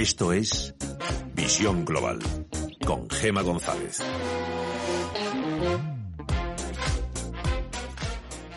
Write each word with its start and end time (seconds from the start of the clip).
Esto 0.00 0.32
es 0.32 0.74
Visión 1.34 1.84
Global 1.84 2.20
con 2.86 3.10
Gema 3.10 3.42
González. 3.42 3.98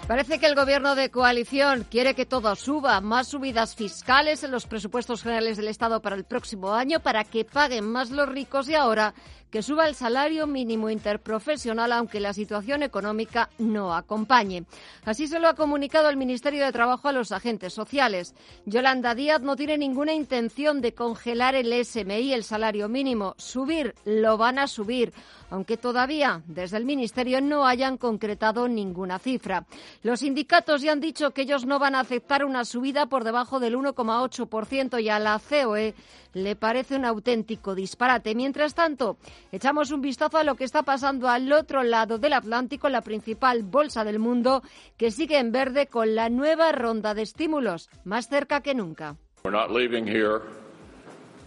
Parece 0.08 0.40
que 0.40 0.46
el 0.46 0.56
gobierno 0.56 0.96
de 0.96 1.12
coalición 1.12 1.86
quiere 1.92 2.16
que 2.16 2.26
todo 2.26 2.56
suba, 2.56 3.02
más 3.02 3.28
subidas 3.28 3.76
fiscales 3.76 4.46
en 4.46 4.52
los 4.52 4.68
presupuestos 4.68 5.22
generales 5.22 5.58
del 5.58 5.68
Estado 5.68 6.02
para 6.02 6.16
el 6.16 6.24
próximo 6.24 6.72
año 6.72 7.02
para 7.02 7.26
que 7.26 7.44
paguen 7.44 7.92
más 7.92 8.10
los 8.10 8.30
ricos 8.30 8.70
y 8.70 8.76
ahora 8.76 9.14
que 9.54 9.62
suba 9.62 9.88
el 9.88 9.94
salario 9.94 10.48
mínimo 10.48 10.90
interprofesional 10.90 11.92
aunque 11.92 12.20
la 12.20 12.34
situación 12.34 12.82
económica 12.82 13.52
no 13.60 13.94
acompañe. 13.94 14.66
Así 15.06 15.28
se 15.28 15.38
lo 15.38 15.48
ha 15.48 15.54
comunicado 15.54 16.10
el 16.10 16.18
Ministerio 16.18 16.66
de 16.66 16.72
Trabajo 16.72 17.08
a 17.08 17.12
los 17.12 17.32
agentes 17.32 17.72
sociales. 17.72 18.34
Yolanda 18.66 19.14
Díaz 19.14 19.42
no 19.42 19.56
tiene 19.56 19.78
ninguna 19.78 20.12
intención 20.12 20.82
de 20.82 20.96
congelar 20.96 21.54
el 21.54 21.72
SMI, 21.86 22.34
el 22.34 22.44
salario 22.44 22.90
mínimo. 22.90 23.36
Subir, 23.38 23.94
lo 24.06 24.38
van 24.40 24.58
a 24.58 24.66
subir, 24.66 25.14
aunque 25.52 25.78
todavía 25.78 26.42
desde 26.48 26.78
el 26.78 26.86
Ministerio 26.86 27.40
no 27.40 27.68
hayan 27.68 27.98
concretado 27.98 28.68
ninguna 28.68 29.20
cifra. 29.20 29.68
Los 30.02 30.22
sindicatos 30.22 30.82
ya 30.82 30.94
han 30.94 31.00
dicho 31.00 31.30
que 31.30 31.44
ellos 31.44 31.68
no 31.68 31.78
van 31.78 31.94
a 31.94 32.00
aceptar 32.00 32.44
una 32.44 32.66
subida 32.66 33.06
por 33.06 33.24
debajo 33.24 33.60
del 33.60 33.78
1,8% 33.78 35.00
y 35.00 35.10
a 35.10 35.20
la 35.20 35.40
COE 35.40 35.94
le 36.34 36.56
parece 36.56 36.96
un 36.96 37.06
auténtico 37.06 37.76
disparate. 37.76 38.36
Mientras 38.36 38.76
tanto, 38.76 39.18
echamos 39.52 39.92
un 39.92 40.02
vistazo 40.02 40.38
a 40.38 40.44
lo 40.44 40.56
que 40.56 40.64
está 40.64 40.84
pasando 40.84 41.30
al 41.30 41.52
otro 41.52 41.84
lado 41.84 42.18
del 42.18 42.34
Atlántico, 42.34 42.90
la 42.90 43.02
principal 43.02 43.64
bolsa 43.64 44.04
del 44.04 44.20
mundo, 44.20 44.62
que 44.98 45.12
sigue 45.12 45.38
en 45.40 45.52
verde 45.52 45.88
con 45.88 46.16
la 46.16 46.30
nueva 46.30 46.72
ronda 46.72 47.14
de 47.14 47.22
estímulos, 47.22 47.90
más 48.04 48.28
cerca 48.28 48.62
que 48.62 48.76
nunca. 48.76 49.16
We're 49.44 49.56
not 49.56 49.72
leaving 49.72 50.08
here 50.08 50.42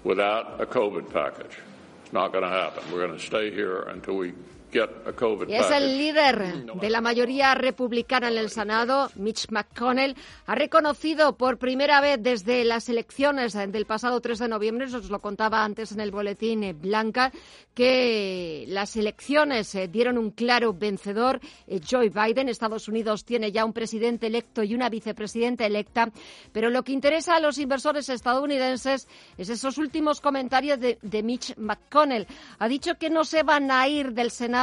without 0.05 0.61
a 0.61 0.67
COVID 0.67 1.06
package. 1.12 1.59
It's 2.05 2.12
not 2.12 2.31
going 2.33 2.45
to 2.45 2.50
happen. 2.50 2.84
We're 2.93 3.06
going 3.06 3.19
to 3.19 3.25
stay 3.25 3.50
here 3.50 3.84
until 3.89 4.17
we 4.17 4.34
y 4.72 5.55
es 5.55 5.70
el 5.70 5.97
líder 5.97 6.67
de 6.75 6.91
la 6.91 7.00
mayoría 7.00 7.55
republicana 7.55 8.28
en 8.28 8.36
el 8.36 8.50
Senado, 8.50 9.11
Mitch 9.14 9.48
McConnell, 9.50 10.17
ha 10.47 10.55
reconocido 10.55 11.36
por 11.36 11.59
primera 11.59 12.00
vez 12.00 12.19
desde 12.20 12.64
las 12.64 12.89
elecciones 12.89 13.55
del 13.55 13.87
pasado 13.87 14.20
3 14.20 14.39
de 14.41 14.48
noviembre, 14.48 14.87
os 14.87 15.09
lo 15.09 15.20
contaba 15.20 15.64
antes 15.64 15.92
en 15.92 16.00
el 16.00 16.11
boletín 16.11 16.64
eh, 16.64 16.72
Blanca, 16.72 17.33
que 17.75 18.64
las 18.69 18.97
elecciones 18.97 19.75
eh, 19.75 19.89
dieron 19.89 20.19
un 20.19 20.31
claro 20.31 20.72
vencedor. 20.72 21.41
Eh, 21.67 21.81
Joe 21.89 22.11
Biden, 22.11 22.48
Estados 22.48 22.89
Unidos 22.89 23.25
tiene 23.25 23.53
ya 23.53 23.64
un 23.64 23.72
presidente 23.72 24.27
electo 24.27 24.62
y 24.62 24.75
una 24.75 24.89
vicepresidenta 24.89 25.64
electa, 25.64 26.11
pero 26.53 26.70
lo 26.70 26.83
que 26.83 26.92
interesa 26.92 27.37
a 27.37 27.41
los 27.41 27.59
inversores 27.59 28.09
estadounidenses 28.09 29.06
es 29.39 29.48
esos 29.48 29.78
últimos 29.78 30.20
comentarios 30.20 30.81
de, 30.81 30.98
de 31.03 31.22
Mitch 31.22 31.56
McConnell. 31.56 32.27
Ha 32.59 32.69
dicho 32.69 32.97
que 32.97 33.11
no 33.11 33.25
se 33.25 33.42
van 33.42 33.70
a 33.70 33.87
ir 33.89 34.12
del 34.12 34.31
Senado 34.31 34.56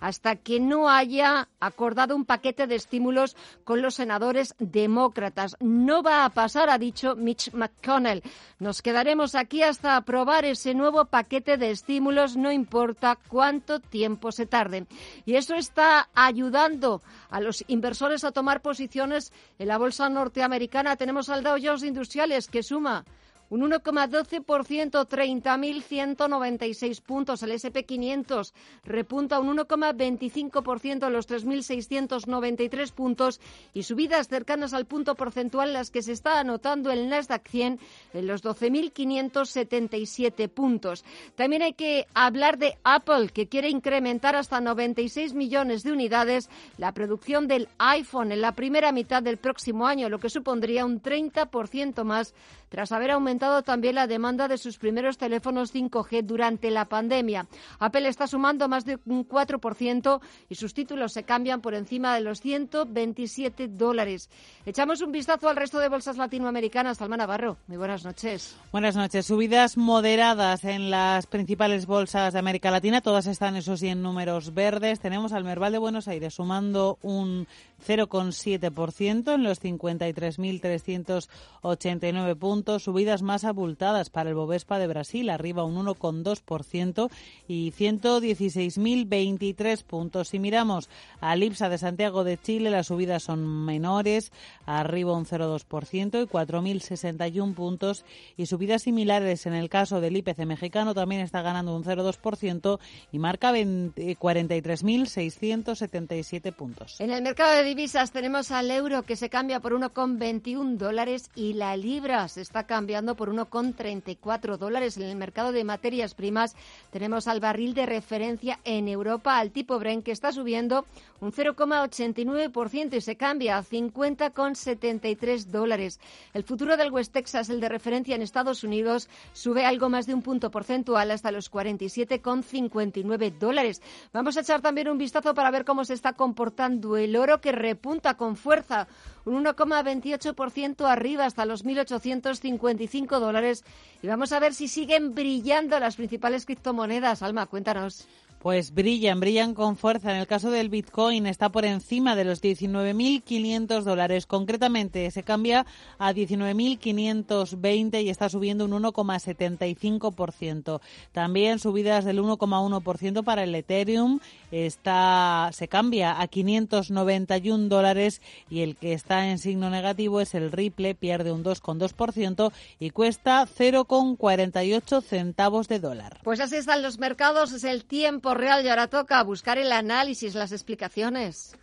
hasta 0.00 0.36
que 0.36 0.60
no 0.60 0.88
haya 0.88 1.48
acordado 1.60 2.16
un 2.16 2.24
paquete 2.24 2.66
de 2.66 2.76
estímulos 2.76 3.36
con 3.64 3.82
los 3.82 3.94
senadores 3.94 4.54
demócratas. 4.58 5.56
No 5.60 6.02
va 6.02 6.24
a 6.24 6.30
pasar, 6.30 6.70
ha 6.70 6.78
dicho 6.78 7.14
Mitch 7.16 7.52
McConnell. 7.52 8.22
Nos 8.58 8.82
quedaremos 8.82 9.34
aquí 9.34 9.62
hasta 9.62 9.96
aprobar 9.96 10.44
ese 10.44 10.74
nuevo 10.74 11.04
paquete 11.06 11.56
de 11.56 11.70
estímulos, 11.70 12.36
no 12.36 12.50
importa 12.50 13.18
cuánto 13.28 13.80
tiempo 13.80 14.32
se 14.32 14.46
tarde. 14.46 14.86
Y 15.26 15.34
eso 15.36 15.54
está 15.54 16.08
ayudando 16.14 17.02
a 17.30 17.40
los 17.40 17.64
inversores 17.68 18.24
a 18.24 18.32
tomar 18.32 18.62
posiciones 18.62 19.32
en 19.58 19.68
la 19.68 19.78
bolsa 19.78 20.08
norteamericana. 20.08 20.96
Tenemos 20.96 21.28
al 21.28 21.42
Dow 21.42 21.58
Jones 21.62 21.82
Industriales 21.82 22.48
que 22.48 22.62
suma 22.62 23.04
un 23.50 23.70
1,12%, 23.70 25.06
30.196 25.06 27.02
puntos. 27.02 27.42
El 27.42 27.50
SP500 27.52 28.52
repunta 28.84 29.38
un 29.38 29.54
1,25% 29.56 31.10
los 31.10 31.28
3.693 31.28 32.92
puntos 32.92 33.40
y 33.72 33.82
subidas 33.82 34.28
cercanas 34.28 34.72
al 34.74 34.86
punto 34.86 35.14
porcentual 35.14 35.72
las 35.72 35.90
que 35.90 36.02
se 36.02 36.12
está 36.12 36.40
anotando 36.40 36.90
el 36.90 37.08
Nasdaq 37.08 37.48
100 37.48 37.78
en 38.14 38.26
los 38.26 38.42
12.577 38.42 40.48
puntos. 40.48 41.04
También 41.34 41.62
hay 41.62 41.74
que 41.74 42.06
hablar 42.14 42.58
de 42.58 42.78
Apple, 42.84 43.28
que 43.28 43.48
quiere 43.48 43.68
incrementar 43.68 44.36
hasta 44.36 44.60
96 44.60 45.34
millones 45.34 45.82
de 45.82 45.92
unidades 45.92 46.48
la 46.78 46.92
producción 46.92 47.48
del 47.48 47.68
iPhone 47.78 48.32
en 48.32 48.40
la 48.40 48.52
primera 48.52 48.92
mitad 48.92 49.22
del 49.22 49.38
próximo 49.38 49.86
año, 49.86 50.08
lo 50.08 50.18
que 50.18 50.30
supondría 50.30 50.84
un 50.84 51.02
30% 51.02 52.04
más 52.04 52.34
tras 52.68 52.90
haber 52.90 53.12
aumentado 53.12 53.33
también 53.38 53.94
la 53.94 54.06
demanda 54.06 54.48
de 54.48 54.58
sus 54.58 54.78
primeros 54.78 55.18
teléfonos 55.18 55.74
5G 55.74 56.22
durante 56.22 56.70
la 56.70 56.84
pandemia. 56.86 57.46
Apple 57.78 58.08
está 58.08 58.26
sumando 58.26 58.68
más 58.68 58.84
de 58.84 58.98
un 59.06 59.26
4% 59.26 60.20
y 60.48 60.54
sus 60.54 60.74
títulos 60.74 61.12
se 61.12 61.24
cambian 61.24 61.60
por 61.60 61.74
encima 61.74 62.14
de 62.14 62.20
los 62.20 62.40
127 62.40 63.68
dólares. 63.68 64.30
Echamos 64.66 65.00
un 65.00 65.12
vistazo 65.12 65.48
al 65.48 65.56
resto 65.56 65.78
de 65.78 65.88
bolsas 65.88 66.16
latinoamericanas. 66.16 66.98
Salma 66.98 67.16
Navarro, 67.16 67.56
muy 67.66 67.76
buenas 67.76 68.04
noches. 68.04 68.56
Buenas 68.72 68.96
noches. 68.96 69.26
Subidas 69.26 69.76
moderadas 69.76 70.64
en 70.64 70.90
las 70.90 71.26
principales 71.26 71.86
bolsas 71.86 72.32
de 72.32 72.38
América 72.38 72.70
Latina. 72.70 73.00
Todas 73.00 73.26
están, 73.26 73.56
eso 73.56 73.76
sí, 73.76 73.88
en 73.88 74.02
números 74.02 74.54
verdes. 74.54 75.00
Tenemos 75.00 75.32
al 75.32 75.44
Merval 75.44 75.72
de 75.72 75.78
Buenos 75.78 76.08
Aires 76.08 76.34
sumando 76.34 76.98
un 77.02 77.46
0,7% 77.86 79.34
en 79.34 79.42
los 79.42 79.62
53.389 79.62 82.36
puntos, 82.36 82.84
subidas 82.84 83.22
más 83.22 83.44
abultadas 83.44 84.10
para 84.10 84.28
el 84.30 84.36
Bovespa 84.36 84.78
de 84.78 84.86
Brasil, 84.86 85.28
arriba 85.30 85.64
un 85.64 85.84
1,2% 85.86 87.10
y 87.48 87.72
116.023 87.72 89.82
puntos. 89.84 90.28
Si 90.28 90.38
miramos 90.38 90.88
al 91.20 91.42
IPSA 91.42 91.68
de 91.68 91.78
Santiago 91.78 92.22
de 92.24 92.38
Chile, 92.38 92.70
las 92.70 92.86
subidas 92.86 93.24
son 93.24 93.64
menores, 93.64 94.30
arriba 94.66 95.12
un 95.12 95.26
0,2% 95.26 96.22
y 96.22 96.26
4.061 96.26 97.54
puntos 97.54 98.04
y 98.36 98.46
subidas 98.46 98.82
similares 98.82 99.46
en 99.46 99.54
el 99.54 99.68
caso 99.68 100.00
del 100.00 100.16
IPC 100.16 100.46
mexicano 100.46 100.94
también 100.94 101.20
está 101.20 101.42
ganando 101.42 101.76
un 101.76 101.84
0,2% 101.84 102.78
y 103.12 103.18
marca 103.18 103.52
43.677 103.52 106.52
puntos. 106.52 107.00
En 107.00 107.10
el 107.10 107.22
mercado 107.22 107.56
de 107.56 107.63
divisas 107.64 108.12
tenemos 108.12 108.50
al 108.50 108.70
euro 108.70 109.02
que 109.02 109.16
se 109.16 109.30
cambia 109.30 109.58
por 109.58 109.72
1,21 109.72 110.76
dólares 110.76 111.30
y 111.34 111.54
la 111.54 111.76
libra 111.76 112.28
se 112.28 112.42
está 112.42 112.64
cambiando 112.64 113.16
por 113.16 113.32
1,34 113.32 114.56
dólares. 114.58 114.96
En 114.96 115.04
el 115.04 115.16
mercado 115.16 115.50
de 115.50 115.64
materias 115.64 116.14
primas 116.14 116.54
tenemos 116.90 117.26
al 117.26 117.40
barril 117.40 117.74
de 117.74 117.86
referencia 117.86 118.60
en 118.64 118.88
Europa, 118.88 119.38
al 119.38 119.50
tipo 119.50 119.78
Brent, 119.78 120.04
que 120.04 120.12
está 120.12 120.30
subiendo 120.30 120.84
un 121.20 121.32
0,89% 121.32 122.96
y 122.96 123.00
se 123.00 123.16
cambia 123.16 123.56
a 123.56 123.64
50,73 123.64 125.46
dólares. 125.46 125.98
El 126.34 126.44
futuro 126.44 126.76
del 126.76 126.92
West 126.92 127.12
Texas, 127.12 127.48
el 127.48 127.60
de 127.60 127.68
referencia 127.70 128.14
en 128.14 128.22
Estados 128.22 128.62
Unidos, 128.62 129.08
sube 129.32 129.64
algo 129.64 129.88
más 129.88 130.06
de 130.06 130.14
un 130.14 130.22
punto 130.22 130.50
porcentual 130.50 131.10
hasta 131.10 131.32
los 131.32 131.50
47,59 131.50 133.38
dólares. 133.38 133.80
Vamos 134.12 134.36
a 134.36 134.40
echar 134.40 134.60
también 134.60 134.88
un 134.88 134.98
vistazo 134.98 135.32
para 135.34 135.50
ver 135.50 135.64
cómo 135.64 135.84
se 135.84 135.94
está 135.94 136.12
comportando 136.12 136.96
el 136.98 137.16
oro 137.16 137.40
que 137.40 137.53
repunta 137.54 138.14
con 138.14 138.36
fuerza, 138.36 138.88
un 139.24 139.44
1,28% 139.44 140.84
arriba 140.86 141.24
hasta 141.24 141.46
los 141.46 141.64
1.855 141.64 143.18
dólares. 143.18 143.64
Y 144.02 144.06
vamos 144.06 144.32
a 144.32 144.40
ver 144.40 144.54
si 144.54 144.68
siguen 144.68 145.14
brillando 145.14 145.78
las 145.80 145.96
principales 145.96 146.46
criptomonedas. 146.46 147.22
Alma, 147.22 147.46
cuéntanos. 147.46 148.06
Pues 148.44 148.74
brillan, 148.74 149.20
brillan 149.20 149.54
con 149.54 149.78
fuerza. 149.78 150.10
En 150.10 150.18
el 150.18 150.26
caso 150.26 150.50
del 150.50 150.68
Bitcoin 150.68 151.24
está 151.24 151.48
por 151.48 151.64
encima 151.64 152.14
de 152.14 152.24
los 152.24 152.42
19.500 152.42 153.84
dólares. 153.84 154.26
Concretamente 154.26 155.10
se 155.10 155.22
cambia 155.22 155.64
a 155.98 156.12
19.520 156.12 158.04
y 158.04 158.10
está 158.10 158.28
subiendo 158.28 158.66
un 158.66 158.72
1,75%. 158.72 160.82
También 161.12 161.58
subidas 161.58 162.04
del 162.04 162.20
1,1% 162.20 163.24
para 163.24 163.44
el 163.44 163.54
Ethereum. 163.54 164.20
Está, 164.50 165.48
se 165.54 165.66
cambia 165.66 166.20
a 166.20 166.28
591 166.28 167.68
dólares 167.68 168.20
y 168.50 168.60
el 168.60 168.76
que 168.76 168.92
está 168.92 169.30
en 169.30 169.38
signo 169.38 169.70
negativo 169.70 170.20
es 170.20 170.34
el 170.34 170.52
Ripple, 170.52 170.94
pierde 170.94 171.32
un 171.32 171.44
2,2% 171.44 172.52
y 172.78 172.90
cuesta 172.90 173.46
0,48 173.46 175.02
centavos 175.02 175.66
de 175.66 175.80
dólar. 175.80 176.20
Pues 176.22 176.40
así 176.40 176.56
están 176.56 176.82
los 176.82 176.98
mercados, 176.98 177.52
es 177.52 177.64
el 177.64 177.86
tiempo 177.86 178.33
real 178.34 178.64
y 178.64 178.68
ahora 178.68 178.88
toca 178.88 179.22
buscar 179.22 179.58
el 179.58 179.72
análisis, 179.72 180.34
las 180.34 180.52
explicaciones. 180.52 181.56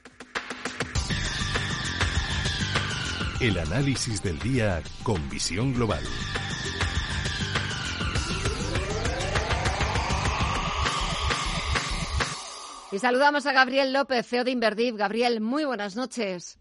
El 3.40 3.58
análisis 3.58 4.22
del 4.22 4.38
día 4.40 4.82
con 5.04 5.30
visión 5.30 5.74
global. 5.74 6.04
Y 12.92 13.00
saludamos 13.00 13.46
a 13.46 13.54
Gabriel 13.54 13.94
López, 13.94 14.28
CEO 14.28 14.44
de 14.44 14.52
Inverdiv. 14.52 14.98
Gabriel, 14.98 15.40
muy 15.40 15.64
buenas 15.64 15.96
noches. 15.96 16.60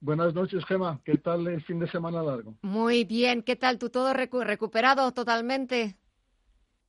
Buenas 0.00 0.32
noches, 0.32 0.64
Gema. 0.64 0.98
¿Qué 1.04 1.18
tal 1.18 1.46
el 1.46 1.62
fin 1.62 1.78
de 1.78 1.90
semana 1.90 2.22
largo? 2.22 2.54
Muy 2.62 3.04
bien. 3.04 3.42
¿Qué 3.42 3.56
tal? 3.56 3.78
¿Tú 3.78 3.90
todo 3.90 4.14
recuperado 4.14 5.12
totalmente? 5.12 5.99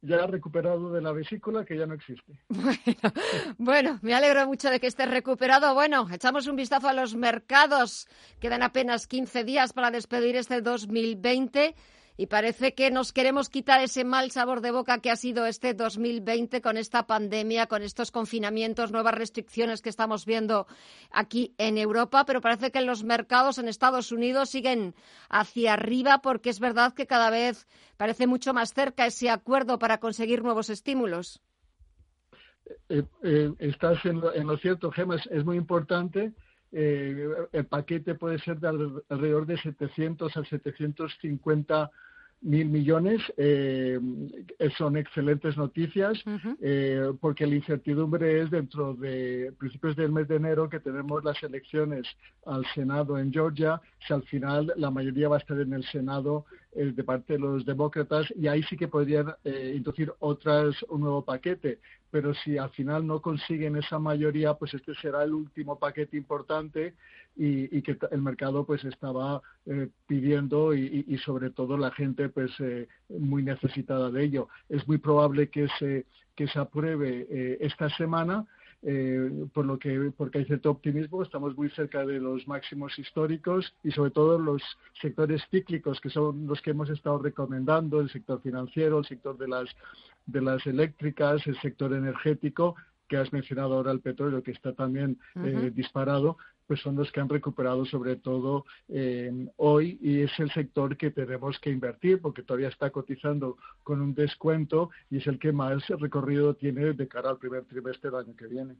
Ya 0.03 0.25
recuperado 0.25 0.91
de 0.91 0.99
la 1.01 1.11
vesícula 1.11 1.63
que 1.63 1.77
ya 1.77 1.85
no 1.85 1.93
existe. 1.93 2.33
Bueno, 3.57 3.99
me 4.01 4.15
alegro 4.15 4.47
mucho 4.47 4.69
de 4.69 4.79
que 4.79 4.87
estés 4.87 5.09
recuperado. 5.09 5.73
Bueno, 5.75 6.07
echamos 6.11 6.47
un 6.47 6.55
vistazo 6.55 6.87
a 6.87 6.93
los 6.93 7.15
mercados. 7.15 8.07
Quedan 8.39 8.63
apenas 8.63 9.05
15 9.07 9.43
días 9.43 9.73
para 9.73 9.91
despedir 9.91 10.35
este 10.35 10.61
2020 10.61 11.75
y 12.21 12.27
parece 12.27 12.75
que 12.75 12.91
nos 12.91 13.13
queremos 13.13 13.49
quitar 13.49 13.81
ese 13.81 14.03
mal 14.03 14.29
sabor 14.29 14.61
de 14.61 14.69
boca 14.69 14.99
que 14.99 15.09
ha 15.09 15.15
sido 15.15 15.47
este 15.47 15.73
2020 15.73 16.61
con 16.61 16.77
esta 16.77 17.07
pandemia, 17.07 17.65
con 17.65 17.81
estos 17.81 18.11
confinamientos, 18.11 18.91
nuevas 18.91 19.15
restricciones 19.15 19.81
que 19.81 19.89
estamos 19.89 20.27
viendo 20.27 20.67
aquí 21.09 21.55
en 21.57 21.79
Europa, 21.79 22.23
pero 22.27 22.39
parece 22.39 22.69
que 22.69 22.81
los 22.81 23.03
mercados 23.03 23.57
en 23.57 23.67
Estados 23.67 24.11
Unidos 24.11 24.51
siguen 24.51 24.93
hacia 25.29 25.73
arriba 25.73 26.19
porque 26.21 26.51
es 26.51 26.59
verdad 26.59 26.93
que 26.93 27.07
cada 27.07 27.31
vez 27.31 27.67
parece 27.97 28.27
mucho 28.27 28.53
más 28.53 28.71
cerca 28.71 29.07
ese 29.07 29.31
acuerdo 29.31 29.79
para 29.79 29.97
conseguir 29.97 30.43
nuevos 30.43 30.69
estímulos. 30.69 31.41
Eh, 32.87 33.01
eh, 33.23 33.51
estás 33.57 33.97
en 34.05 34.21
lo, 34.21 34.57
cierto, 34.59 34.91
Gemma, 34.91 35.15
es, 35.15 35.43
muy 35.43 35.57
importante. 35.57 36.33
Eh, 36.71 37.27
el 37.51 37.65
paquete 37.65 38.13
puede 38.13 38.37
ser 38.37 38.59
de 38.59 38.67
alrededor 39.09 39.47
de 39.47 39.57
700 39.57 40.37
a 40.37 40.45
750 40.45 41.89
mil 42.41 42.69
millones 42.69 43.21
eh, 43.37 43.99
son 44.77 44.97
excelentes 44.97 45.55
noticias 45.57 46.17
eh, 46.61 47.11
porque 47.19 47.45
la 47.45 47.55
incertidumbre 47.55 48.41
es 48.41 48.49
dentro 48.49 48.95
de 48.95 49.53
principios 49.59 49.95
del 49.95 50.11
mes 50.11 50.27
de 50.27 50.37
enero 50.37 50.67
que 50.67 50.79
tenemos 50.79 51.23
las 51.23 51.41
elecciones 51.43 52.07
al 52.45 52.65
Senado 52.73 53.19
en 53.19 53.31
Georgia, 53.31 53.79
si 54.05 54.13
al 54.13 54.23
final 54.23 54.73
la 54.75 54.89
mayoría 54.89 55.29
va 55.29 55.35
a 55.35 55.39
estar 55.39 55.59
en 55.59 55.73
el 55.73 55.83
Senado 55.85 56.45
eh, 56.73 56.91
de 56.95 57.03
parte 57.03 57.33
de 57.33 57.39
los 57.39 57.63
demócratas 57.63 58.25
y 58.35 58.47
ahí 58.47 58.63
sí 58.63 58.75
que 58.75 58.87
podrían 58.87 59.33
introducir 59.43 60.11
otras 60.19 60.75
un 60.89 61.01
nuevo 61.01 61.23
paquete. 61.23 61.79
Pero 62.09 62.33
si 62.33 62.57
al 62.57 62.71
final 62.71 63.05
no 63.05 63.21
consiguen 63.21 63.77
esa 63.77 63.99
mayoría, 63.99 64.55
pues 64.55 64.73
este 64.73 64.93
será 64.95 65.23
el 65.23 65.33
último 65.33 65.79
paquete 65.79 66.17
importante 66.17 66.93
y, 67.35 67.81
que 67.81 67.97
el 68.11 68.21
mercado 68.21 68.65
pues 68.65 68.83
estaba 68.83 69.41
eh, 69.65 69.89
pidiendo 70.07 70.73
y, 70.73 71.17
sobre 71.19 71.49
todo 71.49 71.77
la 71.77 71.91
gente 71.91 72.29
pues 72.29 72.51
eh, 72.59 72.87
muy 73.09 73.43
necesitada 73.43 74.11
de 74.11 74.23
ello. 74.23 74.47
Es 74.69 74.87
muy 74.87 74.97
probable 74.97 75.49
que 75.49 75.67
se 75.79 76.05
que 76.35 76.47
se 76.47 76.59
apruebe 76.59 77.27
eh, 77.29 77.57
esta 77.61 77.89
semana. 77.97 78.45
por 79.53 79.65
lo 79.65 79.77
que 79.77 80.11
porque 80.17 80.39
hay 80.39 80.45
cierto 80.45 80.71
optimismo 80.71 81.21
estamos 81.21 81.55
muy 81.55 81.69
cerca 81.69 82.03
de 82.03 82.19
los 82.19 82.47
máximos 82.47 82.97
históricos 82.97 83.71
y 83.83 83.91
sobre 83.91 84.09
todo 84.09 84.39
los 84.39 84.63
sectores 84.99 85.39
cíclicos 85.51 86.01
que 86.01 86.09
son 86.09 86.47
los 86.47 86.59
que 86.63 86.71
hemos 86.71 86.89
estado 86.89 87.19
recomendando 87.19 88.01
el 88.01 88.09
sector 88.09 88.41
financiero 88.41 88.97
el 88.97 89.05
sector 89.05 89.37
de 89.37 89.47
las 89.47 89.69
de 90.25 90.41
las 90.41 90.65
eléctricas 90.65 91.45
el 91.45 91.61
sector 91.61 91.93
energético 91.93 92.75
que 93.11 93.17
has 93.17 93.33
mencionado 93.33 93.73
ahora 93.73 93.91
el 93.91 93.99
petróleo 93.99 94.41
que 94.41 94.51
está 94.51 94.71
también 94.71 95.19
disparado 95.73 96.37
pues 96.71 96.79
son 96.79 96.95
los 96.95 97.11
que 97.11 97.19
han 97.19 97.27
recuperado 97.27 97.83
sobre 97.83 98.15
todo 98.15 98.63
eh, 98.87 99.29
hoy 99.57 99.99
y 100.01 100.21
es 100.21 100.31
el 100.39 100.49
sector 100.53 100.95
que 100.95 101.11
tenemos 101.11 101.59
que 101.59 101.69
invertir 101.69 102.21
porque 102.21 102.43
todavía 102.43 102.69
está 102.69 102.91
cotizando 102.91 103.57
con 103.83 103.99
un 103.99 104.13
descuento 104.13 104.89
y 105.09 105.17
es 105.17 105.27
el 105.27 105.37
que 105.37 105.51
más 105.51 105.85
recorrido 105.89 106.53
tiene 106.55 106.93
de 106.93 107.07
cara 107.09 107.31
al 107.31 107.39
primer 107.39 107.65
trimestre 107.65 108.09
del 108.09 108.21
año 108.21 108.35
que 108.37 108.47
viene. 108.47 108.75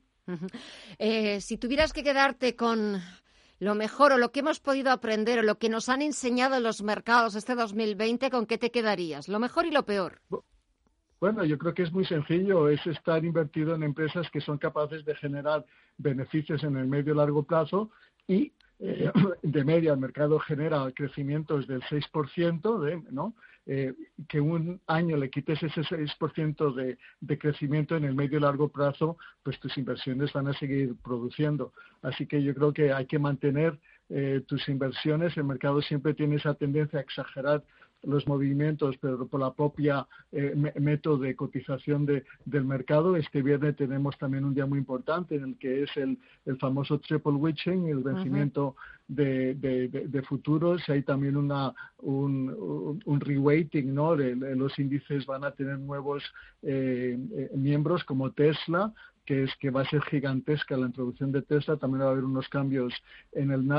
Eh, 1.00 1.42
si 1.42 1.58
tuvieras 1.58 1.92
que 1.92 2.02
quedarte 2.02 2.56
con 2.56 3.02
lo 3.60 3.76
mejor 3.76 4.14
o 4.14 4.18
lo 4.18 4.32
que 4.32 4.40
hemos 4.40 4.62
podido 4.62 4.92
aprender 4.92 5.40
o 5.40 5.44
lo 5.44 5.58
que 5.58 5.68
nos 5.68 5.90
han 5.90 6.02
enseñado 6.02 6.62
los 6.62 6.84
mercados 6.84 7.36
este 7.36 7.56
2020, 7.56 8.30
¿con 8.30 8.46
qué 8.46 8.58
te 8.58 8.72
quedarías? 8.72 9.28
Lo 9.28 9.40
mejor 9.40 9.66
y 9.66 9.72
lo 9.72 9.86
peor. 9.86 10.22
Bueno, 10.30 10.46
yo 11.22 11.58
creo 11.58 11.74
que 11.74 11.84
es 11.84 11.92
muy 11.92 12.06
sencillo, 12.06 12.68
es 12.68 12.86
estar 12.88 13.24
invertido 13.24 13.76
en 13.76 13.84
empresas 13.84 14.30
que 14.32 14.42
son 14.42 14.58
capaces 14.58 15.06
de 15.06 15.16
generar 15.16 15.64
beneficios 15.98 16.64
en 16.64 16.78
el 16.78 16.88
medio 16.88 17.14
y 17.14 17.18
largo 17.18 17.44
plazo 17.44 17.92
y 18.28 18.52
eh, 18.80 19.12
de 19.44 19.64
media 19.64 19.94
el 19.94 20.00
mercado 20.00 20.40
genera 20.40 20.92
crecimientos 20.96 21.68
del 21.68 21.82
6%, 21.84 22.80
de, 22.80 23.04
¿no? 23.12 23.36
Eh, 23.68 23.94
que 24.28 24.42
un 24.42 24.82
año 24.88 25.16
le 25.18 25.30
quites 25.30 25.62
ese 25.62 25.82
6% 25.82 26.74
de, 26.74 26.98
de 27.20 27.38
crecimiento 27.38 27.96
en 27.96 28.06
el 28.06 28.16
medio 28.16 28.40
y 28.40 28.42
largo 28.42 28.70
plazo, 28.70 29.18
pues 29.44 29.60
tus 29.60 29.78
inversiones 29.78 30.34
van 30.34 30.48
a 30.48 30.54
seguir 30.54 30.96
produciendo. 31.04 31.72
Así 32.02 32.26
que 32.26 32.42
yo 32.42 32.56
creo 32.56 32.74
que 32.74 32.92
hay 32.92 33.06
que 33.06 33.20
mantener 33.20 33.80
eh, 34.10 34.42
tus 34.48 34.68
inversiones. 34.68 35.38
El 35.38 35.44
mercado 35.44 35.82
siempre 35.82 36.16
tiene 36.16 36.38
esa 36.38 36.56
tendencia 36.56 37.00
a 37.00 37.04
exagerar 37.04 37.64
los 38.04 38.28
movimientos, 38.28 38.98
pero 39.00 39.28
por 39.28 39.40
la 39.40 39.54
propia 39.54 40.08
eh, 40.32 40.56
método 40.80 41.20
de 41.20 41.36
cotización 41.36 42.06
de, 42.06 42.24
del 42.46 42.66
mercado. 42.66 43.16
Este 43.16 43.42
viernes 43.42 43.76
tenemos 43.76 44.18
también 44.18 44.46
un 44.46 44.54
día 44.54 44.66
muy 44.66 44.80
importante 44.80 45.36
en 45.36 45.44
el 45.44 45.58
que 45.58 45.84
es 45.84 45.98
el, 45.98 46.18
el 46.46 46.58
famoso 46.58 47.00
triple 47.00 47.34
witching, 47.34 47.88
el 47.88 48.00
vencimiento 48.00 48.76
de, 49.08 49.56
de, 49.56 50.22
futuros. 50.24 50.88
Hay 50.88 51.04
también 51.04 51.36
una, 51.36 51.74
un, 52.00 53.00
un, 53.06 53.20
reweighting, 53.20 53.94
¿no? 53.94 54.16
los 54.16 54.80
índices 54.80 55.26
van 55.26 55.44
a 55.44 55.52
tener 55.52 55.80
nuevos 55.80 56.24
eh, 56.64 57.18
eh, 57.36 57.52
miembros 57.56 58.04
como 58.06 58.32
Tesla, 58.32 58.94
que 59.26 59.44
es 59.44 59.56
que 59.58 59.70
va 59.70 59.82
a 59.82 59.90
ser 59.90 60.02
gigantesca 60.04 60.78
la 60.78 60.88
introducción 60.88 61.32
de 61.32 61.42
Tesla, 61.42 61.78
también 61.78 62.02
va 62.02 62.08
a 62.08 62.12
haber 62.12 62.24
unos 62.24 62.50
cambios 62.50 62.94
en 63.32 63.52
el, 63.52 63.70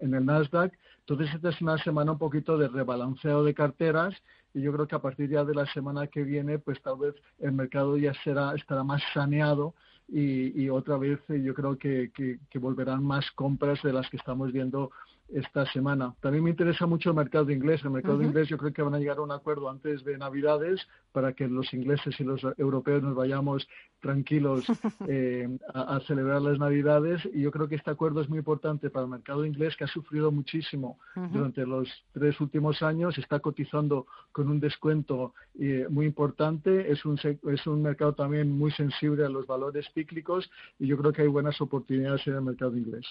en 0.00 0.14
el, 0.14 0.24
Nasdaq. 0.24 0.72
Entonces, 1.00 1.34
esta 1.34 1.50
es 1.50 1.60
una 1.60 1.78
semana 1.78 2.12
un 2.12 2.18
poquito 2.18 2.56
de 2.58 2.68
rebalanceo 2.68 3.44
de 3.44 3.54
carteras 3.54 4.14
y 4.54 4.62
yo 4.62 4.72
creo 4.72 4.86
que 4.86 4.96
a 4.96 5.00
partir 5.00 5.28
ya 5.30 5.44
de 5.44 5.54
la 5.54 5.66
semana 5.66 6.06
que 6.06 6.24
viene, 6.24 6.58
pues 6.58 6.80
tal 6.82 6.98
vez 6.98 7.14
el 7.38 7.52
mercado 7.52 7.96
ya 7.96 8.14
será, 8.24 8.54
estará 8.54 8.82
más 8.84 9.02
saneado 9.12 9.74
y, 10.08 10.62
y 10.62 10.70
otra 10.70 10.96
vez 10.96 11.18
eh, 11.28 11.42
yo 11.42 11.52
creo 11.52 11.76
que, 11.76 12.10
que, 12.14 12.38
que 12.48 12.58
volverán 12.58 13.04
más 13.04 13.30
compras 13.32 13.82
de 13.82 13.92
las 13.92 14.08
que 14.08 14.16
estamos 14.16 14.52
viendo 14.52 14.90
esta 15.28 15.66
semana. 15.72 16.14
También 16.20 16.44
me 16.44 16.50
interesa 16.50 16.86
mucho 16.86 17.10
el 17.10 17.16
mercado 17.16 17.50
inglés. 17.50 17.82
El 17.82 17.90
mercado 17.90 18.22
inglés 18.22 18.48
yo 18.48 18.58
creo 18.58 18.72
que 18.72 18.82
van 18.82 18.94
a 18.94 18.98
llegar 18.98 19.18
a 19.18 19.22
un 19.22 19.32
acuerdo 19.32 19.68
antes 19.68 20.04
de 20.04 20.16
Navidades 20.18 20.86
para 21.16 21.32
que 21.32 21.48
los 21.48 21.72
ingleses 21.72 22.20
y 22.20 22.24
los 22.24 22.42
europeos 22.58 23.02
nos 23.02 23.14
vayamos 23.14 23.66
tranquilos 24.02 24.66
eh, 25.08 25.48
a, 25.72 25.98
celebrar 26.00 26.42
las 26.42 26.58
Navidades. 26.58 27.26
Y 27.32 27.40
yo 27.40 27.50
creo 27.50 27.68
que 27.68 27.76
este 27.76 27.90
acuerdo 27.90 28.20
es 28.20 28.28
muy 28.28 28.36
importante 28.36 28.90
para 28.90 29.06
el 29.06 29.10
mercado 29.10 29.46
inglés 29.46 29.74
que 29.78 29.84
ha 29.84 29.88
sufrido 29.88 30.30
muchísimo 30.30 30.98
durante 31.32 31.64
los 31.64 31.88
tres 32.12 32.38
últimos 32.38 32.82
años. 32.82 33.16
Está 33.16 33.40
cotizando 33.40 34.06
con 34.30 34.50
un 34.50 34.60
descuento 34.60 35.32
eh, 35.58 35.86
muy 35.88 36.04
importante. 36.04 36.92
Es 36.92 37.06
un, 37.06 37.18
es 37.18 37.66
un 37.66 37.80
mercado 37.80 38.12
también 38.12 38.52
muy 38.52 38.70
sensible 38.72 39.24
a 39.24 39.30
los 39.30 39.46
valores 39.46 39.86
cíclicos 39.94 40.50
y 40.78 40.86
yo 40.86 40.98
creo 40.98 41.14
que 41.14 41.22
hay 41.22 41.28
buenas 41.28 41.58
oportunidades 41.62 42.26
en 42.26 42.34
el 42.34 42.42
mercado 42.42 42.76
inglés. 42.76 43.06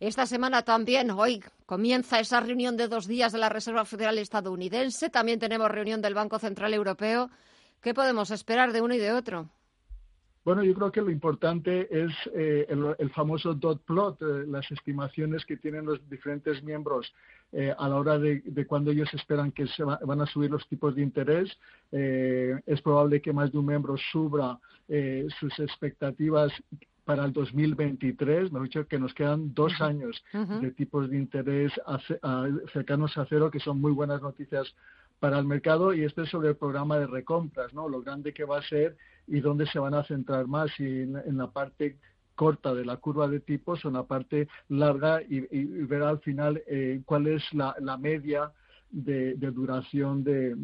Esta 0.00 0.24
semana 0.24 0.62
también 0.62 1.10
hoy 1.10 1.44
comienza 1.66 2.20
esa 2.20 2.40
reunión 2.40 2.78
de 2.78 2.88
dos 2.88 3.06
días 3.06 3.32
de 3.32 3.38
la 3.38 3.50
Reserva 3.50 3.84
Federal 3.84 4.16
estadounidense. 4.16 5.10
También 5.10 5.38
tenemos 5.38 5.70
reunión 5.70 6.00
del 6.00 6.14
Banco 6.14 6.38
Central 6.38 6.72
Europeo. 6.72 7.01
¿Qué 7.80 7.94
podemos 7.94 8.30
esperar 8.30 8.72
de 8.72 8.80
uno 8.80 8.94
y 8.94 8.98
de 8.98 9.12
otro? 9.12 9.50
Bueno, 10.44 10.64
yo 10.64 10.74
creo 10.74 10.90
que 10.90 11.00
lo 11.00 11.10
importante 11.10 11.88
es 11.90 12.12
eh, 12.34 12.66
el, 12.68 13.10
famoso 13.10 13.54
dot 13.54 13.84
plot, 13.84 14.20
eh, 14.22 14.44
las 14.48 14.68
estimaciones 14.72 15.44
que 15.44 15.56
tienen 15.56 15.86
los 15.86 16.00
diferentes 16.08 16.62
miembros 16.64 17.12
eh, 17.52 17.72
a 17.78 17.88
la 17.88 17.96
hora 17.96 18.18
de, 18.18 18.40
de, 18.44 18.66
cuando 18.66 18.90
ellos 18.90 19.12
esperan 19.14 19.52
que 19.52 19.68
se 19.68 19.84
van 19.84 20.20
a 20.20 20.26
subir 20.26 20.50
los 20.50 20.66
tipos 20.68 20.96
de 20.96 21.02
interés. 21.02 21.56
es 21.92 22.80
probable 22.82 23.20
que 23.20 23.32
más 23.32 23.52
de 23.52 23.58
un 23.58 23.66
miembro 23.66 23.96
suba 24.10 24.58
sus 25.38 25.58
expectativas 25.58 26.52
para 27.04 27.24
el 27.24 27.32
2023, 27.32 28.52
me 28.52 28.60
he 28.60 28.62
dicho 28.62 28.86
que 28.86 28.98
nos 28.98 29.12
quedan 29.12 29.52
dos 29.54 29.80
años 29.80 30.22
de 30.32 30.70
tipos 30.70 31.10
de 31.10 31.16
interés 31.18 31.72
cercanos 32.72 33.18
a 33.18 33.26
cero, 33.26 33.50
que 33.50 33.60
son 33.60 33.80
muy 33.80 33.92
buenas 33.92 34.22
noticias 34.22 34.74
para 35.22 35.38
el 35.38 35.44
mercado 35.44 35.94
y 35.94 36.02
esto 36.02 36.22
es 36.22 36.30
sobre 36.30 36.48
el 36.48 36.56
programa 36.56 36.98
de 36.98 37.06
recompras, 37.06 37.72
¿no? 37.72 37.88
Lo 37.88 38.02
grande 38.02 38.34
que 38.34 38.44
va 38.44 38.58
a 38.58 38.62
ser 38.68 38.96
y 39.28 39.38
dónde 39.38 39.66
se 39.66 39.78
van 39.78 39.94
a 39.94 40.02
centrar 40.02 40.48
más, 40.48 40.68
y 40.80 41.02
en, 41.02 41.38
la 41.38 41.46
parte 41.46 41.96
corta 42.34 42.74
de 42.74 42.84
la 42.84 42.96
curva 42.96 43.28
de 43.28 43.38
tipos 43.38 43.84
o 43.84 43.88
en 43.88 43.94
la 43.94 44.02
parte 44.02 44.48
larga 44.68 45.22
y, 45.22 45.38
ver 45.84 46.02
al 46.02 46.18
final 46.18 46.60
eh, 46.66 47.02
cuál 47.04 47.28
es 47.28 47.44
la, 47.52 47.96
media 47.98 48.50
de, 48.90 49.36
duración 49.36 50.24
de, 50.24 50.56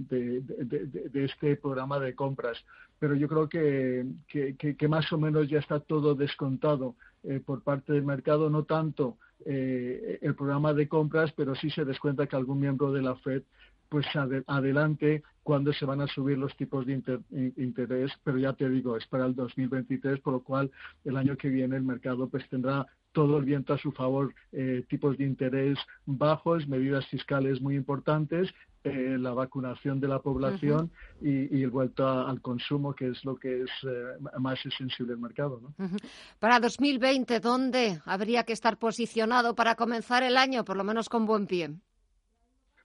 este 1.14 1.54
programa 1.54 2.00
de 2.00 2.16
compras 2.16 2.58
pero 2.98 3.14
yo 3.14 3.28
creo 3.28 3.48
que, 3.48 4.06
que, 4.26 4.88
más 4.88 5.12
o 5.12 5.18
menos 5.18 5.48
ya 5.48 5.60
está 5.60 5.78
todo 5.78 6.16
descontado 6.16 6.96
eh, 7.22 7.38
por 7.38 7.62
parte 7.62 7.92
del 7.92 8.02
mercado, 8.02 8.50
no 8.50 8.64
tanto 8.64 9.18
eh, 9.46 10.18
el 10.20 10.34
programa 10.34 10.74
de 10.74 10.88
compras, 10.88 11.32
pero 11.36 11.54
sí 11.54 11.70
se 11.70 11.84
descuenta 11.84 12.26
que 12.26 12.34
algún 12.34 12.58
miembro 12.58 12.90
de 12.90 13.02
la 13.02 13.14
Fed 13.14 13.44
pues 13.88 14.06
adelante 14.46 15.22
cuando 15.42 15.72
se 15.72 15.86
van 15.86 16.02
a 16.02 16.06
subir 16.08 16.36
los 16.36 16.54
tipos 16.56 16.84
de 16.84 17.00
interés, 17.56 18.10
pero 18.22 18.38
ya 18.38 18.52
te 18.52 18.68
digo, 18.68 18.96
es 18.96 19.06
para 19.06 19.24
el 19.24 19.34
2023, 19.34 20.20
por 20.20 20.34
lo 20.34 20.40
cual 20.42 20.70
el 21.04 21.16
año 21.16 21.36
que 21.36 21.48
viene 21.48 21.76
el 21.76 21.82
mercado 21.82 22.28
pues 22.28 22.46
tendrá 22.50 22.86
todo 23.12 23.38
el 23.38 23.44
viento 23.44 23.72
a 23.72 23.78
su 23.78 23.90
favor, 23.92 24.34
eh, 24.52 24.84
tipos 24.88 25.16
de 25.16 25.24
interés 25.24 25.78
bajos, 26.04 26.68
medidas 26.68 27.06
fiscales 27.06 27.60
muy 27.60 27.76
importantes, 27.76 28.52
eh, 28.84 29.16
la 29.18 29.32
vacunación 29.32 30.00
de 30.00 30.08
la 30.08 30.20
población 30.20 30.90
y, 31.20 31.62
el 31.62 31.70
vuelto 31.70 32.06
al 32.06 32.40
consumo, 32.40 32.94
que 32.94 33.08
es 33.08 33.24
lo 33.24 33.36
que 33.36 33.62
es 33.62 33.70
eh, 33.82 34.04
más 34.38 34.58
sensible 34.76 35.14
el 35.14 35.18
mercado. 35.18 35.60
Para 36.38 36.60
2020, 36.60 37.40
¿dónde 37.40 38.00
habría 38.04 38.44
que 38.44 38.52
estar 38.52 38.78
posicionado 38.78 39.54
para 39.54 39.74
comenzar 39.74 40.22
el 40.22 40.36
año, 40.36 40.64
por 40.64 40.76
lo 40.76 40.84
menos 40.84 41.08
con 41.08 41.26
buen 41.26 41.46
pie? 41.46 41.70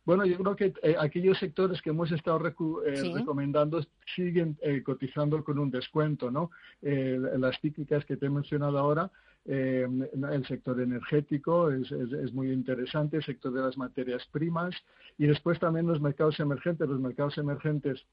Bueno, 0.05 0.25
yo 0.25 0.37
creo 0.37 0.55
que 0.55 0.73
aquellos 0.99 1.37
sectores 1.37 1.81
que 1.81 1.91
hemos 1.91 2.11
estado 2.11 2.39
recomendando 2.39 3.81
siguen 4.15 4.57
cotizando 4.83 5.43
con 5.43 5.59
un 5.59 5.71
descuento, 5.71 6.29
¿no? 6.29 6.51
las 6.81 7.59
típicas 7.61 8.03
que 8.03 8.17
te 8.17 8.25
he 8.25 8.29
mencionado 8.29 8.77
ahora, 8.77 9.09
eh, 9.45 9.85
el 10.31 10.45
sector 10.45 10.79
energético 10.79 11.69
es, 11.69 11.91
muy 12.33 12.51
interesante, 12.51 13.17
el 13.17 13.23
sector 13.23 13.51
de 13.51 13.61
las 13.61 13.77
materias 13.77 14.25
primas 14.31 14.73
y 15.17 15.27
después 15.27 15.59
también 15.59 15.85
los 15.85 15.99
mercados 15.99 16.39
emergentes. 16.39 16.87
Los 16.87 17.01
mercados 17.01 17.37
emergentes 17.37 18.05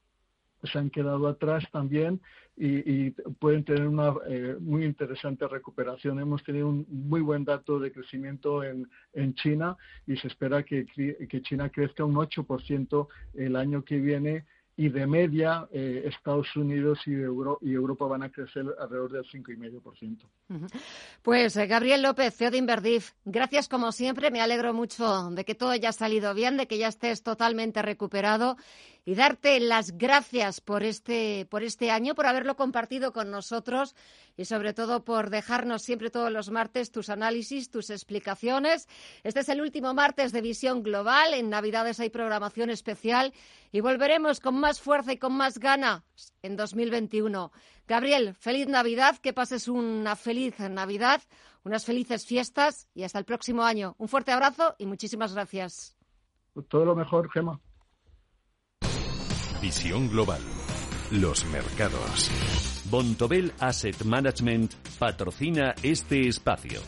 se 0.63 0.77
han 0.77 0.89
quedado 0.89 1.27
atrás 1.27 1.63
también 1.71 2.21
y, 2.57 3.11
pueden 3.39 3.63
tener 3.63 3.87
una 3.87 4.13
eh, 4.27 4.55
muy 4.59 4.85
interesante 4.85 5.47
recuperación. 5.47 6.19
Hemos 6.19 6.43
tenido 6.43 6.67
un 6.67 6.85
muy 6.89 7.21
buen 7.21 7.43
dato 7.43 7.79
de 7.79 7.91
crecimiento 7.91 8.63
en, 8.63 8.87
China 9.35 9.77
y 10.05 10.17
se 10.17 10.27
espera 10.27 10.63
que, 10.63 10.85
que 10.85 11.41
China 11.41 11.69
crezca 11.69 12.05
un 12.05 12.15
8% 12.15 13.07
el 13.35 13.55
año 13.55 13.83
que 13.83 13.97
viene 13.99 14.45
y 14.77 14.89
de 14.89 15.05
media 15.05 15.67
eh, 15.71 16.03
Estados 16.05 16.55
Unidos 16.55 16.99
y, 17.05 17.11
y, 17.11 17.73
Europa 17.73 18.05
van 18.05 18.23
a 18.23 18.31
crecer 18.31 18.65
alrededor 18.79 19.11
del 19.11 19.25
5,5%. 19.25 20.17
Pues 21.21 21.55
eh, 21.57 21.67
Gabriel 21.67 22.01
López, 22.01 22.35
CEO 22.35 22.51
de 22.51 22.57
Inverdif, 22.57 23.11
gracias 23.25 23.67
como 23.67 23.91
siempre. 23.91 24.31
Me 24.31 24.41
alegro 24.41 24.73
mucho 24.73 25.29
de 25.31 25.45
que 25.45 25.55
todo 25.55 25.69
haya 25.69 25.91
salido 25.91 26.33
bien, 26.33 26.57
de 26.57 26.67
que 26.67 26.77
ya 26.77 26.87
estés 26.87 27.21
totalmente 27.21 27.81
recuperado 27.81 28.57
y 29.05 29.15
darte 29.15 29.59
las 29.59 29.97
gracias 29.97 30.61
por 30.61 30.83
este, 30.83 31.47
por 31.49 31.63
este 31.63 31.89
año, 31.89 32.13
por 32.13 32.27
haberlo 32.27 32.55
compartido 32.55 33.13
con 33.13 33.31
nosotros 33.31 33.95
y 34.37 34.45
sobre 34.45 34.73
todo 34.73 35.03
por 35.03 35.29
dejarnos 35.29 35.81
siempre 35.81 36.09
todos 36.09 36.31
los 36.31 36.51
martes 36.51 36.91
tus 36.91 37.09
análisis, 37.09 37.71
tus 37.71 37.89
explicaciones. 37.89 38.87
Este 39.23 39.39
es 39.39 39.49
el 39.49 39.61
último 39.61 39.93
martes 39.93 40.31
de 40.31 40.41
Visión 40.41 40.83
Global. 40.83 41.33
En 41.33 41.49
Navidades 41.49 41.99
hay 41.99 42.09
programación 42.09 42.69
especial 42.69 43.33
y 43.71 43.81
volveremos 43.81 44.39
con 44.39 44.59
más 44.59 44.81
fuerza 44.81 45.13
y 45.13 45.17
con 45.17 45.33
más 45.33 45.57
ganas 45.57 46.03
en 46.43 46.55
2021. 46.55 47.51
Gabriel, 47.87 48.35
feliz 48.35 48.67
Navidad, 48.67 49.17
que 49.17 49.33
pases 49.33 49.67
una 49.67 50.15
feliz 50.15 50.59
Navidad, 50.59 51.21
unas 51.63 51.85
felices 51.85 52.25
fiestas 52.25 52.87
y 52.93 53.03
hasta 53.03 53.19
el 53.19 53.25
próximo 53.25 53.63
año. 53.63 53.95
Un 53.97 54.07
fuerte 54.07 54.31
abrazo 54.31 54.75
y 54.77 54.85
muchísimas 54.85 55.33
gracias. 55.33 55.95
Todo 56.69 56.85
lo 56.85 56.95
mejor, 56.95 57.29
Gema. 57.31 57.59
Visión 59.61 60.09
global. 60.09 60.41
Los 61.11 61.45
mercados. 61.45 62.31
Bontobel 62.89 63.53
Asset 63.59 64.03
Management 64.03 64.73
patrocina 64.97 65.75
este 65.83 66.27
espacio. 66.27 66.81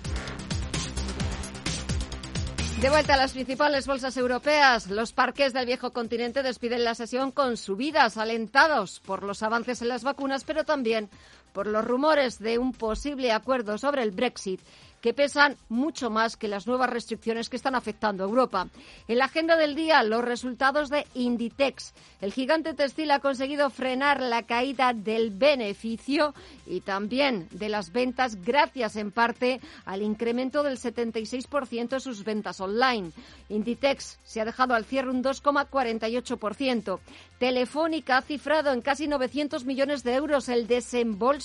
De 2.81 2.89
vuelta 2.89 3.13
a 3.13 3.17
las 3.17 3.33
principales 3.33 3.85
bolsas 3.85 4.17
europeas, 4.17 4.89
los 4.89 5.13
parques 5.13 5.53
del 5.53 5.67
viejo 5.67 5.91
continente 5.91 6.41
despiden 6.41 6.83
la 6.83 6.95
sesión 6.95 7.31
con 7.31 7.57
subidas 7.57 8.17
alentados 8.17 8.99
por 9.01 9.21
los 9.21 9.43
avances 9.43 9.83
en 9.83 9.89
las 9.89 10.03
vacunas, 10.03 10.43
pero 10.43 10.63
también 10.63 11.11
por 11.53 11.67
los 11.67 11.85
rumores 11.85 12.39
de 12.39 12.57
un 12.57 12.73
posible 12.73 13.31
acuerdo 13.31 13.77
sobre 13.77 14.03
el 14.03 14.11
Brexit 14.11 14.59
que 15.03 15.13
pesan 15.13 15.57
mucho 15.67 16.09
más 16.09 16.37
que 16.37 16.47
las 16.47 16.65
nuevas 16.65 16.89
restricciones 16.89 17.49
que 17.49 17.57
están 17.57 17.75
afectando 17.75 18.23
a 18.23 18.27
Europa. 18.27 18.69
En 19.09 19.17
la 19.17 19.25
agenda 19.25 19.57
del 19.57 19.75
día, 19.75 20.01
los 20.01 20.23
resultados 20.23 20.89
de 20.89 21.05
Inditex. 21.13 21.93
El 22.21 22.31
gigante 22.31 22.73
textil 22.73 23.11
ha 23.11 23.19
conseguido 23.19 23.69
frenar 23.69 24.21
la 24.21 24.43
caída 24.43 24.93
del 24.93 25.31
beneficio 25.31 26.33
y 26.65 26.79
también 26.79 27.49
de 27.51 27.67
las 27.67 27.91
ventas 27.91 28.37
gracias 28.45 28.95
en 28.95 29.11
parte 29.11 29.59
al 29.83 30.01
incremento 30.01 30.63
del 30.63 30.77
76% 30.77 31.89
de 31.89 31.99
sus 31.99 32.23
ventas 32.23 32.61
online. 32.61 33.11
Inditex 33.49 34.19
se 34.23 34.39
ha 34.39 34.45
dejado 34.45 34.73
al 34.73 34.85
cierre 34.85 35.09
un 35.09 35.21
2,48%. 35.21 36.99
Telefónica 37.39 38.19
ha 38.19 38.21
cifrado 38.21 38.71
en 38.71 38.79
casi 38.79 39.09
900 39.09 39.65
millones 39.65 40.05
de 40.05 40.15
euros 40.15 40.47
el 40.47 40.65
desembolso 40.65 41.42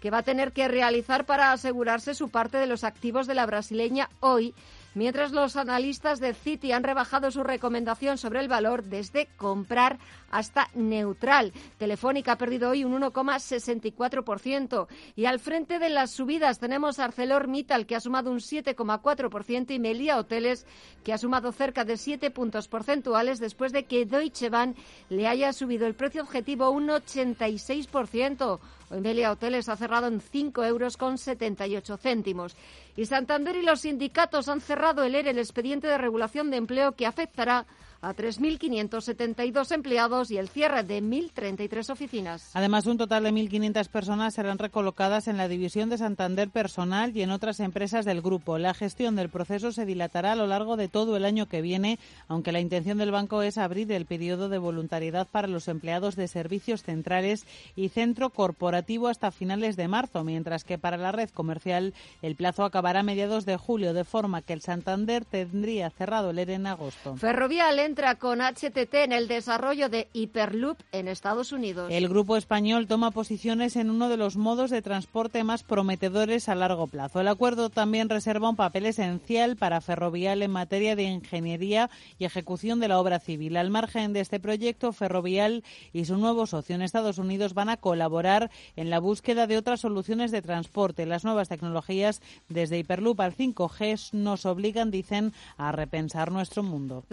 que 0.00 0.10
va 0.10 0.18
a 0.18 0.22
tener 0.22 0.52
que 0.52 0.68
realizar 0.68 1.24
para 1.24 1.52
asegurarse 1.52 2.14
su 2.14 2.28
parte 2.28 2.58
de 2.58 2.66
los 2.66 2.84
activos 2.84 3.26
de 3.26 3.34
la 3.34 3.46
brasileña 3.46 4.10
hoy 4.20 4.54
mientras 4.94 5.32
los 5.32 5.56
analistas 5.56 6.20
de 6.20 6.34
Citi 6.34 6.72
han 6.72 6.84
rebajado 6.84 7.30
su 7.30 7.42
recomendación 7.42 8.18
sobre 8.18 8.40
el 8.40 8.48
valor 8.48 8.84
desde 8.84 9.28
comprar 9.36 9.98
hasta 10.30 10.68
neutral. 10.74 11.52
Telefónica 11.78 12.32
ha 12.32 12.38
perdido 12.38 12.70
hoy 12.70 12.84
un 12.84 13.00
1,64% 13.00 14.86
y 15.16 15.26
al 15.26 15.38
frente 15.38 15.78
de 15.78 15.90
las 15.90 16.10
subidas 16.10 16.58
tenemos 16.58 16.98
ArcelorMittal 16.98 17.86
que 17.86 17.96
ha 17.96 18.00
sumado 18.00 18.30
un 18.30 18.38
7,4% 18.38 19.72
y 19.72 19.78
Melia 19.78 20.18
Hoteles 20.18 20.66
que 21.04 21.12
ha 21.12 21.18
sumado 21.18 21.52
cerca 21.52 21.84
de 21.84 21.96
7 21.96 22.30
puntos 22.30 22.68
porcentuales 22.68 23.40
después 23.40 23.72
de 23.72 23.84
que 23.84 24.06
Deutsche 24.06 24.50
Bank 24.50 24.76
le 25.08 25.26
haya 25.26 25.52
subido 25.52 25.86
el 25.86 25.94
precio 25.94 26.22
objetivo 26.22 26.70
un 26.70 26.88
86%. 26.88 28.60
Hoy 28.94 29.00
Melia 29.00 29.32
Hoteles 29.32 29.68
ha 29.68 29.76
cerrado 29.76 30.06
en 30.06 30.20
5 30.20 30.64
euros 30.64 30.96
con 30.96 31.18
78 31.18 31.96
céntimos. 31.96 32.54
Y 32.96 33.06
Santander 33.06 33.56
y 33.56 33.62
los 33.62 33.80
sindicatos 33.80 34.48
han 34.48 34.60
cerrado 34.60 35.02
el 35.02 35.16
ERE, 35.16 35.30
el 35.30 35.38
expediente 35.38 35.88
de 35.88 35.98
regulación 35.98 36.48
de 36.48 36.58
empleo 36.58 36.92
que 36.92 37.04
afectará 37.04 37.66
a 38.00 38.14
3.572 38.14 39.72
empleados 39.72 40.30
y 40.30 40.38
el 40.38 40.48
cierre 40.48 40.82
de 40.82 41.02
1.033 41.02 41.90
oficinas. 41.90 42.50
Además, 42.54 42.86
un 42.86 42.98
total 42.98 43.24
de 43.24 43.32
1.500 43.32 43.88
personas 43.88 44.34
serán 44.34 44.58
recolocadas 44.58 45.28
en 45.28 45.36
la 45.36 45.48
división 45.48 45.88
de 45.88 45.98
Santander 45.98 46.50
Personal 46.50 47.16
y 47.16 47.22
en 47.22 47.30
otras 47.30 47.60
empresas 47.60 48.04
del 48.04 48.22
grupo. 48.22 48.58
La 48.58 48.74
gestión 48.74 49.16
del 49.16 49.28
proceso 49.28 49.72
se 49.72 49.86
dilatará 49.86 50.32
a 50.32 50.36
lo 50.36 50.46
largo 50.46 50.76
de 50.76 50.88
todo 50.88 51.16
el 51.16 51.24
año 51.24 51.46
que 51.46 51.62
viene, 51.62 51.98
aunque 52.28 52.52
la 52.52 52.60
intención 52.60 52.98
del 52.98 53.10
banco 53.10 53.42
es 53.42 53.58
abrir 53.58 53.90
el 53.92 54.06
periodo 54.06 54.48
de 54.48 54.58
voluntariedad 54.58 55.26
para 55.30 55.48
los 55.48 55.68
empleados 55.68 56.16
de 56.16 56.28
servicios 56.28 56.82
centrales 56.82 57.46
y 57.76 57.88
centro 57.88 58.30
corporativo 58.30 59.08
hasta 59.08 59.30
finales 59.30 59.76
de 59.76 59.88
marzo, 59.88 60.24
mientras 60.24 60.64
que 60.64 60.78
para 60.78 60.96
la 60.96 61.12
red 61.12 61.30
comercial 61.30 61.94
el 62.22 62.36
plazo 62.36 62.64
acabará 62.64 63.00
a 63.00 63.02
mediados 63.02 63.44
de 63.44 63.56
julio, 63.56 63.94
de 63.94 64.04
forma 64.04 64.42
que 64.42 64.52
el 64.52 64.60
Santander 64.60 65.24
tendría 65.24 65.90
cerrado 65.90 66.30
el 66.30 66.38
ERE 66.38 66.54
en 66.54 66.66
agosto. 66.66 67.16
Ferrovial 67.16 67.78
con 68.18 68.40
HTT 68.40 68.92
en 69.04 69.12
el 69.12 69.28
desarrollo 69.28 69.88
de 69.88 70.08
Hyperloop 70.12 70.80
en 70.90 71.06
Estados 71.06 71.52
Unidos. 71.52 71.88
El 71.92 72.08
grupo 72.08 72.36
español 72.36 72.88
toma 72.88 73.12
posiciones 73.12 73.76
en 73.76 73.88
uno 73.88 74.08
de 74.08 74.16
los 74.16 74.36
modos 74.36 74.70
de 74.70 74.82
transporte 74.82 75.44
más 75.44 75.62
prometedores 75.62 76.48
a 76.48 76.56
largo 76.56 76.88
plazo. 76.88 77.20
El 77.20 77.28
acuerdo 77.28 77.70
también 77.70 78.08
reserva 78.08 78.50
un 78.50 78.56
papel 78.56 78.86
esencial 78.86 79.54
para 79.54 79.80
Ferrovial 79.80 80.42
en 80.42 80.50
materia 80.50 80.96
de 80.96 81.04
ingeniería 81.04 81.88
y 82.18 82.24
ejecución 82.24 82.80
de 82.80 82.88
la 82.88 82.98
obra 82.98 83.20
civil. 83.20 83.56
Al 83.56 83.70
margen 83.70 84.12
de 84.12 84.20
este 84.20 84.40
proyecto, 84.40 84.92
Ferrovial 84.92 85.62
y 85.92 86.04
su 86.04 86.16
nuevo 86.16 86.46
socio 86.46 86.74
en 86.74 86.82
Estados 86.82 87.18
Unidos 87.18 87.54
van 87.54 87.68
a 87.68 87.76
colaborar 87.76 88.50
en 88.74 88.90
la 88.90 88.98
búsqueda 88.98 89.46
de 89.46 89.56
otras 89.56 89.80
soluciones 89.80 90.32
de 90.32 90.42
transporte. 90.42 91.06
Las 91.06 91.24
nuevas 91.24 91.48
tecnologías 91.48 92.22
desde 92.48 92.78
Hyperloop 92.78 93.20
al 93.20 93.36
5G 93.36 94.14
nos 94.14 94.46
obligan, 94.46 94.90
dicen, 94.90 95.32
a 95.56 95.70
repensar 95.70 96.32
nuestro 96.32 96.64
mundo. 96.64 97.04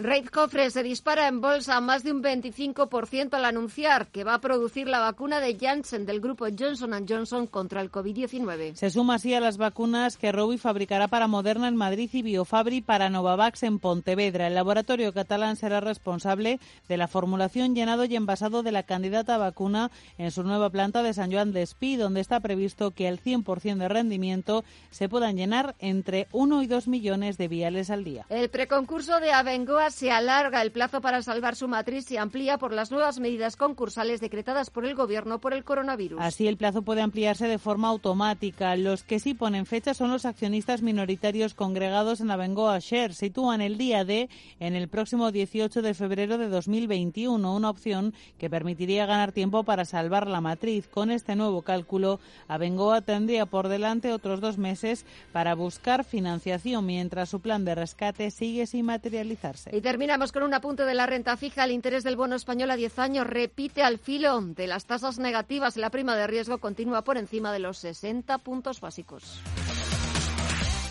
Se 0.70 0.84
dispara 0.84 1.26
en 1.26 1.40
bolsa 1.40 1.80
más 1.80 2.04
de 2.04 2.12
un 2.12 2.22
25% 2.22 3.34
al 3.34 3.44
anunciar 3.44 4.06
que 4.06 4.22
va 4.22 4.34
a 4.34 4.40
producir 4.40 4.86
la 4.86 5.00
vacuna 5.00 5.40
de 5.40 5.58
Janssen 5.58 6.06
del 6.06 6.20
grupo 6.20 6.46
Johnson 6.56 7.04
Johnson 7.06 7.48
contra 7.48 7.80
el 7.80 7.90
COVID-19. 7.90 8.76
Se 8.76 8.90
suma 8.90 9.16
así 9.16 9.34
a 9.34 9.40
las 9.40 9.56
vacunas 9.56 10.16
que 10.16 10.30
Rovi 10.30 10.58
fabricará 10.58 11.08
para 11.08 11.26
Moderna 11.26 11.66
en 11.66 11.74
Madrid 11.74 12.08
y 12.12 12.22
Biofabri 12.22 12.80
para 12.80 13.10
Novavax 13.10 13.64
en 13.64 13.80
Pontevedra. 13.80 14.46
El 14.46 14.54
laboratorio 14.54 15.12
catalán 15.12 15.56
será 15.56 15.80
responsable 15.80 16.60
de 16.88 16.96
la 16.96 17.08
formulación, 17.08 17.74
llenado 17.74 18.04
y 18.04 18.14
envasado 18.14 18.62
de 18.62 18.70
la 18.70 18.84
candidata 18.84 19.38
vacuna 19.38 19.90
en 20.16 20.30
su 20.30 20.44
nueva 20.44 20.70
planta 20.70 21.02
de 21.02 21.12
San 21.12 21.32
Joan 21.32 21.52
de 21.52 21.62
Espí, 21.62 21.96
donde 21.96 22.20
está 22.20 22.38
previsto 22.38 22.92
que 22.92 23.08
al 23.08 23.20
100% 23.20 23.78
de 23.78 23.88
rendimiento 23.88 24.64
se 24.90 25.08
puedan 25.08 25.36
llenar 25.36 25.74
entre 25.80 26.28
1 26.30 26.62
y 26.62 26.66
2 26.68 26.86
millones 26.86 27.36
de 27.36 27.48
viales 27.48 27.90
al 27.90 28.04
día. 28.04 28.26
El 28.28 28.48
preconcurso 28.48 29.18
de 29.18 29.32
Abengoa 29.32 29.90
se 29.90 30.12
alarga 30.12 30.51
el 30.60 30.70
plazo 30.70 31.00
para 31.00 31.22
salvar 31.22 31.56
su 31.56 31.66
matriz 31.66 32.04
se 32.04 32.18
amplía 32.18 32.58
por 32.58 32.74
las 32.74 32.90
nuevas 32.90 33.18
medidas 33.18 33.56
concursales 33.56 34.20
decretadas 34.20 34.68
por 34.68 34.84
el 34.84 34.94
Gobierno 34.94 35.40
por 35.40 35.54
el 35.54 35.64
coronavirus. 35.64 36.20
Así, 36.20 36.46
el 36.46 36.58
plazo 36.58 36.82
puede 36.82 37.00
ampliarse 37.00 37.48
de 37.48 37.58
forma 37.58 37.88
automática. 37.88 38.76
Los 38.76 39.02
que 39.02 39.18
sí 39.18 39.32
ponen 39.32 39.64
fecha 39.64 39.94
son 39.94 40.10
los 40.10 40.26
accionistas 40.26 40.82
minoritarios 40.82 41.54
congregados 41.54 42.20
en 42.20 42.30
Abengoa 42.30 42.78
Share. 42.78 43.14
Sitúan 43.14 43.62
el 43.62 43.78
día 43.78 44.04
D 44.04 44.28
en 44.60 44.74
el 44.76 44.88
próximo 44.88 45.32
18 45.32 45.80
de 45.80 45.94
febrero 45.94 46.36
de 46.36 46.48
2021, 46.48 47.56
una 47.56 47.70
opción 47.70 48.12
que 48.38 48.50
permitiría 48.50 49.06
ganar 49.06 49.32
tiempo 49.32 49.64
para 49.64 49.86
salvar 49.86 50.26
la 50.26 50.42
matriz. 50.42 50.86
Con 50.88 51.10
este 51.10 51.22
este 51.22 51.36
nuevo 51.36 51.62
cálculo, 51.62 52.18
Abengoa 52.48 53.00
tendría 53.00 53.46
por 53.46 53.68
delante 53.68 54.12
otros 54.12 54.40
dos 54.40 54.58
meses 54.58 55.06
para 55.32 55.54
buscar 55.54 56.02
financiación 56.02 56.84
mientras 56.84 57.28
su 57.28 57.38
plan 57.38 57.64
de 57.64 57.76
rescate 57.76 58.32
sigue 58.32 58.66
sin 58.66 58.86
materializarse. 58.86 59.70
Y 59.74 59.80
terminamos 59.80 60.32
con 60.32 60.41
un 60.44 60.54
apunte 60.54 60.84
de 60.84 60.94
la 60.94 61.06
renta 61.06 61.36
fija. 61.36 61.64
El 61.64 61.72
interés 61.72 62.04
del 62.04 62.16
bono 62.16 62.34
español 62.34 62.70
a 62.70 62.76
10 62.76 62.98
años 62.98 63.26
repite 63.26 63.82
al 63.82 63.98
filo 63.98 64.40
de 64.40 64.66
las 64.66 64.86
tasas 64.86 65.18
negativas. 65.18 65.76
La 65.76 65.90
prima 65.90 66.16
de 66.16 66.26
riesgo 66.26 66.58
continúa 66.58 67.02
por 67.02 67.18
encima 67.18 67.52
de 67.52 67.58
los 67.58 67.78
60 67.78 68.38
puntos 68.38 68.80
básicos. 68.80 69.40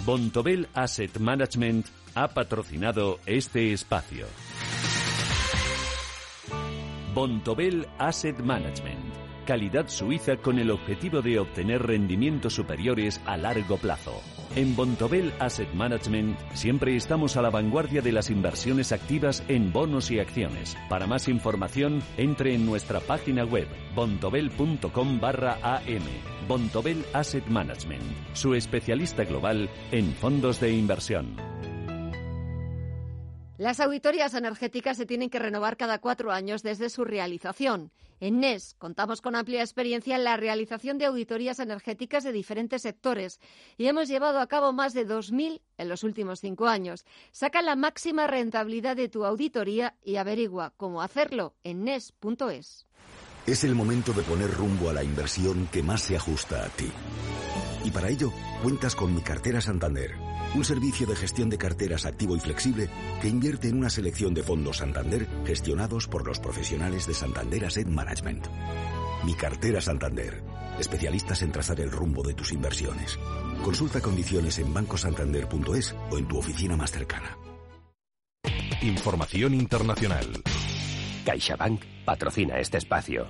Bontobel 0.06 0.68
Asset 0.74 1.20
Management 1.20 1.86
ha 2.16 2.28
patrocinado 2.30 3.20
este 3.26 3.72
espacio. 3.72 4.26
Bontobel 7.14 7.88
Asset 8.00 8.40
Management. 8.40 9.14
Calidad 9.46 9.88
suiza 9.88 10.38
con 10.38 10.60
el 10.60 10.72
objetivo 10.72 11.22
de 11.22 11.40
obtener 11.40 11.84
rendimientos 11.84 12.54
superiores 12.54 13.22
a 13.26 13.38
largo 13.38 13.78
plazo. 13.78 14.22
En 14.54 14.76
Bontobel 14.76 15.34
Asset 15.40 15.72
Management 15.74 16.38
siempre 16.54 16.98
estamos 16.98 17.38
a 17.38 17.42
la 17.42 17.50
vanguardia 17.50 18.02
de 18.02 18.12
las 18.12 18.30
inversiones 18.30 18.92
activas 18.92 19.46
en 19.48 19.72
bonos 19.72 20.12
y 20.12 20.20
acciones. 20.20 20.76
Para 20.90 21.08
más 21.08 21.30
información, 21.30 22.04
entre 22.18 22.54
en 22.54 22.66
nuestra 22.66 23.00
página 23.00 23.46
web 23.46 23.70
bontobel.com 23.96 25.22
barra 25.22 25.58
am. 25.64 26.04
Bontobel 26.50 27.06
Asset 27.14 27.48
Management, 27.48 28.04
su 28.34 28.54
especialista 28.54 29.24
global 29.24 29.70
en 29.94 30.14
fondos 30.16 30.60
de 30.60 30.74
inversión. 30.74 31.38
Las 33.58 33.80
auditorías 33.80 34.34
energéticas 34.34 34.98
se 34.98 35.06
tienen 35.06 35.30
que 35.30 35.40
renovar 35.40 35.78
cada 35.78 36.00
cuatro 36.00 36.30
años 36.30 36.62
desde 36.62 36.90
su 36.90 37.06
realización. 37.06 37.92
En 38.22 38.40
NES 38.40 38.76
contamos 38.76 39.20
con 39.20 39.36
amplia 39.36 39.62
experiencia 39.62 40.16
en 40.16 40.24
la 40.24 40.38
realización 40.38 41.00
de 41.00 41.06
auditorías 41.06 41.60
energéticas 41.60 42.24
de 42.24 42.32
diferentes 42.32 42.84
sectores 42.84 43.40
y 43.78 43.88
hemos 43.88 44.08
llevado 44.08 44.40
a 44.40 44.46
cabo 44.46 44.74
más 44.74 44.94
de 44.94 45.08
2.000 45.08 45.60
en 45.80 45.90
los 45.90 46.04
últimos 46.04 46.40
cinco 46.40 46.68
años. 46.68 47.04
Saca 47.32 47.64
la 47.64 47.76
máxima 47.76 48.28
rentabilidad 48.28 48.96
de 48.96 49.10
tu 49.10 49.26
auditoría 49.26 49.96
y 50.04 50.18
averigua 50.18 50.72
cómo 50.78 51.02
hacerlo 51.02 51.56
en 51.64 51.84
NES.es. 51.84 52.86
Es 53.46 53.64
el 53.64 53.76
momento 53.76 54.14
de 54.14 54.24
poner 54.24 54.52
rumbo 54.52 54.90
a 54.90 54.94
la 54.94 55.04
inversión 55.04 55.68
que 55.72 55.84
más 55.84 56.02
se 56.02 56.16
ajusta 56.16 56.64
a 56.64 56.70
ti. 56.70 56.92
Y 57.84 57.92
para 57.92 58.10
ello, 58.10 58.32
cuentas 58.62 58.96
con 58.96 59.14
mi 59.14 59.22
cartera 59.22 59.62
Santander 59.62 60.16
un 60.54 60.66
servicio 60.66 61.08
de 61.08 61.16
gestión 61.16 61.50
de 61.50 61.58
carteras 61.58 62.06
activo 62.06 62.36
y 62.36 62.40
flexible 62.40 62.90
que 63.22 63.28
invierte 63.28 63.70
en 63.70 63.78
una 63.78 63.90
selección 63.90 64.34
de 64.34 64.44
fondos 64.44 64.78
Santander 64.78 65.28
gestionados 65.46 66.08
por 66.08 66.28
los 66.28 66.40
profesionales 66.40 67.08
de 67.08 67.14
Santander 67.14 67.66
Asset 67.66 67.88
Management. 67.88 68.48
Mi 69.24 69.34
cartera 69.34 69.80
Santander. 69.82 70.44
Especialistas 70.80 71.42
en 71.42 71.52
trazar 71.52 71.80
el 71.80 71.92
rumbo 71.92 72.24
de 72.24 72.34
tus 72.34 72.52
inversiones. 72.52 73.18
Consulta 73.64 74.02
condiciones 74.02 74.58
en 74.60 74.74
bancosantander.es 74.74 75.96
o 76.10 76.18
en 76.18 76.28
tu 76.28 76.38
oficina 76.38 76.76
más 76.76 76.92
cercana. 76.92 77.38
Información 78.82 79.54
internacional. 79.54 80.26
CaixaBank 81.26 81.91
patrocina 82.06 82.60
este 82.60 82.78
espacio. 82.78 83.28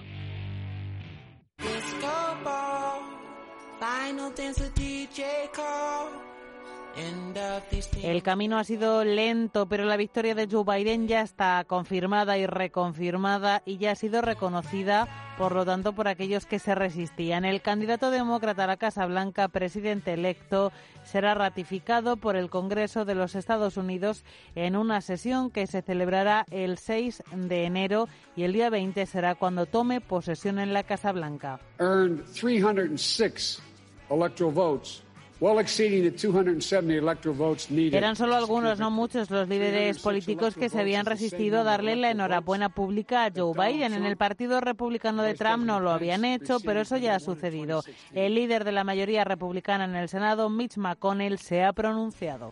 El 8.03 8.24
camino 8.24 8.57
ha 8.57 8.63
sido 8.63 9.03
lento, 9.03 9.67
pero 9.67 9.86
la 9.86 9.98
victoria 9.98 10.36
de 10.36 10.48
Joe 10.50 10.63
Biden 10.65 11.07
ya 11.07 11.21
está 11.21 11.63
confirmada 11.65 12.38
y 12.38 12.45
reconfirmada 12.45 13.62
y 13.65 13.77
ya 13.77 13.91
ha 13.91 13.95
sido 13.95 14.21
reconocida, 14.21 15.07
por 15.38 15.53
lo 15.53 15.65
tanto, 15.65 15.93
por 15.93 16.07
aquellos 16.07 16.45
que 16.45 16.60
se 16.60 16.75
resistían. 16.75 17.45
El 17.45 17.62
candidato 17.62 18.12
demócrata 18.12 18.65
a 18.65 18.67
la 18.67 18.77
Casa 18.77 19.05
Blanca, 19.05 19.48
presidente 19.48 20.13
electo, 20.13 20.71
será 21.03 21.33
ratificado 21.33 22.17
por 22.17 22.36
el 22.36 22.50
Congreso 22.50 23.05
de 23.05 23.15
los 23.15 23.36
Estados 23.36 23.77
Unidos 23.77 24.24
en 24.55 24.75
una 24.75 25.01
sesión 25.01 25.50
que 25.50 25.67
se 25.67 25.81
celebrará 25.81 26.45
el 26.51 26.77
6 26.77 27.24
de 27.33 27.65
enero 27.65 28.07
y 28.36 28.43
el 28.43 28.53
día 28.53 28.69
20 28.69 29.06
será 29.06 29.36
cuando 29.36 29.65
tome 29.65 30.01
posesión 30.01 30.60
en 30.60 30.73
la 30.73 30.84
Casa 30.84 31.12
Blanca. 31.12 31.60
Earned 31.80 32.23
306 32.34 33.62
electoral 34.10 34.51
votes 34.54 35.04
eran 37.97 38.15
solo 38.15 38.36
algunos, 38.36 38.77
no 38.77 38.91
muchos, 38.91 39.32
los 39.32 39.49
líderes 39.49 39.97
políticos 39.97 40.54
que 40.54 40.69
se 40.69 40.80
habían 40.80 41.08
resistido 41.08 41.62
a 41.62 41.63
darle 41.63 41.95
la 41.95 42.12
enhorabuena 42.12 42.69
pública 42.69 43.25
a 43.25 43.32
Joe 43.36 43.54
Biden. 43.56 43.93
En 43.93 44.06
el 44.06 44.17
Partido 44.17 44.62
Republicano 44.62 45.23
de 45.23 45.34
Trump 45.34 45.65
no 45.65 45.80
lo 45.80 45.89
habían 45.89 46.25
hecho, 46.25 46.60
pero 46.63 46.82
eso 46.82 46.95
ya 46.97 47.15
ha 47.15 47.19
sucedido. 47.19 47.84
El 48.13 48.36
líder 48.36 48.63
de 48.65 48.71
la 48.71 48.84
mayoría 48.84 49.23
republicana 49.23 49.86
en 49.86 49.95
el 49.95 50.10
Senado, 50.10 50.47
Mitch 50.51 50.77
McConnell, 50.77 51.39
se 51.39 51.63
ha 51.63 51.73
pronunciado. 51.73 52.51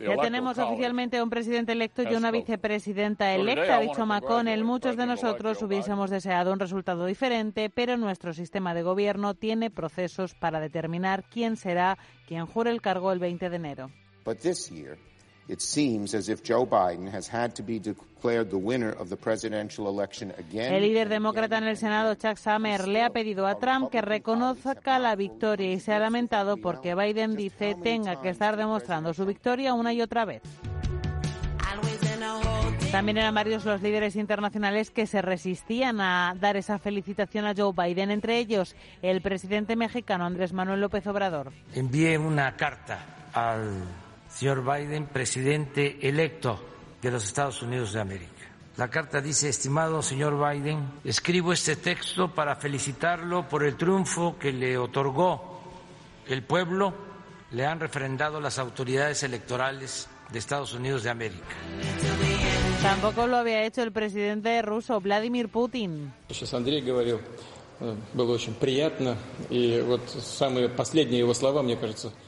Ya 0.00 0.16
tenemos 0.16 0.58
oficialmente 0.58 1.22
un 1.22 1.30
presidente 1.30 1.72
electo 1.72 2.02
y 2.02 2.14
una 2.14 2.30
vicepresidenta 2.30 3.34
electa, 3.34 3.76
ha 3.76 3.80
dicho 3.80 4.06
McConnell. 4.06 4.64
Muchos 4.64 4.96
de 4.96 5.06
nosotros 5.06 5.62
hubiésemos 5.62 6.10
deseado 6.10 6.52
un 6.52 6.58
resultado 6.58 7.06
diferente, 7.06 7.70
pero 7.70 7.96
nuestro 7.96 8.32
sistema 8.32 8.74
de 8.74 8.82
gobierno 8.82 9.34
tiene 9.34 9.70
procesos 9.70 10.34
para 10.34 10.60
determinar 10.60 11.24
quién 11.24 11.56
será 11.56 11.98
quien 12.26 12.46
jure 12.46 12.70
el 12.70 12.80
cargo 12.80 13.12
el 13.12 13.18
20 13.18 13.50
de 13.50 13.56
enero. 13.56 13.90
El 20.76 20.82
líder 20.82 21.08
demócrata 21.08 21.58
en 21.58 21.64
el 21.64 21.76
Senado, 21.76 22.14
Chuck 22.14 22.36
Schumer, 22.36 22.86
le 22.86 23.02
ha 23.02 23.10
pedido 23.10 23.46
a 23.46 23.58
Trump 23.58 23.90
que 23.90 24.00
reconozca 24.00 24.98
la 24.98 25.16
victoria 25.16 25.72
y 25.72 25.80
se 25.80 25.92
ha 25.92 25.98
lamentado 25.98 26.56
porque 26.56 26.94
Biden 26.94 27.34
dice 27.36 27.76
tenga 27.82 28.20
que 28.20 28.28
estar 28.28 28.56
demostrando 28.56 29.14
su 29.14 29.26
victoria 29.26 29.74
una 29.74 29.92
y 29.92 30.02
otra 30.02 30.24
vez. 30.24 30.42
También 32.90 33.18
eran 33.18 33.34
varios 33.34 33.64
los 33.64 33.82
líderes 33.82 34.16
internacionales 34.16 34.90
que 34.90 35.06
se 35.06 35.22
resistían 35.22 36.00
a 36.00 36.34
dar 36.40 36.56
esa 36.56 36.78
felicitación 36.78 37.46
a 37.46 37.54
Joe 37.56 37.72
Biden, 37.72 38.10
entre 38.10 38.38
ellos 38.38 38.74
el 39.00 39.22
presidente 39.22 39.76
mexicano 39.76 40.26
Andrés 40.26 40.52
Manuel 40.52 40.80
López 40.80 41.06
Obrador. 41.06 41.52
Envié 41.72 42.18
una 42.18 42.56
carta 42.56 43.28
al 43.32 43.84
señor 44.40 44.64
Biden, 44.64 45.04
presidente 45.04 45.98
electo 46.00 46.58
de 47.02 47.10
los 47.10 47.26
Estados 47.26 47.60
Unidos 47.60 47.92
de 47.92 48.00
América. 48.00 48.48
La 48.78 48.88
carta 48.88 49.20
dice, 49.20 49.50
estimado 49.50 50.00
señor 50.00 50.34
Biden, 50.38 50.92
escribo 51.04 51.52
este 51.52 51.76
texto 51.76 52.34
para 52.34 52.56
felicitarlo 52.56 53.46
por 53.46 53.64
el 53.64 53.76
triunfo 53.76 54.38
que 54.38 54.50
le 54.50 54.78
otorgó 54.78 55.60
el 56.26 56.42
pueblo, 56.42 56.94
le 57.50 57.66
han 57.66 57.80
refrendado 57.80 58.40
las 58.40 58.58
autoridades 58.58 59.22
electorales 59.24 60.08
de 60.32 60.38
Estados 60.38 60.72
Unidos 60.72 61.02
de 61.02 61.10
América. 61.10 61.56
Tampoco 62.80 63.26
lo 63.26 63.36
había 63.36 63.66
hecho 63.66 63.82
el 63.82 63.92
presidente 63.92 64.62
ruso, 64.62 65.02
Vladimir 65.02 65.50
Putin. 65.50 66.14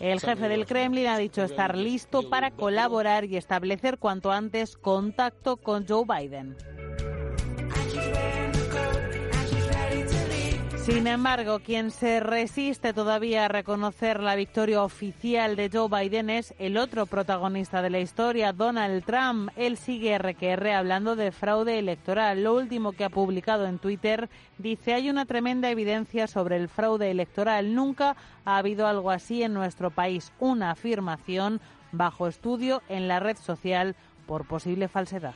El 0.00 0.20
jefe 0.20 0.48
del 0.48 0.64
Kremlin 0.64 1.06
ha 1.08 1.18
dicho 1.18 1.42
estar 1.42 1.76
listo 1.76 2.28
para 2.30 2.50
colaborar 2.50 3.26
y 3.26 3.36
establecer 3.36 3.98
cuanto 3.98 4.32
antes 4.32 4.76
contacto 4.76 5.58
con 5.58 5.86
Joe 5.86 6.04
Biden. 6.06 6.56
Sin 10.82 11.06
embargo, 11.06 11.60
quien 11.60 11.92
se 11.92 12.18
resiste 12.18 12.92
todavía 12.92 13.44
a 13.44 13.48
reconocer 13.48 14.20
la 14.20 14.34
victoria 14.34 14.82
oficial 14.82 15.54
de 15.54 15.70
Joe 15.72 15.88
Biden 15.88 16.28
es 16.28 16.54
el 16.58 16.76
otro 16.76 17.06
protagonista 17.06 17.82
de 17.82 17.90
la 17.90 18.00
historia, 18.00 18.52
Donald 18.52 19.04
Trump. 19.04 19.50
Él 19.54 19.76
sigue 19.76 20.18
RQR 20.18 20.70
hablando 20.70 21.14
de 21.14 21.30
fraude 21.30 21.78
electoral. 21.78 22.42
Lo 22.42 22.54
último 22.54 22.90
que 22.90 23.04
ha 23.04 23.10
publicado 23.10 23.66
en 23.66 23.78
Twitter 23.78 24.28
dice 24.58 24.94
hay 24.94 25.08
una 25.08 25.24
tremenda 25.24 25.70
evidencia 25.70 26.26
sobre 26.26 26.56
el 26.56 26.68
fraude 26.68 27.12
electoral. 27.12 27.76
Nunca 27.76 28.16
ha 28.44 28.56
habido 28.56 28.88
algo 28.88 29.12
así 29.12 29.44
en 29.44 29.54
nuestro 29.54 29.92
país. 29.92 30.32
Una 30.40 30.72
afirmación 30.72 31.60
bajo 31.92 32.26
estudio 32.26 32.82
en 32.88 33.06
la 33.06 33.20
red 33.20 33.36
social 33.36 33.94
por 34.26 34.48
posible 34.48 34.88
falsedad. 34.88 35.34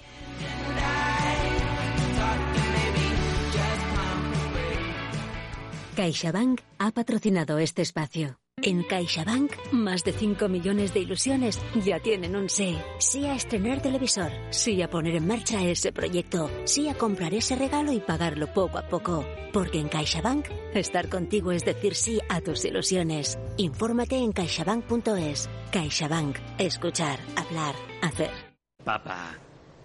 CaixaBank 5.96 6.61
ha 6.78 6.90
patrocinado 6.90 7.59
este 7.59 7.80
espacio. 7.80 8.37
En 8.61 8.82
CaixaBank, 8.82 9.72
más 9.72 10.04
de 10.04 10.12
5 10.12 10.46
millones 10.46 10.92
de 10.92 11.00
ilusiones 11.00 11.59
ya 11.87 12.00
tienen 12.00 12.37
un 12.37 12.50
sí. 12.50 12.76
Sí 12.98 13.24
a 13.24 13.35
estrenar 13.35 13.80
televisor, 13.80 14.30
sí 14.50 14.82
a 14.82 14.90
poner 14.90 15.16
en 15.16 15.26
marcha 15.26 15.64
ese 15.64 15.92
proyecto, 15.92 16.50
sí 16.64 16.90
a 16.90 16.94
comprar 16.94 17.32
ese 17.32 17.56
regalo 17.56 17.92
y 17.92 18.00
pagarlo 18.00 18.52
poco 18.52 18.76
a 18.76 18.87
poco. 18.87 19.24
Porque 19.54 19.80
en 19.80 19.88
CaixaBank, 19.88 20.44
estar 20.74 21.09
contigo 21.09 21.50
es 21.50 21.64
decir 21.64 21.94
sí 21.94 22.20
a 22.28 22.42
tus 22.42 22.66
ilusiones. 22.66 23.38
Infórmate 23.56 24.18
en 24.18 24.32
caixabank.es. 24.32 25.48
CaixaBank. 25.72 26.37
Escuchar, 26.59 27.18
hablar, 27.37 27.74
hacer. 28.02 28.32
Papá. 28.85 29.38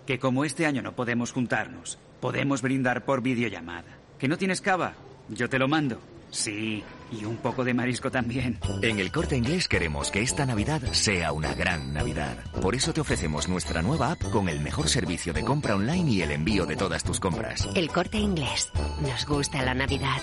Que 0.05 0.19
como 0.19 0.43
este 0.43 0.65
año 0.65 0.81
no 0.81 0.93
podemos 0.93 1.31
juntarnos, 1.31 1.99
podemos 2.19 2.61
brindar 2.61 3.05
por 3.05 3.21
videollamada. 3.21 3.97
¿Que 4.19 4.27
no 4.27 4.37
tienes 4.37 4.59
cava? 4.59 4.93
Yo 5.29 5.49
te 5.49 5.59
lo 5.59 5.67
mando. 5.67 5.99
Sí, 6.31 6.81
y 7.11 7.25
un 7.25 7.37
poco 7.37 7.63
de 7.65 7.73
marisco 7.73 8.09
también. 8.09 8.57
En 8.81 8.99
el 8.99 9.11
corte 9.11 9.35
inglés 9.35 9.67
queremos 9.67 10.11
que 10.11 10.21
esta 10.21 10.45
Navidad 10.45 10.81
sea 10.93 11.33
una 11.33 11.53
gran 11.53 11.93
Navidad. 11.93 12.37
Por 12.61 12.73
eso 12.73 12.93
te 12.93 13.01
ofrecemos 13.01 13.49
nuestra 13.49 13.81
nueva 13.81 14.11
app 14.11 14.21
con 14.31 14.47
el 14.47 14.61
mejor 14.61 14.87
servicio 14.87 15.33
de 15.33 15.43
compra 15.43 15.75
online 15.75 16.09
y 16.09 16.21
el 16.21 16.31
envío 16.31 16.65
de 16.65 16.77
todas 16.77 17.03
tus 17.03 17.19
compras. 17.19 17.67
El 17.75 17.89
corte 17.89 18.17
inglés. 18.17 18.71
Nos 19.01 19.25
gusta 19.25 19.61
la 19.61 19.73
Navidad. 19.73 20.21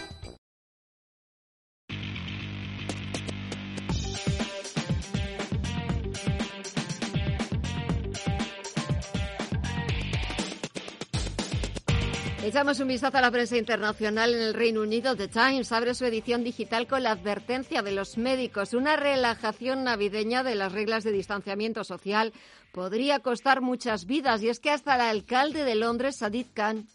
Echamos 12.45 12.79
un 12.79 12.89
vistazo 12.89 13.19
a 13.19 13.21
la 13.21 13.33
prensa 13.33 13.57
internacional 13.57 14.33
en 14.33 14.41
el 14.41 14.55
Reino 14.55 14.81
Unido. 14.83 15.17
The 15.17 15.27
Times 15.27 15.73
abre 15.73 15.95
su 15.95 16.05
edición 16.05 16.45
digital 16.45 16.87
con 16.87 17.03
la 17.03 17.11
advertencia 17.11 17.83
de 17.83 17.91
los 17.91 18.17
médicos. 18.17 18.75
Una 18.75 18.97
relajación 18.97 19.83
navideña 19.83 20.45
de 20.45 20.55
las 20.55 20.73
reglas 20.73 21.03
de 21.03 21.11
distanciamiento 21.11 21.83
social 21.83 22.33
podría 22.73 23.19
costar 23.19 23.61
muchas 23.61 24.07
vidas. 24.07 24.41
Y 24.43 24.49
es 24.49 24.61
que 24.61 24.71
hasta 24.71 24.95
el 24.95 25.01
alcalde 25.01 25.65
de 25.65 25.75
Londres, 25.75 26.19
Sadid 26.19 26.47
Khan, 26.55 26.87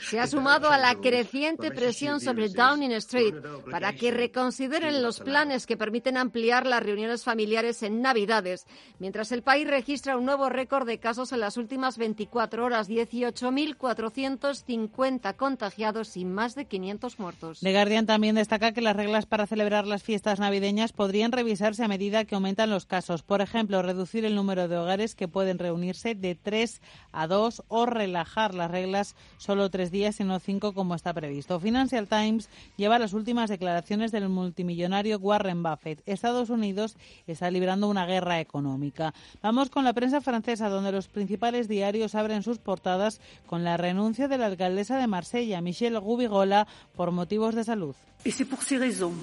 se 0.00 0.20
ha 0.20 0.26
sumado 0.26 0.70
a 0.70 0.78
la 0.78 0.94
creciente 0.94 1.70
presión 1.72 2.20
sobre 2.20 2.50
Downing 2.50 2.92
Street 2.92 3.34
para 3.70 3.94
que 3.94 4.10
reconsideren 4.12 5.02
los 5.02 5.20
planes 5.20 5.66
que 5.66 5.76
permiten 5.76 6.16
ampliar 6.16 6.64
las 6.66 6.82
reuniones 6.82 7.24
familiares 7.24 7.82
en 7.82 8.00
Navidades, 8.00 8.66
mientras 9.00 9.32
el 9.32 9.42
país 9.42 9.66
registra 9.66 10.16
un 10.16 10.24
nuevo 10.24 10.48
récord 10.48 10.86
de 10.86 10.98
casos 10.98 11.32
en 11.32 11.40
las 11.40 11.56
últimas 11.56 11.98
24 11.98 12.64
horas, 12.64 12.88
18.450 12.88 15.34
contagiados 15.34 16.16
y 16.16 16.24
más 16.24 16.54
de 16.54 16.66
500 16.66 17.18
muertos. 17.18 17.58
The 17.60 17.72
Guardian 17.72 18.06
también 18.06 18.36
destaca 18.36 18.70
que 18.72 18.82
las 18.82 18.94
reglas 18.94 19.26
para 19.26 19.48
celebrar 19.48 19.88
las 19.88 20.04
fiestas 20.04 20.38
navideñas 20.38 20.92
podrían 20.92 21.32
revisarse 21.32 21.82
a 21.82 21.88
medida 21.88 22.24
que 22.24 22.36
aumentan 22.36 22.70
los 22.70 22.86
casos. 22.86 23.22
Por 23.22 23.40
ejemplo, 23.40 23.82
reducir 23.82 24.24
el 24.24 24.36
número 24.36 24.68
de 24.68 24.76
hogares 24.76 25.16
que 25.16 25.26
pueden 25.26 25.58
reunirse 25.58 26.03
de 26.12 26.34
tres 26.34 26.82
a 27.12 27.26
dos 27.26 27.62
o 27.68 27.86
relajar 27.86 28.52
las 28.54 28.70
reglas 28.70 29.16
solo 29.38 29.70
tres 29.70 29.90
días 29.90 30.20
y 30.20 30.24
no 30.24 30.38
cinco 30.38 30.74
como 30.74 30.94
está 30.94 31.14
previsto. 31.14 31.58
Financial 31.58 32.06
Times 32.06 32.50
lleva 32.76 32.98
las 32.98 33.14
últimas 33.14 33.48
declaraciones 33.48 34.12
del 34.12 34.28
multimillonario 34.28 35.18
Warren 35.18 35.62
Buffett. 35.62 36.02
Estados 36.04 36.50
Unidos 36.50 36.96
está 37.26 37.50
librando 37.50 37.88
una 37.88 38.04
guerra 38.04 38.40
económica. 38.40 39.14
Vamos 39.42 39.70
con 39.70 39.84
la 39.84 39.94
prensa 39.94 40.20
francesa, 40.20 40.68
donde 40.68 40.92
los 40.92 41.08
principales 41.08 41.68
diarios 41.68 42.14
abren 42.14 42.42
sus 42.42 42.58
portadas 42.58 43.20
con 43.46 43.64
la 43.64 43.78
renuncia 43.78 44.28
de 44.28 44.36
la 44.36 44.46
alcaldesa 44.46 44.98
de 44.98 45.06
Marsella, 45.06 45.62
Michelle 45.62 45.98
Gubigola, 45.98 46.66
por 46.94 47.10
motivos 47.12 47.54
de 47.54 47.64
salud. 47.64 47.94
Y 48.24 48.28
es 48.28 48.44
por 48.44 48.60
ces 48.60 48.80
raisons 48.80 49.14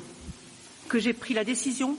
que 0.90 1.00
j'ai 1.00 1.14
pris 1.14 1.36
la 1.36 1.44
décision 1.44 1.98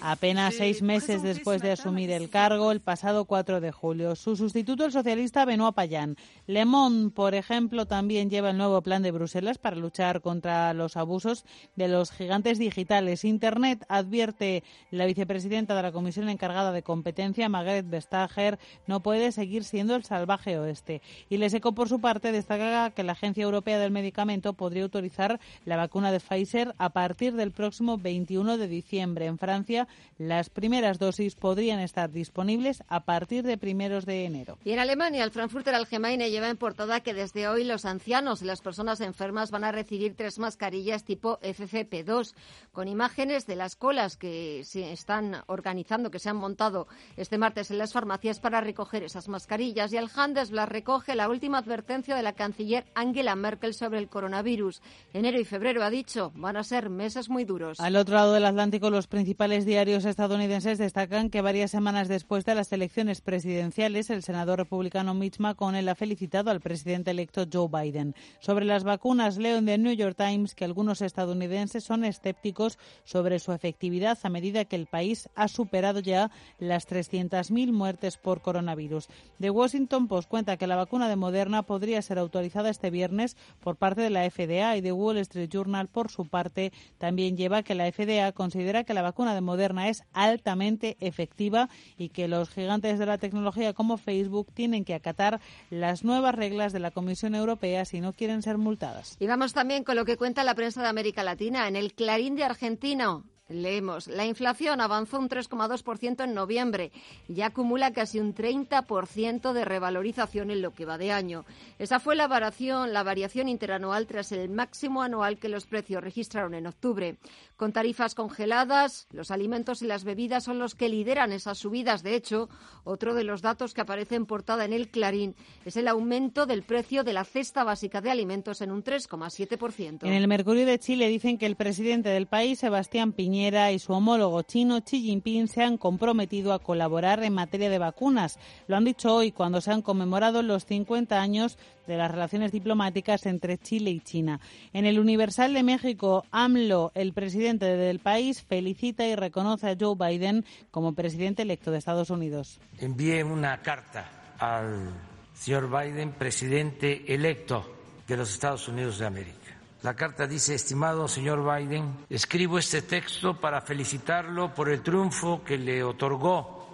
Apenas 0.00 0.54
seis 0.54 0.82
meses 0.82 1.20
después 1.20 1.62
de 1.62 1.72
asumir 1.72 2.12
el 2.12 2.30
cargo, 2.30 2.70
el 2.70 2.80
pasado 2.80 3.24
4 3.24 3.60
de 3.60 3.72
julio. 3.72 4.14
Su 4.14 4.36
sustituto, 4.36 4.84
el 4.84 4.92
socialista 4.92 5.44
Benoît 5.44 5.74
Payán. 5.74 6.16
Le 6.46 6.64
Monde, 6.64 7.10
por 7.10 7.34
ejemplo, 7.34 7.86
también 7.86 8.30
lleva 8.30 8.50
el 8.50 8.56
nuevo 8.56 8.82
plan 8.82 9.02
de 9.02 9.10
Bruselas 9.10 9.58
para 9.58 9.74
luchar 9.74 10.20
contra 10.20 10.72
los 10.74 10.96
abusos 10.96 11.44
de 11.74 11.88
los 11.88 12.12
gigantes 12.12 12.60
digitales. 12.60 13.24
Internet 13.24 13.84
advierte 13.88 14.62
la 14.92 15.06
vicepresidenta 15.06 15.74
de 15.74 15.82
la 15.82 15.90
Comisión 15.90 16.28
encargada 16.28 16.70
de 16.70 16.84
competencia, 16.84 17.48
Margaret 17.48 17.90
Vestager, 17.90 18.60
no 18.86 19.02
puede 19.02 19.32
seguir 19.32 19.64
siendo 19.64 19.96
el 19.96 20.04
salvaje 20.04 20.56
oeste. 20.56 21.02
Y 21.28 21.38
Leseco, 21.38 21.72
por 21.72 21.88
su 21.88 22.00
parte, 22.00 22.30
destaca 22.30 22.90
que 22.90 23.02
la 23.02 23.12
Agencia 23.12 23.42
Europea 23.42 23.80
del 23.80 23.90
Medicamento 23.90 24.52
podría 24.52 24.84
autorizar 24.84 25.40
la 25.64 25.76
vacuna 25.76 26.12
de 26.12 26.20
Pfizer 26.20 26.76
a 26.78 26.90
partir 26.90 27.34
del 27.34 27.50
próximo 27.50 27.98
20 27.98 28.19
21 28.20 28.58
de 28.58 28.68
diciembre. 28.68 29.26
En 29.26 29.38
Francia, 29.38 29.88
las 30.18 30.50
primeras 30.50 30.98
dosis 30.98 31.36
podrían 31.36 31.80
estar 31.80 32.10
disponibles 32.10 32.82
a 32.88 33.04
partir 33.04 33.44
de 33.44 33.56
primeros 33.56 34.04
de 34.04 34.26
enero. 34.26 34.58
Y 34.62 34.72
en 34.72 34.78
Alemania, 34.78 35.24
el 35.24 35.30
Frankfurter 35.30 35.74
Allgemeine 35.74 36.30
lleva 36.30 36.50
en 36.50 36.58
portada 36.58 37.00
que 37.00 37.14
desde 37.14 37.48
hoy 37.48 37.64
los 37.64 37.86
ancianos 37.86 38.42
y 38.42 38.44
las 38.44 38.60
personas 38.60 39.00
enfermas 39.00 39.50
van 39.50 39.64
a 39.64 39.72
recibir 39.72 40.14
tres 40.16 40.38
mascarillas 40.38 41.04
tipo 41.04 41.38
FFP2, 41.40 42.34
con 42.72 42.88
imágenes 42.88 43.46
de 43.46 43.56
las 43.56 43.74
colas 43.74 44.18
que 44.18 44.64
se 44.64 44.92
están 44.92 45.42
organizando, 45.46 46.10
que 46.10 46.18
se 46.18 46.28
han 46.28 46.36
montado 46.36 46.88
este 47.16 47.38
martes 47.38 47.70
en 47.70 47.78
las 47.78 47.94
farmacias 47.94 48.38
para 48.38 48.60
recoger 48.60 49.02
esas 49.02 49.28
mascarillas. 49.28 49.94
Y 49.94 49.96
el 49.96 50.10
Handelsblatt 50.14 50.68
recoge 50.68 51.14
la 51.14 51.30
última 51.30 51.58
advertencia 51.58 52.14
de 52.14 52.22
la 52.22 52.34
canciller 52.34 52.84
Angela 52.94 53.34
Merkel 53.34 53.72
sobre 53.72 53.98
el 53.98 54.08
coronavirus. 54.08 54.82
Enero 55.14 55.40
y 55.40 55.44
febrero, 55.46 55.82
ha 55.82 55.90
dicho, 55.90 56.32
van 56.34 56.58
a 56.58 56.64
ser 56.64 56.90
meses 56.90 57.30
muy 57.30 57.44
duros 57.44 57.78
otro 58.00 58.09
lado 58.12 58.32
del 58.32 58.46
Atlántico, 58.46 58.90
los 58.90 59.06
principales 59.06 59.64
diarios 59.64 60.04
estadounidenses 60.04 60.78
destacan 60.78 61.30
que 61.30 61.40
varias 61.40 61.70
semanas 61.70 62.08
después 62.08 62.44
de 62.44 62.54
las 62.54 62.72
elecciones 62.72 63.20
presidenciales, 63.20 64.10
el 64.10 64.22
senador 64.22 64.58
republicano 64.58 65.14
Mitch 65.14 65.38
McConnell 65.38 65.88
ha 65.88 65.94
felicitado 65.94 66.50
al 66.50 66.60
presidente 66.60 67.10
electo 67.10 67.46
Joe 67.52 67.68
Biden. 67.68 68.14
Sobre 68.38 68.64
las 68.64 68.84
vacunas, 68.84 69.38
leo 69.38 69.58
en 69.58 69.66
The 69.66 69.78
New 69.78 69.92
York 69.92 70.16
Times 70.16 70.54
que 70.54 70.64
algunos 70.64 71.02
estadounidenses 71.02 71.84
son 71.84 72.04
escépticos 72.04 72.78
sobre 73.04 73.38
su 73.38 73.52
efectividad 73.52 74.18
a 74.22 74.28
medida 74.28 74.64
que 74.64 74.76
el 74.76 74.86
país 74.86 75.28
ha 75.34 75.48
superado 75.48 76.00
ya 76.00 76.30
las 76.58 76.88
300.000 76.88 77.72
muertes 77.72 78.16
por 78.16 78.40
coronavirus. 78.40 79.08
The 79.40 79.50
Washington 79.50 80.08
Post 80.08 80.28
cuenta 80.28 80.56
que 80.56 80.66
la 80.66 80.76
vacuna 80.76 81.08
de 81.08 81.16
Moderna 81.16 81.62
podría 81.62 82.02
ser 82.02 82.18
autorizada 82.18 82.70
este 82.70 82.90
viernes 82.90 83.36
por 83.60 83.76
parte 83.76 84.00
de 84.00 84.10
la 84.10 84.28
FDA 84.30 84.76
y 84.76 84.82
The 84.82 84.92
Wall 84.92 85.18
Street 85.18 85.50
Journal, 85.50 85.88
por 85.88 86.10
su 86.10 86.26
parte, 86.26 86.72
también 86.98 87.36
lleva 87.36 87.62
que 87.62 87.74
FDA 87.92 88.32
considera 88.32 88.84
que 88.84 88.94
la 88.94 89.02
vacuna 89.02 89.34
de 89.34 89.40
Moderna 89.40 89.88
es 89.88 90.02
altamente 90.12 90.96
efectiva 91.00 91.68
y 91.96 92.10
que 92.10 92.28
los 92.28 92.50
gigantes 92.50 92.98
de 92.98 93.06
la 93.06 93.18
tecnología 93.18 93.72
como 93.72 93.96
Facebook 93.96 94.52
tienen 94.52 94.84
que 94.84 94.94
acatar 94.94 95.40
las 95.70 96.04
nuevas 96.04 96.34
reglas 96.34 96.72
de 96.72 96.80
la 96.80 96.90
Comisión 96.90 97.34
Europea 97.34 97.84
si 97.84 98.00
no 98.00 98.12
quieren 98.12 98.42
ser 98.42 98.58
multadas. 98.58 99.16
Y 99.18 99.26
vamos 99.26 99.52
también 99.52 99.84
con 99.84 99.96
lo 99.96 100.04
que 100.04 100.16
cuenta 100.16 100.44
la 100.44 100.54
prensa 100.54 100.82
de 100.82 100.88
América 100.88 101.22
Latina. 101.22 101.68
En 101.68 101.76
el 101.76 101.94
Clarín 101.94 102.36
de 102.36 102.44
Argentino, 102.44 103.24
Leemos, 103.50 104.06
la 104.06 104.24
inflación 104.26 104.80
avanzó 104.80 105.18
un 105.18 105.28
3,2% 105.28 106.24
en 106.24 106.34
noviembre 106.34 106.92
y 107.28 107.40
acumula 107.42 107.92
casi 107.92 108.20
un 108.20 108.34
30% 108.34 109.52
de 109.52 109.64
revalorización 109.64 110.50
en 110.50 110.62
lo 110.62 110.72
que 110.72 110.84
va 110.84 110.98
de 110.98 111.10
año. 111.10 111.44
Esa 111.78 111.98
fue 111.98 112.14
la 112.14 112.28
variación, 112.28 112.92
la 112.92 113.02
variación 113.02 113.48
interanual 113.48 114.06
tras 114.06 114.30
el 114.32 114.50
máximo 114.50 115.02
anual 115.02 115.38
que 115.38 115.48
los 115.48 115.66
precios 115.66 116.02
registraron 116.02 116.54
en 116.54 116.68
octubre. 116.68 117.18
Con 117.60 117.74
tarifas 117.74 118.14
congeladas, 118.14 119.06
los 119.12 119.30
alimentos 119.30 119.82
y 119.82 119.86
las 119.86 120.04
bebidas 120.04 120.44
son 120.44 120.58
los 120.58 120.74
que 120.74 120.88
lideran 120.88 121.30
esas 121.30 121.58
subidas. 121.58 122.02
De 122.02 122.14
hecho, 122.14 122.48
otro 122.84 123.12
de 123.12 123.22
los 123.22 123.42
datos 123.42 123.74
que 123.74 123.82
aparece 123.82 124.14
en 124.14 124.24
portada 124.24 124.64
en 124.64 124.72
el 124.72 124.88
Clarín 124.88 125.36
es 125.66 125.76
el 125.76 125.86
aumento 125.86 126.46
del 126.46 126.62
precio 126.62 127.04
de 127.04 127.12
la 127.12 127.24
cesta 127.24 127.62
básica 127.62 128.00
de 128.00 128.10
alimentos 128.10 128.62
en 128.62 128.70
un 128.70 128.82
3,7%. 128.82 130.06
En 130.06 130.14
el 130.14 130.26
Mercurio 130.26 130.64
de 130.64 130.78
Chile 130.78 131.08
dicen 131.08 131.36
que 131.36 131.44
el 131.44 131.54
presidente 131.54 132.08
del 132.08 132.26
país, 132.26 132.60
Sebastián 132.60 133.12
Piñera, 133.12 133.72
y 133.72 133.78
su 133.78 133.92
homólogo 133.92 134.40
chino 134.40 134.80
Xi 134.80 135.02
Jinping 135.02 135.46
se 135.46 135.62
han 135.62 135.76
comprometido 135.76 136.54
a 136.54 136.60
colaborar 136.60 137.22
en 137.24 137.34
materia 137.34 137.68
de 137.68 137.76
vacunas. 137.76 138.38
Lo 138.68 138.76
han 138.78 138.86
dicho 138.86 139.14
hoy 139.14 139.32
cuando 139.32 139.60
se 139.60 139.70
han 139.70 139.82
conmemorado 139.82 140.42
los 140.42 140.64
50 140.64 141.20
años 141.20 141.58
de 141.86 141.96
las 141.96 142.10
relaciones 142.10 142.52
diplomáticas 142.52 143.26
entre 143.26 143.58
Chile 143.58 143.90
y 143.90 144.00
China. 144.00 144.40
En 144.72 144.86
el 144.86 144.98
Universal 144.98 145.54
de 145.54 145.62
México, 145.62 146.24
AMLO, 146.30 146.92
el 146.94 147.12
presidente 147.12 147.66
del 147.66 147.98
país, 147.98 148.42
felicita 148.42 149.06
y 149.06 149.14
reconoce 149.14 149.70
a 149.70 149.76
Joe 149.78 149.96
Biden 149.96 150.44
como 150.70 150.94
presidente 150.94 151.42
electo 151.42 151.70
de 151.70 151.78
Estados 151.78 152.10
Unidos. 152.10 152.60
Envié 152.78 153.24
una 153.24 153.60
carta 153.62 154.34
al 154.38 154.90
señor 155.34 155.68
Biden, 155.68 156.12
presidente 156.12 157.12
electo 157.12 157.76
de 158.06 158.16
los 158.16 158.32
Estados 158.32 158.68
Unidos 158.68 158.98
de 158.98 159.06
América 159.06 159.40
la 159.82 159.94
carta 159.94 160.26
dice, 160.26 160.54
estimado 160.54 161.08
señor 161.08 161.42
Biden, 161.42 162.04
escribo 162.10 162.58
este 162.58 162.82
texto 162.82 163.40
para 163.40 163.62
felicitarlo 163.62 164.54
por 164.54 164.68
el 164.68 164.82
triunfo 164.82 165.42
que 165.42 165.56
le 165.56 165.82
otorgó 165.82 166.68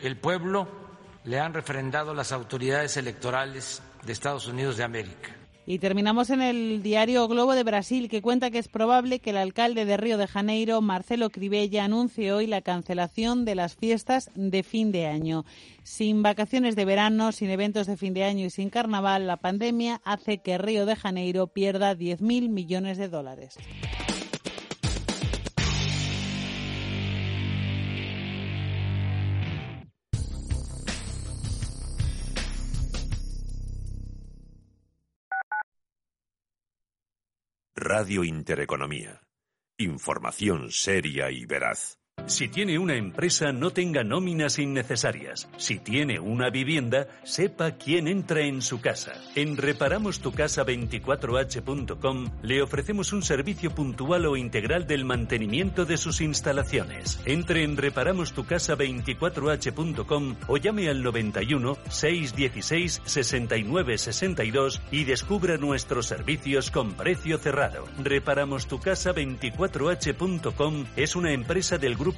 el 0.00 0.16
pueblo, 0.16 0.66
le 1.24 1.38
han 1.38 1.52
refrendado 1.52 2.14
las 2.14 2.32
autoridades 2.32 2.96
electorales 2.96 3.82
de 4.04 4.12
Estados 4.12 4.46
Unidos 4.48 4.76
de 4.76 4.84
América. 4.84 5.38
Y 5.70 5.80
terminamos 5.80 6.30
en 6.30 6.40
el 6.40 6.82
diario 6.82 7.28
Globo 7.28 7.54
de 7.54 7.62
Brasil, 7.62 8.08
que 8.08 8.22
cuenta 8.22 8.50
que 8.50 8.56
es 8.56 8.68
probable 8.68 9.18
que 9.18 9.30
el 9.30 9.36
alcalde 9.36 9.84
de 9.84 9.98
Río 9.98 10.16
de 10.16 10.26
Janeiro, 10.26 10.80
Marcelo 10.80 11.28
Cribella, 11.28 11.84
anuncie 11.84 12.32
hoy 12.32 12.46
la 12.46 12.62
cancelación 12.62 13.44
de 13.44 13.54
las 13.54 13.76
fiestas 13.76 14.30
de 14.34 14.62
fin 14.62 14.92
de 14.92 15.06
año. 15.06 15.44
Sin 15.82 16.22
vacaciones 16.22 16.74
de 16.74 16.86
verano, 16.86 17.32
sin 17.32 17.50
eventos 17.50 17.86
de 17.86 17.98
fin 17.98 18.14
de 18.14 18.24
año 18.24 18.46
y 18.46 18.50
sin 18.50 18.70
carnaval, 18.70 19.26
la 19.26 19.36
pandemia 19.36 20.00
hace 20.04 20.38
que 20.38 20.56
Río 20.56 20.86
de 20.86 20.96
Janeiro 20.96 21.48
pierda 21.48 21.94
10.000 21.94 22.48
millones 22.48 22.96
de 22.96 23.08
dólares. 23.10 23.58
Radio 37.80 38.24
Intereconomía. 38.24 39.22
Información 39.78 40.72
seria 40.72 41.30
y 41.30 41.46
veraz. 41.46 41.97
Si 42.28 42.48
tiene 42.48 42.78
una 42.78 42.94
empresa, 42.94 43.52
no 43.52 43.70
tenga 43.70 44.04
nóminas 44.04 44.58
innecesarias. 44.58 45.48
Si 45.56 45.78
tiene 45.78 46.20
una 46.20 46.50
vivienda, 46.50 47.08
sepa 47.24 47.78
quién 47.78 48.06
entra 48.06 48.42
en 48.42 48.60
su 48.60 48.82
casa. 48.82 49.14
En 49.34 49.56
reparamostucasa24h.com 49.56 52.26
le 52.42 52.60
ofrecemos 52.60 53.14
un 53.14 53.22
servicio 53.22 53.74
puntual 53.74 54.26
o 54.26 54.36
integral 54.36 54.86
del 54.86 55.06
mantenimiento 55.06 55.86
de 55.86 55.96
sus 55.96 56.20
instalaciones. 56.20 57.18
Entre 57.24 57.64
en 57.64 57.78
reparamostucasa24h.com 57.78 60.36
o 60.48 60.58
llame 60.58 60.90
al 60.90 61.02
91 61.02 61.78
616 61.88 63.00
69 63.06 63.96
62 63.96 64.82
y 64.90 65.04
descubra 65.04 65.56
nuestros 65.56 66.04
servicios 66.04 66.70
con 66.70 66.92
precio 66.92 67.38
cerrado. 67.38 67.86
Reparamostucasa24h.com 68.04 70.84
es 70.94 71.16
una 71.16 71.32
empresa 71.32 71.78
del 71.78 71.96
grupo 71.96 72.17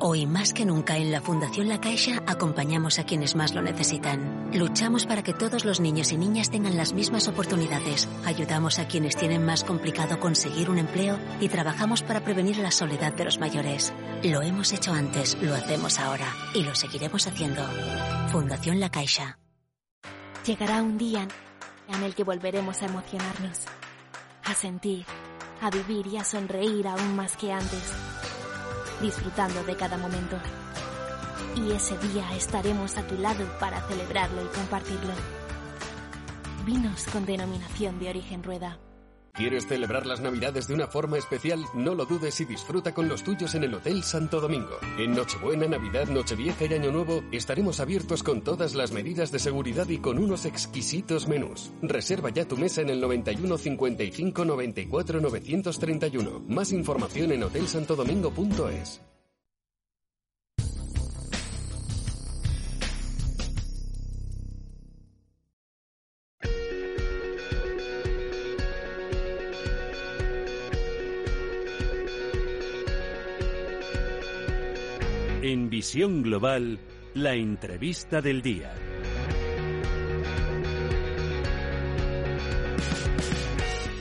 Hoy 0.00 0.26
más 0.26 0.52
que 0.52 0.66
nunca 0.66 0.96
en 0.96 1.12
la 1.12 1.20
Fundación 1.20 1.68
La 1.68 1.80
Caixa 1.80 2.20
acompañamos 2.26 2.98
a 2.98 3.04
quienes 3.04 3.36
más 3.36 3.54
lo 3.54 3.62
necesitan. 3.62 4.50
Luchamos 4.52 5.06
para 5.06 5.22
que 5.22 5.32
todos 5.32 5.64
los 5.64 5.78
niños 5.78 6.10
y 6.10 6.16
niñas 6.16 6.50
tengan 6.50 6.76
las 6.76 6.92
mismas 6.92 7.28
oportunidades. 7.28 8.08
Ayudamos 8.24 8.80
a 8.80 8.88
quienes 8.88 9.16
tienen 9.16 9.46
más 9.46 9.62
complicado 9.62 10.18
conseguir 10.18 10.68
un 10.68 10.78
empleo 10.78 11.16
y 11.40 11.48
trabajamos 11.48 12.02
para 12.02 12.24
prevenir 12.24 12.58
la 12.58 12.72
soledad 12.72 13.12
de 13.12 13.24
los 13.24 13.38
mayores. 13.38 13.92
Lo 14.24 14.42
hemos 14.42 14.72
hecho 14.72 14.92
antes, 14.92 15.38
lo 15.40 15.54
hacemos 15.54 16.00
ahora 16.00 16.26
y 16.54 16.64
lo 16.64 16.74
seguiremos 16.74 17.28
haciendo. 17.28 17.62
Fundación 18.32 18.80
La 18.80 18.90
Caixa. 18.90 19.38
Llegará 20.44 20.82
un 20.82 20.98
día 20.98 21.28
en 21.88 22.02
el 22.02 22.16
que 22.16 22.24
volveremos 22.24 22.82
a 22.82 22.86
emocionarnos, 22.86 23.60
a 24.42 24.54
sentir, 24.54 25.06
a 25.62 25.70
vivir 25.70 26.08
y 26.08 26.16
a 26.16 26.24
sonreír 26.24 26.88
aún 26.88 27.14
más 27.14 27.36
que 27.36 27.52
antes 27.52 27.92
disfrutando 29.00 29.62
de 29.64 29.76
cada 29.76 29.96
momento. 29.98 30.36
Y 31.56 31.72
ese 31.72 31.96
día 31.98 32.34
estaremos 32.34 32.96
a 32.96 33.06
tu 33.06 33.16
lado 33.16 33.46
para 33.60 33.80
celebrarlo 33.88 34.42
y 34.42 34.48
compartirlo. 34.48 35.12
Vinos 36.64 37.04
con 37.12 37.26
denominación 37.26 37.98
de 37.98 38.08
origen 38.08 38.42
rueda. 38.42 38.78
¿Quieres 39.34 39.66
celebrar 39.66 40.06
las 40.06 40.20
Navidades 40.20 40.68
de 40.68 40.74
una 40.74 40.86
forma 40.86 41.18
especial? 41.18 41.64
No 41.74 41.96
lo 41.96 42.06
dudes 42.06 42.40
y 42.40 42.44
disfruta 42.44 42.94
con 42.94 43.08
los 43.08 43.24
tuyos 43.24 43.56
en 43.56 43.64
el 43.64 43.74
Hotel 43.74 44.04
Santo 44.04 44.40
Domingo. 44.40 44.78
En 44.96 45.12
Nochebuena, 45.12 45.66
Navidad, 45.66 46.06
Nochevieja 46.06 46.66
y 46.66 46.74
Año 46.74 46.92
Nuevo 46.92 47.24
estaremos 47.32 47.80
abiertos 47.80 48.22
con 48.22 48.42
todas 48.42 48.76
las 48.76 48.92
medidas 48.92 49.32
de 49.32 49.40
seguridad 49.40 49.88
y 49.88 49.98
con 49.98 50.20
unos 50.20 50.44
exquisitos 50.44 51.26
menús. 51.26 51.72
Reserva 51.82 52.30
ya 52.30 52.46
tu 52.46 52.56
mesa 52.56 52.82
en 52.82 52.90
el 52.90 53.00
91 53.00 53.58
55 53.58 54.44
94 54.44 55.20
931. 55.20 56.44
Más 56.46 56.70
información 56.70 57.32
en 57.32 57.42
hotelsantodomingo.es. 57.42 59.00
En 75.54 75.70
Visión 75.70 76.24
Global, 76.24 76.80
la 77.14 77.34
entrevista 77.34 78.20
del 78.20 78.42
día. 78.42 78.74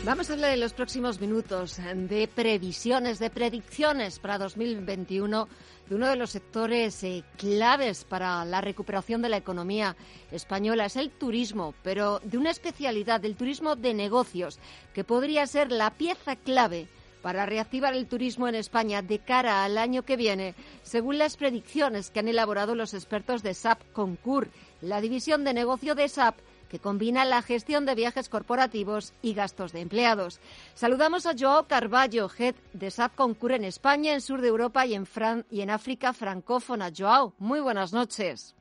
Vamos 0.04 0.32
a 0.32 0.34
hablar 0.34 0.56
en 0.56 0.60
los 0.62 0.74
próximos 0.74 1.22
minutos 1.22 1.80
de 1.94 2.28
previsiones, 2.28 3.20
de 3.20 3.30
predicciones 3.30 4.18
para 4.18 4.40
2021 4.40 5.48
de 5.90 5.94
uno 5.96 6.08
de 6.08 6.16
los 6.16 6.32
sectores 6.32 7.04
eh, 7.04 7.24
claves 7.38 8.04
para 8.04 8.44
la 8.46 8.60
recuperación 8.60 9.22
de 9.22 9.30
la 9.30 9.38
economía 9.38 9.96
española. 10.32 10.86
Es 10.86 10.96
el 10.96 11.12
turismo, 11.12 11.76
pero 11.84 12.20
de 12.24 12.40
una 12.40 12.50
especialidad, 12.50 13.22
del 13.22 13.36
turismo 13.36 13.76
de 13.76 13.94
negocios, 13.94 14.58
que 14.96 15.04
podría 15.04 15.46
ser 15.46 15.72
la 15.72 15.92
pieza 15.92 16.36
clave 16.36 16.88
para 17.24 17.46
reactivar 17.46 17.96
el 17.96 18.06
turismo 18.06 18.50
en 18.50 18.56
España 18.56 19.02
de 19.02 19.20
cara 19.20 19.64
al 19.64 19.78
año 19.78 20.04
que 20.04 20.18
viene, 20.18 20.56
según 20.84 21.18
las 21.18 21.38
predicciones 21.38 22.12
que 22.12 22.20
han 22.20 22.28
elaborado 22.28 22.76
los 22.76 22.94
expertos 22.94 23.42
de 23.42 23.54
SAP 23.54 23.82
Concur, 23.94 24.50
la 24.82 25.02
división 25.02 25.44
de 25.44 25.54
negocio 25.54 25.96
de 25.96 26.08
SAP 26.08 26.36
que 26.74 26.80
combina 26.80 27.24
la 27.24 27.44
gestión 27.44 27.86
de 27.86 27.94
viajes 27.94 28.30
corporativos 28.30 29.14
y 29.22 29.36
gastos 29.36 29.74
de 29.74 29.82
empleados. 29.82 30.40
Saludamos 30.74 31.28
a 31.28 31.34
Joao 31.38 31.68
Carballo, 31.68 32.32
head 32.36 32.56
de 32.74 32.90
SAP 32.90 33.14
Concur 33.14 33.52
en 33.52 33.64
España, 33.64 34.14
en 34.14 34.22
sur 34.22 34.42
de 34.42 34.48
Europa 34.48 34.84
y 34.88 34.96
en, 34.96 35.08
y 35.52 35.62
en 35.62 35.70
África 35.70 36.14
francófona. 36.14 36.92
Joao, 36.96 37.36
muy 37.38 37.60
buenas 37.60 37.94
noches. 37.94 38.56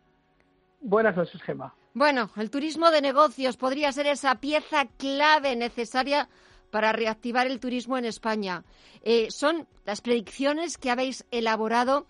Buenas 0.82 1.16
noches, 1.16 1.40
Gemma. 1.40 1.74
Bueno, 1.94 2.30
el 2.36 2.50
turismo 2.50 2.90
de 2.90 3.00
negocios 3.00 3.56
podría 3.56 3.92
ser 3.92 4.06
esa 4.06 4.34
pieza 4.34 4.84
clave 4.98 5.56
necesaria 5.56 6.28
para 6.72 6.92
reactivar 6.92 7.46
el 7.46 7.60
turismo 7.60 7.98
en 7.98 8.06
España. 8.06 8.64
Eh, 9.02 9.30
son 9.30 9.68
las 9.84 10.00
predicciones 10.00 10.78
que 10.78 10.90
habéis 10.90 11.26
elaborado 11.30 12.06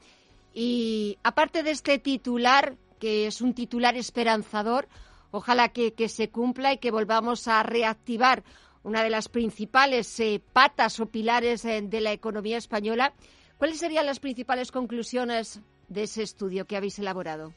y 0.55 1.19
aparte 1.25 1.65
de 1.65 1.73
este 1.73 1.99
titular, 1.99 2.77
que 3.01 3.27
es 3.27 3.41
un 3.41 3.55
titular 3.55 3.97
esperanzador, 3.97 4.89
ojalá 5.33 5.71
que, 5.71 6.09
se 6.09 6.31
cumpla 6.31 6.73
y 6.73 6.79
que 6.79 6.93
volvamos 6.93 7.49
a 7.49 7.65
reactivar 7.65 8.45
una 8.85 9.03
de 9.03 9.11
las 9.11 9.29
principales 9.29 10.21
eh, 10.21 10.41
patas 10.53 11.01
o 11.01 11.07
pilares 11.07 11.65
eh, 11.65 11.83
de 11.83 12.01
la 12.01 12.13
economía 12.13 12.57
española. 12.57 13.15
¿Cuáles 13.59 13.81
serían 13.81 14.07
las 14.07 14.21
principales 14.21 14.71
conclusiones 14.71 15.61
de 15.89 16.05
ese 16.05 16.23
estudio 16.23 16.67
que 16.67 16.77
habéis 16.77 17.01
elaborado? 17.01 17.53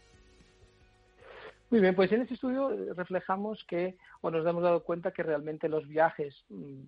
Muy 1.75 1.81
bien, 1.81 1.93
pues 1.93 2.09
en 2.13 2.21
este 2.21 2.35
estudio 2.35 2.71
eh, 2.71 2.93
reflejamos 2.95 3.61
que, 3.65 3.97
o 4.21 4.31
nos 4.31 4.47
hemos 4.47 4.63
dado 4.63 4.85
cuenta 4.85 5.11
que 5.11 5.23
realmente 5.23 5.67
los 5.67 5.85
viajes 5.89 6.45
mm, 6.47 6.79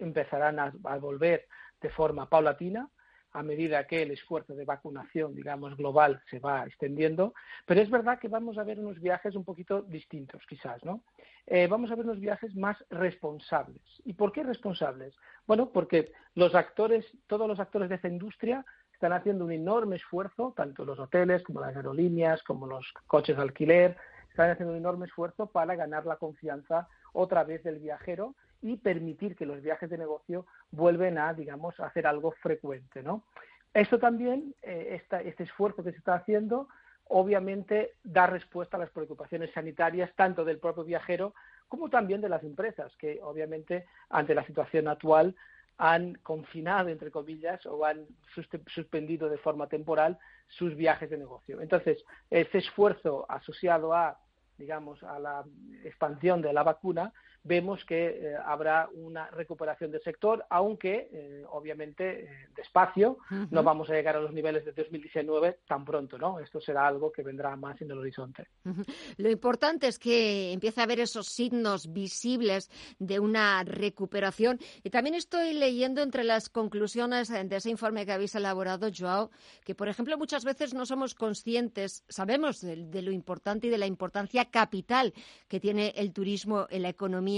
empezarán 0.00 0.58
a, 0.58 0.72
volver 0.98 1.46
de 1.80 1.90
forma 1.90 2.28
paulatina 2.28 2.90
a 3.34 3.44
medida 3.44 3.86
que 3.86 4.02
el 4.02 4.10
esfuerzo 4.10 4.56
de 4.56 4.64
vacunación, 4.64 5.32
digamos, 5.36 5.76
global 5.76 6.20
se 6.28 6.40
va 6.40 6.66
extendiendo, 6.66 7.34
pero 7.66 7.80
es 7.82 7.88
verdad 7.88 8.18
que 8.18 8.26
vamos 8.26 8.58
a 8.58 8.64
ver 8.64 8.80
unos 8.80 9.00
viajes 9.00 9.36
un 9.36 9.44
poquito 9.44 9.82
distintos, 9.82 10.42
quizás, 10.48 10.84
¿no? 10.84 11.04
Eh, 11.46 11.68
vamos 11.68 11.92
a 11.92 11.94
ver 11.94 12.04
unos 12.04 12.18
viajes 12.18 12.52
más 12.56 12.76
responsables. 12.90 13.80
¿Y 14.04 14.14
por 14.14 14.32
qué 14.32 14.42
responsables? 14.42 15.14
Bueno, 15.46 15.70
porque 15.70 16.10
los 16.34 16.56
actores, 16.56 17.06
todos 17.28 17.46
los 17.46 17.60
actores 17.60 17.88
de 17.88 17.94
esta 17.94 18.08
industria 18.08 18.66
están 18.92 19.12
haciendo 19.12 19.44
un 19.44 19.52
enorme 19.52 19.96
esfuerzo, 19.96 20.52
tanto 20.56 20.84
los 20.84 20.98
hoteles 20.98 21.44
como 21.44 21.60
las 21.60 21.76
aerolíneas, 21.76 22.42
como 22.42 22.66
los 22.66 22.92
coches 23.06 23.36
de 23.36 23.42
alquiler, 23.42 23.96
están 24.32 24.50
haciendo 24.50 24.72
un 24.72 24.78
enorme 24.78 25.06
esfuerzo 25.06 25.46
para 25.46 25.76
ganar 25.76 26.06
la 26.06 26.16
confianza 26.16 26.88
otra 27.12 27.44
vez 27.44 27.62
del 27.62 27.78
viajero 27.78 28.34
y 28.62 28.76
permitir 28.76 29.36
que 29.36 29.46
los 29.46 29.60
viajes 29.60 29.90
de 29.90 29.98
negocio 29.98 30.46
vuelven 30.70 31.18
a, 31.18 31.34
digamos, 31.34 31.78
hacer 31.80 32.06
algo 32.06 32.32
frecuente, 32.32 33.02
¿no? 33.02 33.24
Esto 33.74 33.98
también, 33.98 34.54
eh, 34.62 35.00
este 35.24 35.42
esfuerzo 35.42 35.82
que 35.82 35.92
se 35.92 35.98
está 35.98 36.14
haciendo, 36.14 36.68
obviamente 37.08 37.94
da 38.04 38.26
respuesta 38.26 38.76
a 38.76 38.80
las 38.80 38.90
preocupaciones 38.90 39.50
sanitarias 39.52 40.10
tanto 40.14 40.44
del 40.44 40.58
propio 40.58 40.84
viajero 40.84 41.34
como 41.68 41.88
también 41.88 42.20
de 42.20 42.28
las 42.28 42.42
empresas, 42.42 42.94
que 42.96 43.20
obviamente 43.22 43.86
ante 44.10 44.34
la 44.34 44.44
situación 44.44 44.88
actual 44.88 45.34
han 45.84 46.14
confinado, 46.22 46.90
entre 46.90 47.10
comillas, 47.10 47.66
o 47.66 47.84
han 47.84 48.06
suspendido 48.68 49.28
de 49.28 49.36
forma 49.36 49.66
temporal 49.66 50.16
sus 50.46 50.76
viajes 50.76 51.10
de 51.10 51.18
negocio. 51.18 51.60
Entonces, 51.60 52.04
ese 52.30 52.58
esfuerzo 52.58 53.26
asociado 53.28 53.92
a, 53.92 54.16
digamos, 54.56 55.02
a 55.02 55.18
la 55.18 55.44
expansión 55.82 56.40
de 56.40 56.52
la 56.52 56.62
vacuna, 56.62 57.12
vemos 57.44 57.84
que 57.84 58.06
eh, 58.08 58.36
habrá 58.44 58.88
una 58.94 59.28
recuperación 59.30 59.90
del 59.90 60.02
sector, 60.02 60.44
aunque 60.48 61.08
eh, 61.12 61.44
obviamente 61.50 62.24
eh, 62.24 62.28
despacio, 62.54 63.18
no 63.50 63.62
vamos 63.62 63.90
a 63.90 63.94
llegar 63.94 64.16
a 64.16 64.20
los 64.20 64.32
niveles 64.32 64.64
de 64.64 64.72
2019 64.72 65.58
tan 65.66 65.84
pronto, 65.84 66.18
¿no? 66.18 66.38
Esto 66.38 66.60
será 66.60 66.86
algo 66.86 67.10
que 67.10 67.22
vendrá 67.22 67.56
más 67.56 67.80
en 67.80 67.90
el 67.90 67.98
horizonte. 67.98 68.46
Lo 69.16 69.30
importante 69.30 69.88
es 69.88 69.98
que 69.98 70.52
empiece 70.52 70.80
a 70.80 70.84
haber 70.84 71.00
esos 71.00 71.26
signos 71.26 71.92
visibles 71.92 72.70
de 72.98 73.18
una 73.18 73.64
recuperación. 73.64 74.58
Y 74.84 74.90
también 74.90 75.14
estoy 75.14 75.54
leyendo 75.54 76.02
entre 76.02 76.24
las 76.24 76.48
conclusiones 76.48 77.28
de 77.28 77.56
ese 77.56 77.70
informe 77.70 78.06
que 78.06 78.12
habéis 78.12 78.34
elaborado, 78.34 78.88
Joao, 78.96 79.30
que, 79.64 79.74
por 79.74 79.88
ejemplo, 79.88 80.16
muchas 80.16 80.44
veces 80.44 80.74
no 80.74 80.86
somos 80.86 81.14
conscientes, 81.14 82.04
sabemos 82.08 82.60
de 82.60 83.02
lo 83.02 83.10
importante 83.10 83.66
y 83.66 83.70
de 83.70 83.78
la 83.78 83.86
importancia 83.86 84.44
capital 84.44 85.12
que 85.48 85.60
tiene 85.60 85.92
el 85.96 86.12
turismo 86.12 86.66
en 86.70 86.82
la 86.82 86.88
economía 86.88 87.31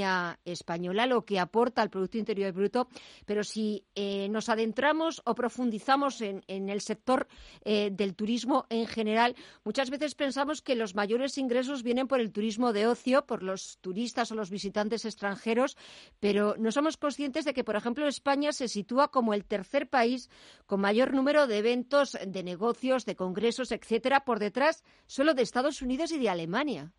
española, 0.44 1.06
lo 1.06 1.24
que 1.24 1.38
aporta 1.38 1.82
al 1.82 1.90
Producto 1.90 2.18
Interior 2.18 2.52
Bruto, 2.52 2.88
pero 3.26 3.44
si 3.44 3.84
eh, 3.94 4.28
nos 4.28 4.48
adentramos 4.48 5.22
o 5.24 5.34
profundizamos 5.34 6.20
en, 6.20 6.42
el 6.48 6.80
sector 6.80 7.26
eh, 7.64 7.90
del 7.92 8.14
turismo 8.14 8.66
en 8.70 8.86
general, 8.86 9.36
muchas 9.64 9.90
veces 9.90 10.14
pensamos 10.14 10.62
que 10.62 10.74
los 10.74 10.94
mayores 10.94 11.38
ingresos 11.38 11.82
vienen 11.82 12.08
por 12.08 12.20
el 12.20 12.32
turismo 12.32 12.72
de 12.72 12.86
ocio, 12.86 13.26
por 13.26 13.42
los 13.42 13.78
turistas 13.80 14.32
o 14.32 14.34
los 14.34 14.50
visitantes 14.50 15.04
extranjeros, 15.04 15.76
pero 16.20 16.56
no 16.58 16.72
somos 16.72 16.96
conscientes 16.96 17.44
de 17.44 17.54
que, 17.54 17.64
por 17.64 17.76
ejemplo, 17.76 18.06
España 18.08 18.52
se 18.52 18.68
sitúa 18.68 19.08
como 19.08 19.34
el 19.34 19.44
tercer 19.44 19.88
país 19.88 20.30
con 20.66 20.80
mayor 20.80 21.12
número 21.12 21.46
de 21.46 21.58
eventos, 21.58 22.18
de 22.26 22.42
negocios, 22.42 23.04
de 23.04 23.16
congresos, 23.16 23.72
etcétera, 23.72 24.24
por 24.24 24.38
detrás 24.38 24.82
solo 25.06 25.34
de 25.34 25.42
Estados 25.42 25.82
Unidos 25.82 26.12
y 26.12 26.18
de 26.18 26.28
Alemania. 26.28 26.92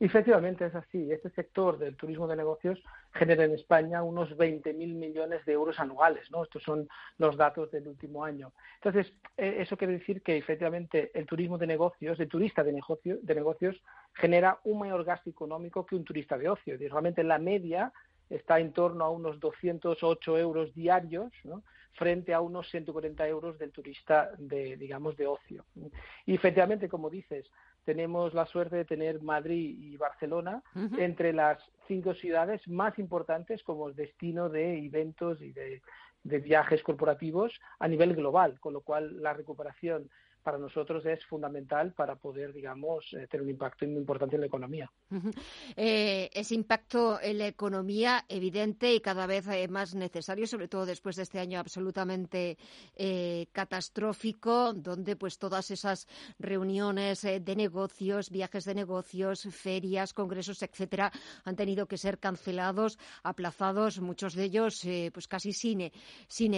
Efectivamente 0.00 0.64
es 0.64 0.74
así. 0.76 1.10
Este 1.10 1.28
sector 1.30 1.76
del 1.76 1.96
turismo 1.96 2.28
de 2.28 2.36
negocios 2.36 2.80
genera 3.12 3.44
en 3.44 3.52
España 3.52 4.02
unos 4.04 4.30
20.000 4.36 4.94
millones 4.94 5.44
de 5.44 5.52
euros 5.52 5.80
anuales. 5.80 6.30
¿no? 6.30 6.44
Estos 6.44 6.62
son 6.62 6.88
los 7.18 7.36
datos 7.36 7.70
del 7.72 7.88
último 7.88 8.24
año. 8.24 8.52
Entonces, 8.76 9.12
eh, 9.36 9.56
eso 9.58 9.76
quiere 9.76 9.94
decir 9.94 10.22
que 10.22 10.36
efectivamente 10.36 11.10
el 11.14 11.26
turismo 11.26 11.58
de 11.58 11.66
negocios, 11.66 12.20
el 12.20 12.28
turista 12.28 12.62
de, 12.62 12.80
de 13.22 13.34
negocios, 13.34 13.82
genera 14.14 14.60
un 14.64 14.78
mayor 14.78 15.02
gasto 15.04 15.30
económico 15.30 15.84
que 15.84 15.96
un 15.96 16.04
turista 16.04 16.38
de 16.38 16.48
ocio. 16.48 16.74
Y 16.74 16.86
realmente 16.86 17.24
la 17.24 17.38
media 17.38 17.92
está 18.30 18.60
en 18.60 18.72
torno 18.72 19.04
a 19.04 19.10
unos 19.10 19.40
208 19.40 20.38
euros 20.38 20.72
diarios, 20.74 21.32
¿no? 21.42 21.64
frente 21.94 22.32
a 22.32 22.40
unos 22.40 22.70
140 22.70 23.26
euros 23.26 23.58
del 23.58 23.72
turista 23.72 24.30
de, 24.38 24.76
digamos, 24.76 25.16
de 25.16 25.26
ocio. 25.26 25.64
Y 26.24 26.34
efectivamente, 26.34 26.88
como 26.88 27.10
dices, 27.10 27.50
tenemos 27.88 28.34
la 28.34 28.44
suerte 28.44 28.76
de 28.76 28.84
tener 28.84 29.22
Madrid 29.22 29.78
y 29.80 29.96
Barcelona 29.96 30.62
entre 30.98 31.32
las 31.32 31.58
cinco 31.86 32.12
ciudades 32.12 32.60
más 32.68 32.98
importantes 32.98 33.62
como 33.62 33.90
destino 33.92 34.50
de 34.50 34.84
eventos 34.84 35.40
y 35.40 35.52
de, 35.52 35.80
de 36.22 36.38
viajes 36.38 36.82
corporativos 36.82 37.50
a 37.78 37.88
nivel 37.88 38.14
global, 38.14 38.60
con 38.60 38.74
lo 38.74 38.82
cual 38.82 39.22
la 39.22 39.32
recuperación 39.32 40.10
para 40.48 40.56
nosotros 40.56 41.04
es 41.04 41.22
fundamental 41.26 41.92
para 41.92 42.16
poder, 42.16 42.54
digamos, 42.54 43.04
eh, 43.12 43.26
tener 43.26 43.42
un 43.42 43.50
impacto 43.50 43.84
muy 43.84 43.98
importante 43.98 44.36
en 44.36 44.40
la 44.40 44.46
economía. 44.46 44.90
Eh, 45.76 46.30
ese 46.32 46.54
impacto 46.54 47.20
en 47.20 47.36
la 47.36 47.48
economía 47.48 48.24
evidente 48.30 48.94
y 48.94 49.00
cada 49.00 49.26
vez 49.26 49.46
eh, 49.48 49.68
más 49.68 49.94
necesario, 49.94 50.46
sobre 50.46 50.66
todo 50.66 50.86
después 50.86 51.16
de 51.16 51.24
este 51.24 51.38
año 51.38 51.60
absolutamente 51.60 52.56
catastrófico, 53.52 54.72
donde 54.72 55.16
pues 55.16 55.38
todas 55.38 55.70
esas 55.70 56.06
reuniones 56.38 57.20
de 57.22 57.54
negocios, 57.54 58.30
viajes 58.30 58.64
de 58.64 58.74
negocios, 58.74 59.46
ferias, 59.50 60.14
congresos, 60.14 60.62
etcétera, 60.62 61.12
han 61.44 61.56
tenido 61.56 61.86
que 61.86 61.98
ser 61.98 62.18
cancelados, 62.18 62.98
aplazados, 63.22 64.00
muchos 64.00 64.34
de 64.34 64.44
ellos 64.44 64.82
pues 65.12 65.28
casi 65.28 65.52
sin, 65.52 65.92
sin. 66.26 66.54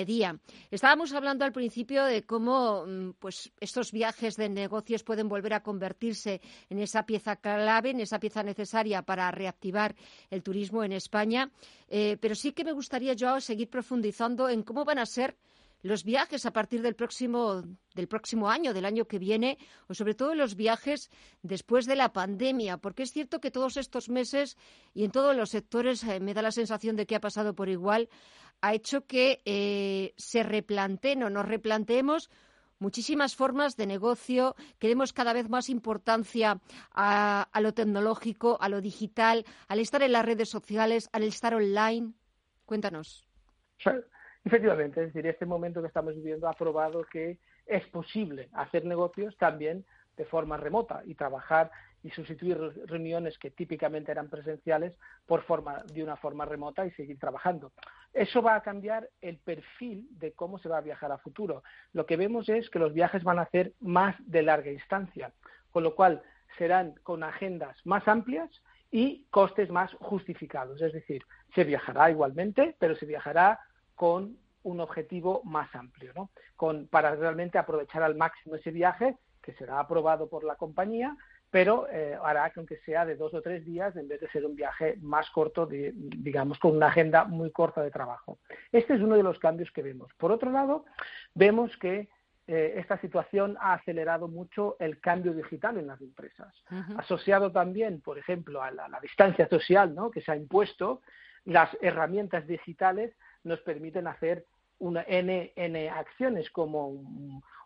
Estábamos 0.70 1.12
hablando 1.12 1.44
al 1.44 1.52
principio 1.52 2.04
de 2.04 2.22
cómo 2.22 2.86
mm, 2.86 3.10
pues 3.18 3.52
esto 3.60 3.79
estos 3.80 3.92
viajes 3.92 4.36
de 4.36 4.50
negocios 4.50 5.02
pueden 5.02 5.26
volver 5.30 5.54
a 5.54 5.62
convertirse 5.62 6.42
en 6.68 6.80
esa 6.80 7.06
pieza 7.06 7.36
clave, 7.36 7.90
en 7.90 8.00
esa 8.00 8.20
pieza 8.20 8.42
necesaria 8.42 9.00
para 9.00 9.30
reactivar 9.30 9.96
el 10.28 10.42
turismo 10.42 10.84
en 10.84 10.92
España. 10.92 11.50
Eh, 11.88 12.18
pero 12.20 12.34
sí 12.34 12.52
que 12.52 12.62
me 12.62 12.72
gustaría, 12.72 13.14
yo 13.14 13.40
seguir 13.40 13.70
profundizando 13.70 14.50
en 14.50 14.64
cómo 14.64 14.84
van 14.84 14.98
a 14.98 15.06
ser 15.06 15.34
los 15.80 16.04
viajes 16.04 16.44
a 16.44 16.52
partir 16.52 16.82
del 16.82 16.94
próximo, 16.94 17.62
del 17.94 18.06
próximo 18.06 18.50
año, 18.50 18.74
del 18.74 18.84
año 18.84 19.06
que 19.06 19.18
viene, 19.18 19.56
o 19.88 19.94
sobre 19.94 20.14
todo 20.14 20.34
los 20.34 20.56
viajes 20.56 21.08
después 21.42 21.86
de 21.86 21.96
la 21.96 22.12
pandemia, 22.12 22.76
porque 22.76 23.04
es 23.04 23.12
cierto 23.12 23.40
que 23.40 23.50
todos 23.50 23.78
estos 23.78 24.10
meses 24.10 24.58
y 24.92 25.04
en 25.04 25.10
todos 25.10 25.34
los 25.34 25.48
sectores 25.48 26.04
eh, 26.04 26.20
me 26.20 26.34
da 26.34 26.42
la 26.42 26.52
sensación 26.52 26.96
de 26.96 27.06
que 27.06 27.16
ha 27.16 27.20
pasado 27.20 27.54
por 27.54 27.70
igual, 27.70 28.10
ha 28.60 28.74
hecho 28.74 29.06
que 29.06 29.40
eh, 29.46 30.12
se 30.18 30.42
replanteen 30.42 31.22
o 31.22 31.30
nos 31.30 31.48
replanteemos 31.48 32.28
muchísimas 32.80 33.36
formas 33.36 33.76
de 33.76 33.86
negocio, 33.86 34.56
que 34.78 34.88
demos 34.88 35.12
cada 35.12 35.32
vez 35.32 35.48
más 35.48 35.68
importancia 35.68 36.58
a, 36.92 37.46
lo 37.60 37.72
tecnológico, 37.72 38.58
a 38.60 38.68
lo 38.68 38.80
digital, 38.80 39.44
al 39.68 39.78
estar 39.78 40.02
en 40.02 40.12
las 40.12 40.24
redes 40.24 40.48
sociales, 40.48 41.08
al 41.12 41.22
estar 41.22 41.54
online. 41.54 42.12
Cuéntanos. 42.66 43.28
Efectivamente, 44.44 45.00
es 45.00 45.12
decir, 45.12 45.26
este 45.26 45.46
momento 45.46 45.80
que 45.80 45.88
estamos 45.88 46.14
viviendo 46.16 46.48
ha 46.48 46.54
probado 46.54 47.04
que 47.04 47.38
es 47.66 47.86
posible 47.88 48.48
hacer 48.54 48.84
negocios 48.84 49.36
también 49.36 49.84
de 50.16 50.24
forma 50.24 50.56
remota 50.56 51.02
y 51.04 51.14
trabajar 51.14 51.70
y 52.02 52.10
sustituir 52.10 52.58
reuniones 52.86 53.38
que 53.38 53.50
típicamente 53.50 54.10
eran 54.10 54.28
presenciales 54.28 54.96
por 55.26 55.42
forma 55.42 55.82
de 55.92 56.02
una 56.02 56.16
forma 56.16 56.44
remota 56.44 56.86
y 56.86 56.90
seguir 56.92 57.18
trabajando. 57.18 57.72
Eso 58.12 58.42
va 58.42 58.54
a 58.54 58.62
cambiar 58.62 59.08
el 59.20 59.38
perfil 59.38 60.06
de 60.10 60.32
cómo 60.32 60.58
se 60.58 60.68
va 60.68 60.78
a 60.78 60.82
viajar 60.82 61.12
a 61.12 61.18
futuro. 61.18 61.62
Lo 61.92 62.06
que 62.06 62.16
vemos 62.16 62.48
es 62.48 62.70
que 62.70 62.78
los 62.78 62.94
viajes 62.94 63.22
van 63.22 63.38
a 63.38 63.50
ser 63.50 63.74
más 63.80 64.16
de 64.26 64.42
larga 64.42 64.70
instancia, 64.70 65.32
con 65.70 65.82
lo 65.82 65.94
cual 65.94 66.22
serán 66.58 66.94
con 67.02 67.22
agendas 67.22 67.76
más 67.84 68.06
amplias 68.08 68.50
y 68.90 69.26
costes 69.30 69.70
más 69.70 69.92
justificados. 69.94 70.80
Es 70.82 70.92
decir, 70.92 71.24
se 71.54 71.64
viajará 71.64 72.10
igualmente, 72.10 72.76
pero 72.78 72.96
se 72.96 73.06
viajará 73.06 73.60
con 73.94 74.36
un 74.62 74.80
objetivo 74.80 75.42
más 75.44 75.72
amplio, 75.74 76.12
¿no? 76.14 76.30
Con, 76.56 76.86
para 76.88 77.14
realmente 77.14 77.58
aprovechar 77.58 78.02
al 78.02 78.16
máximo 78.16 78.56
ese 78.56 78.70
viaje 78.70 79.16
que 79.40 79.52
será 79.54 79.80
aprobado 79.80 80.28
por 80.28 80.44
la 80.44 80.56
compañía 80.56 81.16
pero 81.50 81.88
eh, 81.90 82.16
hará 82.22 82.48
que 82.50 82.60
aunque 82.60 82.78
sea 82.78 83.04
de 83.04 83.16
dos 83.16 83.34
o 83.34 83.42
tres 83.42 83.64
días, 83.64 83.94
en 83.96 84.06
vez 84.06 84.20
de 84.20 84.30
ser 84.30 84.46
un 84.46 84.54
viaje 84.54 84.96
más 85.00 85.28
corto, 85.30 85.66
digamos, 85.66 86.58
con 86.58 86.76
una 86.76 86.86
agenda 86.86 87.24
muy 87.24 87.50
corta 87.50 87.82
de 87.82 87.90
trabajo. 87.90 88.38
Este 88.70 88.94
es 88.94 89.00
uno 89.00 89.16
de 89.16 89.24
los 89.24 89.38
cambios 89.38 89.70
que 89.72 89.82
vemos. 89.82 90.12
Por 90.16 90.30
otro 90.30 90.52
lado, 90.52 90.84
vemos 91.34 91.76
que 91.78 92.08
eh, 92.46 92.74
esta 92.76 93.00
situación 93.00 93.56
ha 93.60 93.74
acelerado 93.74 94.28
mucho 94.28 94.76
el 94.78 95.00
cambio 95.00 95.34
digital 95.34 95.76
en 95.76 95.88
las 95.88 96.00
empresas. 96.00 96.54
Asociado 96.96 97.50
también, 97.50 98.00
por 98.00 98.18
ejemplo, 98.18 98.62
a 98.62 98.70
la, 98.70 98.88
distancia 99.02 99.48
social 99.48 99.94
¿no? 99.94 100.10
que 100.10 100.20
se 100.20 100.30
ha 100.30 100.36
impuesto, 100.36 101.02
las 101.44 101.70
herramientas 101.80 102.46
digitales 102.46 103.12
nos 103.42 103.60
permiten 103.60 104.06
hacer 104.06 104.46
una 104.78 105.02
N, 105.02 105.52
N 105.56 105.90
acciones 105.90 106.48
como 106.50 106.88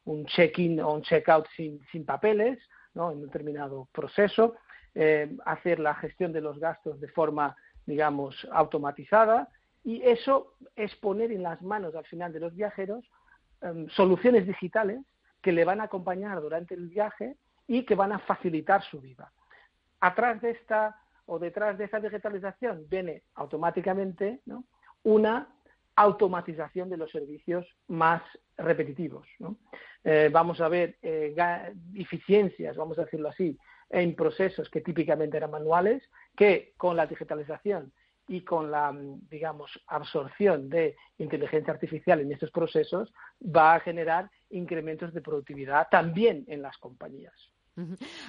un, 0.04 0.26
check-in 0.26 0.80
o 0.80 0.94
un 0.94 1.02
check-out 1.02 1.46
sin 1.56 2.04
papeles, 2.04 2.58
en 2.94 3.18
un 3.18 3.22
determinado 3.22 3.88
proceso, 3.92 4.54
eh, 4.94 5.36
hacer 5.44 5.80
la 5.80 5.94
gestión 5.94 6.32
de 6.32 6.40
los 6.40 6.58
gastos 6.58 7.00
de 7.00 7.08
forma, 7.08 7.56
digamos, 7.86 8.46
automatizada 8.52 9.48
y 9.82 10.02
eso 10.02 10.54
es 10.76 10.94
poner 10.96 11.32
en 11.32 11.42
las 11.42 11.60
manos 11.62 11.94
al 11.94 12.06
final 12.06 12.32
de 12.32 12.40
los 12.40 12.54
viajeros 12.54 13.04
em, 13.60 13.88
soluciones 13.90 14.46
digitales 14.46 15.00
que 15.42 15.52
le 15.52 15.64
van 15.64 15.80
a 15.80 15.84
acompañar 15.84 16.40
durante 16.40 16.74
el 16.74 16.88
viaje 16.88 17.36
y 17.66 17.84
que 17.84 17.94
van 17.94 18.12
a 18.12 18.18
facilitar 18.20 18.82
su 18.82 19.00
vida. 19.00 19.30
Atrás 20.00 20.40
de 20.40 20.50
esta 20.50 20.96
o 21.26 21.38
detrás 21.38 21.76
de 21.76 21.84
esa 21.84 22.00
digitalización 22.00 22.86
viene 22.88 23.22
automáticamente 23.34 24.40
una 25.02 25.48
automatización 25.96 26.90
de 26.90 26.96
los 26.96 27.10
servicios 27.10 27.66
más 27.88 28.22
repetitivos. 28.56 29.26
Eh, 30.02 30.28
vamos 30.32 30.60
a 30.60 30.68
ver 30.68 30.98
eh, 31.02 31.34
eficiencias, 31.94 32.76
vamos 32.76 32.98
a 32.98 33.04
decirlo 33.04 33.28
así, 33.28 33.56
en 33.90 34.14
procesos 34.14 34.68
que 34.70 34.80
típicamente 34.80 35.36
eran 35.36 35.50
manuales, 35.50 36.02
que 36.36 36.74
con 36.76 36.96
la 36.96 37.06
digitalización 37.06 37.92
y 38.26 38.40
con 38.42 38.70
la, 38.70 38.92
digamos, 39.30 39.70
absorción 39.86 40.68
de 40.68 40.96
inteligencia 41.18 41.72
artificial 41.72 42.20
en 42.20 42.32
estos 42.32 42.50
procesos, 42.50 43.12
va 43.44 43.74
a 43.74 43.80
generar 43.80 44.30
incrementos 44.50 45.12
de 45.12 45.20
productividad 45.20 45.88
también 45.90 46.44
en 46.48 46.62
las 46.62 46.76
compañías. 46.78 47.34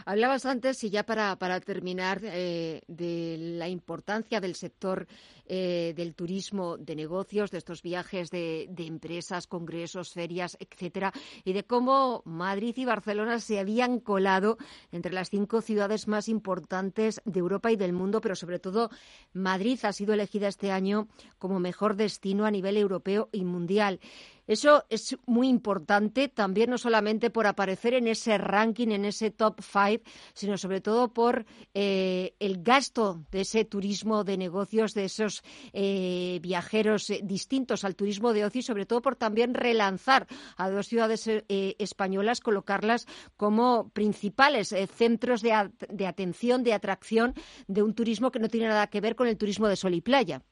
Hablabas 0.06 0.46
antes, 0.46 0.84
y 0.84 0.90
ya 0.90 1.04
para, 1.04 1.60
terminar, 1.60 2.22
eh, 2.24 2.82
de 2.88 3.38
la 3.40 3.70
importancia 3.70 4.42
del 4.42 4.56
sector 4.56 5.08
eh, 5.48 5.94
del 5.96 6.16
turismo 6.16 6.76
de 6.76 6.96
negocios, 6.96 7.52
de 7.52 7.60
estos 7.60 7.84
viajes 7.84 8.32
de, 8.32 8.68
empresas, 8.78 9.46
congresos, 9.46 10.12
ferias, 10.12 10.58
etcétera, 10.60 11.14
y 11.44 11.54
de 11.54 11.64
cómo 11.64 12.24
Madrid 12.26 12.74
y 12.78 12.86
Barcelona 12.86 13.40
se 13.40 13.60
habían 13.60 14.00
colado 14.00 14.58
entre 14.92 15.14
las 15.14 15.30
cinco 15.30 15.62
ciudades 15.62 16.08
más 16.08 16.30
importantes 16.30 17.22
de 17.26 17.40
Europa 17.40 17.72
y 17.72 17.76
del 17.76 17.94
mundo, 17.94 18.22
pero 18.22 18.36
sobre 18.36 18.58
todo 18.58 18.90
Madrid 19.34 19.78
ha 19.84 19.94
sido 19.94 20.16
elegida 20.16 20.48
este 20.48 20.72
año 20.72 21.08
como 21.38 21.60
mejor 21.60 21.96
destino 21.96 22.46
a 22.46 22.52
nivel 22.52 22.78
europeo 22.78 23.30
y 23.32 23.46
mundial. 23.46 24.00
Eso 24.48 24.86
es 24.90 25.18
muy 25.26 25.48
importante 25.48 26.28
también 26.28 26.70
no 26.70 26.78
solamente 26.78 27.32
por 27.32 27.48
aparecer 27.48 27.96
en 27.96 28.08
ese 28.08 28.38
ranking, 28.38 28.90
en 28.90 29.06
ese 29.06 29.32
top 29.32 29.62
five, 29.62 30.02
sino 30.34 30.58
sobre 30.58 30.82
todo 30.82 31.14
por 31.14 31.46
eh, 31.74 32.36
el 32.40 32.62
gasto 32.62 33.26
de 33.32 33.42
ese 33.42 33.66
turismo 33.66 34.24
de 34.24 34.38
negocios, 34.38 34.94
de 34.94 35.06
esos 35.06 35.44
eh, 35.74 36.40
viajeros 36.44 37.10
eh, 37.10 37.22
distintos 37.24 37.84
al 37.84 37.96
turismo 37.96 38.34
de 38.34 38.46
ocio 38.46 38.60
y 38.60 38.64
sobre 38.64 38.86
todo 38.86 39.02
por 39.02 39.16
también 39.16 39.56
relanzar 39.56 40.28
a 40.58 40.70
dos 40.70 40.88
ciudades 40.88 41.28
españolas, 41.48 42.40
colocarlas 42.40 43.08
como 43.38 43.90
principales 43.90 44.76
centros 44.96 45.42
de 45.42 46.08
atención, 46.08 46.64
de 46.64 46.74
atracción 46.74 47.34
de 47.68 47.82
un 47.82 47.94
turismo 47.94 48.32
que 48.32 48.40
no 48.40 48.48
tiene 48.48 48.68
nada 48.68 48.88
que 48.88 49.02
ver 49.02 49.16
con 49.16 49.28
el 49.28 49.38
turismo 49.38 49.68
de 49.68 49.76
sol 49.76 49.94
y 49.94 50.02
playa. 50.02 50.44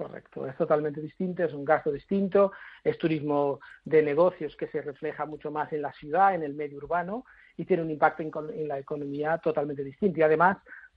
Correcto, 0.00 0.46
es 0.46 0.56
totalmente 0.56 0.98
distinto, 0.98 1.44
es 1.44 1.52
un 1.52 1.62
gasto 1.62 1.92
distinto, 1.92 2.52
es 2.82 2.96
turismo 2.96 3.60
de 3.84 4.02
negocios 4.02 4.56
que 4.56 4.66
se 4.68 4.80
refleja 4.80 5.26
mucho 5.26 5.50
más 5.50 5.70
en 5.74 5.82
la 5.82 5.92
ciudad, 5.92 6.34
en 6.34 6.42
el 6.42 6.54
medio 6.54 6.78
urbano 6.78 7.26
y 7.58 7.66
tiene 7.66 7.82
un 7.82 7.90
impacto 7.90 8.22
en, 8.22 8.66
la 8.66 8.78
economía 8.78 9.36
totalmente 9.36 9.84
distinto. 9.84 10.18
Y 10.18 10.22
además, 10.22 10.56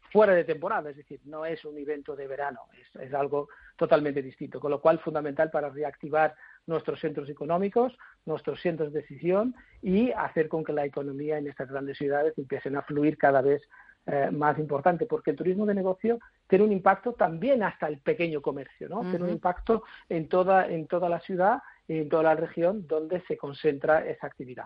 fuera 0.10 0.34
de 0.34 0.46
temporada, 0.46 0.90
es 0.90 0.96
decir, 0.96 1.20
no 1.26 1.46
es 1.46 1.66
un 1.66 1.78
evento 1.78 2.16
de 2.16 2.28
verano, 2.28 2.62
es, 2.80 3.02
es 3.02 3.14
algo 3.14 3.50
totalmente 3.76 4.22
distinto, 4.22 4.62
con 4.62 4.72
lo 4.72 4.80
cual 4.80 5.00
fundamental 5.00 5.52
para 5.52 5.68
reactivar 5.68 6.34
nuestros 6.66 7.02
centros 7.02 7.28
económicos, 7.28 7.98
nuestros 8.26 8.62
centros 8.62 8.94
de 8.94 9.02
decisión 9.02 9.54
y 9.82 10.14
hacer 10.14 10.48
con 10.48 10.64
que 10.64 10.72
la 10.72 10.86
economía 10.86 11.38
en 11.38 11.48
estas 11.48 11.70
grandes 11.70 11.98
ciudades 11.98 12.38
empiecen 12.38 12.78
a 12.78 12.84
fluir 12.84 13.18
cada 13.18 13.42
vez 13.42 13.64
eh, 14.06 14.30
más 14.32 14.60
importante, 14.60 15.06
porque 15.06 15.32
el 15.32 15.38
turismo 15.38 15.66
de 15.66 15.74
negocio 15.74 16.20
tiene 16.48 16.66
un 16.66 16.72
impacto 16.72 17.14
también 17.14 17.64
hasta 17.64 17.88
el 17.88 18.00
pequeño 18.00 18.42
comercio, 18.42 18.90
¿no? 18.90 19.02
Tiene 19.02 19.24
un 19.24 19.30
impacto 19.30 19.84
en 20.10 20.28
toda, 20.28 20.68
en 20.68 20.88
toda 20.88 21.08
la 21.08 21.20
ciudad 21.22 21.60
y 21.88 22.00
en 22.00 22.10
toda 22.10 22.24
la 22.24 22.36
región 22.36 22.86
donde 22.88 23.22
se 23.28 23.38
concentra 23.38 24.06
esa 24.06 24.28
actividad. 24.28 24.66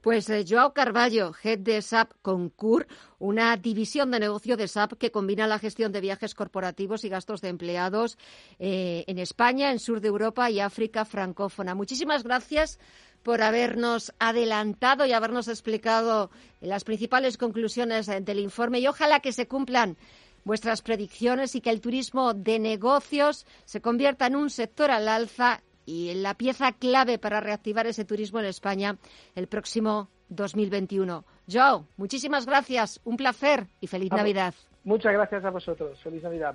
Pues 0.00 0.28
eh, 0.30 0.44
Joao 0.48 0.72
Carballo, 0.72 1.32
head 1.42 1.58
de 1.58 1.82
SAP 1.82 2.12
Concur, 2.22 2.86
una 3.18 3.56
división 3.56 4.10
de 4.10 4.20
negocio 4.20 4.56
de 4.56 4.68
SAP 4.68 4.94
que 4.94 5.10
combina 5.10 5.46
la 5.46 5.58
gestión 5.58 5.92
de 5.92 6.00
viajes 6.00 6.34
corporativos 6.34 7.04
y 7.04 7.08
gastos 7.08 7.40
de 7.40 7.48
empleados 7.48 8.18
eh, 8.58 9.04
en 9.06 9.18
España, 9.18 9.70
en 9.70 9.78
sur 9.78 10.00
de 10.00 10.08
Europa 10.08 10.50
y 10.50 10.60
África 10.60 11.04
francófona. 11.04 11.74
Muchísimas 11.74 12.24
gracias 12.24 12.78
por 13.24 13.42
habernos 13.42 14.12
adelantado 14.20 15.06
y 15.06 15.12
habernos 15.12 15.48
explicado 15.48 16.30
las 16.60 16.84
principales 16.84 17.36
conclusiones 17.36 18.06
del 18.06 18.38
informe 18.38 18.78
y 18.78 18.86
ojalá 18.86 19.18
que 19.18 19.32
se 19.32 19.48
cumplan 19.48 19.96
vuestras 20.44 20.82
predicciones 20.82 21.54
y 21.54 21.60
que 21.60 21.70
el 21.70 21.80
turismo 21.80 22.34
de 22.34 22.58
negocios 22.58 23.46
se 23.64 23.80
convierta 23.80 24.26
en 24.26 24.36
un 24.36 24.50
sector 24.50 24.90
al 24.90 25.08
alza 25.08 25.62
y 25.86 26.10
en 26.10 26.22
la 26.22 26.34
pieza 26.34 26.72
clave 26.72 27.18
para 27.18 27.40
reactivar 27.40 27.86
ese 27.86 28.04
turismo 28.04 28.38
en 28.40 28.46
España 28.46 28.98
el 29.34 29.48
próximo 29.48 30.10
2021. 30.28 31.24
Joe, 31.50 31.84
muchísimas 31.96 32.46
gracias, 32.46 33.00
un 33.04 33.16
placer 33.16 33.66
y 33.80 33.86
feliz 33.86 34.10
Navidad. 34.10 34.54
Muchas 34.84 35.14
gracias 35.14 35.44
a 35.44 35.50
vosotros. 35.50 35.98
Feliz 36.02 36.22
Navidad. 36.22 36.54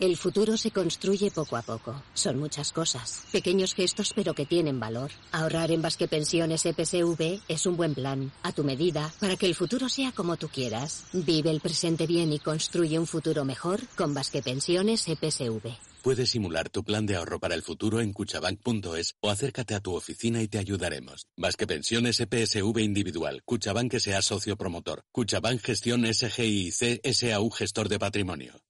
El 0.00 0.16
futuro 0.16 0.56
se 0.56 0.70
construye 0.70 1.30
poco 1.30 1.58
a 1.58 1.62
poco. 1.62 2.02
Son 2.14 2.38
muchas 2.38 2.72
cosas. 2.72 3.24
Pequeños 3.32 3.74
gestos 3.74 4.14
pero 4.14 4.32
que 4.32 4.46
tienen 4.46 4.80
valor. 4.80 5.10
Ahorrar 5.30 5.70
en 5.72 5.82
Basque 5.82 6.08
Pensiones 6.08 6.64
EPSV 6.64 7.42
es 7.48 7.66
un 7.66 7.76
buen 7.76 7.94
plan. 7.94 8.32
A 8.42 8.52
tu 8.52 8.64
medida, 8.64 9.12
para 9.20 9.36
que 9.36 9.44
el 9.44 9.54
futuro 9.54 9.90
sea 9.90 10.10
como 10.12 10.38
tú 10.38 10.48
quieras. 10.48 11.04
Vive 11.12 11.50
el 11.50 11.60
presente 11.60 12.06
bien 12.06 12.32
y 12.32 12.38
construye 12.38 12.98
un 12.98 13.06
futuro 13.06 13.44
mejor 13.44 13.80
con 13.94 14.14
Basque 14.14 14.40
Pensiones 14.40 15.06
EPSV. 15.06 15.68
Puedes 16.02 16.30
simular 16.30 16.70
tu 16.70 16.82
plan 16.82 17.04
de 17.04 17.16
ahorro 17.16 17.38
para 17.38 17.54
el 17.54 17.60
futuro 17.60 18.00
en 18.00 18.14
cuchabank.es 18.14 19.16
o 19.20 19.28
acércate 19.28 19.74
a 19.74 19.80
tu 19.80 19.94
oficina 19.94 20.40
y 20.40 20.48
te 20.48 20.56
ayudaremos. 20.56 21.26
Basque 21.36 21.66
Pensiones 21.66 22.20
EPSV 22.20 22.78
Individual. 22.78 23.42
Cuchabank 23.44 23.98
sea 23.98 24.22
socio 24.22 24.56
promotor. 24.56 25.04
Cuchabank 25.12 25.60
Gestión 25.60 26.06
SGIC 26.06 27.02
SAU 27.12 27.50
Gestor 27.50 27.90
de 27.90 27.98
Patrimonio. 27.98 28.62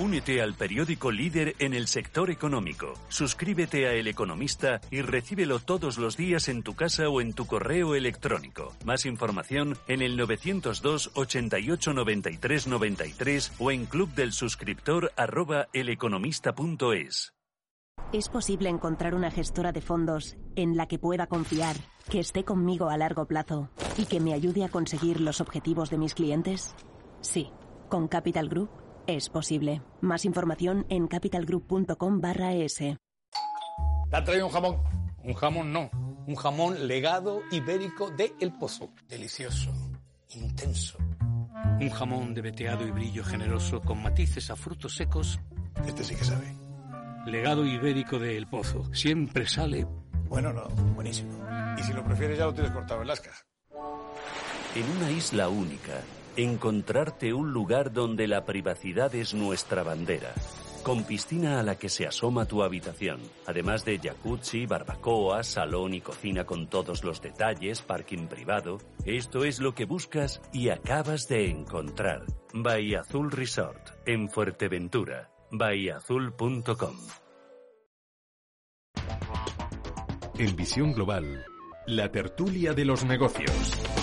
Únete 0.00 0.40
al 0.40 0.54
periódico 0.54 1.12
líder 1.12 1.56
en 1.58 1.74
el 1.74 1.86
sector 1.86 2.30
económico. 2.30 2.94
Suscríbete 3.10 3.86
a 3.86 3.92
El 3.92 4.08
Economista 4.08 4.80
y 4.90 5.02
recíbelo 5.02 5.58
todos 5.58 5.98
los 5.98 6.16
días 6.16 6.48
en 6.48 6.62
tu 6.62 6.74
casa 6.74 7.10
o 7.10 7.20
en 7.20 7.34
tu 7.34 7.46
correo 7.46 7.94
electrónico. 7.94 8.72
Más 8.86 9.04
información 9.04 9.76
en 9.88 10.00
el 10.00 10.16
902 10.16 11.10
88 11.12 11.92
93 11.92 12.66
93 12.66 13.52
o 13.58 13.70
en 13.70 13.84
club 13.84 14.10
del 14.14 14.32
suscriptor 14.32 15.12
arroba 15.18 15.68
eleconomista.es. 15.74 17.34
¿Es 18.14 18.30
posible 18.30 18.70
encontrar 18.70 19.14
una 19.14 19.30
gestora 19.30 19.70
de 19.72 19.82
fondos 19.82 20.38
en 20.56 20.78
la 20.78 20.86
que 20.86 20.98
pueda 20.98 21.26
confiar, 21.26 21.76
que 22.08 22.20
esté 22.20 22.44
conmigo 22.44 22.88
a 22.88 22.96
largo 22.96 23.26
plazo 23.26 23.68
y 23.98 24.06
que 24.06 24.18
me 24.18 24.32
ayude 24.32 24.64
a 24.64 24.70
conseguir 24.70 25.20
los 25.20 25.42
objetivos 25.42 25.90
de 25.90 25.98
mis 25.98 26.14
clientes? 26.14 26.74
Sí, 27.20 27.50
con 27.90 28.08
Capital 28.08 28.48
Group 28.48 28.70
es 29.06 29.28
posible. 29.28 29.82
Más 30.00 30.24
información 30.24 30.86
en 30.88 31.06
capitalgroup.com 31.06 32.20
barra 32.20 32.54
es. 32.54 32.76
¿Te 32.76 32.96
han 34.12 34.24
traído 34.24 34.46
un 34.46 34.52
jamón? 34.52 34.76
Un 35.22 35.34
jamón 35.34 35.72
no. 35.72 35.90
Un 36.26 36.34
jamón 36.34 36.86
legado 36.86 37.42
ibérico 37.50 38.10
de 38.10 38.32
El 38.40 38.52
Pozo. 38.52 38.90
Delicioso. 39.08 39.70
Intenso. 40.30 40.98
Un 41.80 41.90
jamón 41.90 42.34
de 42.34 42.40
veteado 42.40 42.86
y 42.86 42.90
brillo 42.90 43.24
generoso 43.24 43.80
con 43.80 44.02
matices 44.02 44.50
a 44.50 44.56
frutos 44.56 44.96
secos. 44.96 45.40
Este 45.86 46.04
sí 46.04 46.14
que 46.14 46.24
sabe. 46.24 46.54
Legado 47.26 47.64
ibérico 47.66 48.18
de 48.18 48.36
El 48.36 48.46
Pozo. 48.46 48.92
Siempre 48.94 49.46
sale. 49.46 49.86
Bueno, 50.28 50.52
no. 50.52 50.68
Buenísimo. 50.94 51.32
Y 51.78 51.82
si 51.82 51.92
lo 51.92 52.04
prefieres 52.04 52.38
ya 52.38 52.46
lo 52.46 52.54
tienes 52.54 52.72
cortado 52.72 53.02
en 53.02 53.08
lasca. 53.08 53.30
En 54.74 54.88
una 54.96 55.10
isla 55.10 55.48
única 55.48 56.00
encontrarte 56.36 57.32
un 57.34 57.52
lugar 57.52 57.92
donde 57.92 58.26
la 58.26 58.44
privacidad 58.44 59.14
es 59.14 59.34
nuestra 59.34 59.82
bandera. 59.82 60.32
Con 60.82 61.04
piscina 61.04 61.60
a 61.60 61.62
la 61.62 61.76
que 61.76 61.90
se 61.90 62.06
asoma 62.06 62.46
tu 62.46 62.62
habitación, 62.62 63.20
además 63.46 63.84
de 63.84 63.98
jacuzzi, 63.98 64.64
barbacoa, 64.64 65.42
salón 65.42 65.92
y 65.92 66.00
cocina 66.00 66.44
con 66.44 66.68
todos 66.68 67.04
los 67.04 67.20
detalles, 67.20 67.82
parking 67.82 68.28
privado, 68.28 68.78
esto 69.04 69.44
es 69.44 69.60
lo 69.60 69.74
que 69.74 69.84
buscas 69.84 70.40
y 70.54 70.70
acabas 70.70 71.28
de 71.28 71.50
encontrar. 71.50 72.24
Bahía 72.54 73.00
Azul 73.00 73.30
Resort, 73.30 73.90
en 74.06 74.30
Fuerteventura. 74.30 75.30
bahiaazul.com 75.50 76.96
En 80.38 80.56
Visión 80.56 80.92
Global, 80.94 81.44
la 81.86 82.10
tertulia 82.10 82.72
de 82.72 82.86
los 82.86 83.04
negocios. 83.04 83.99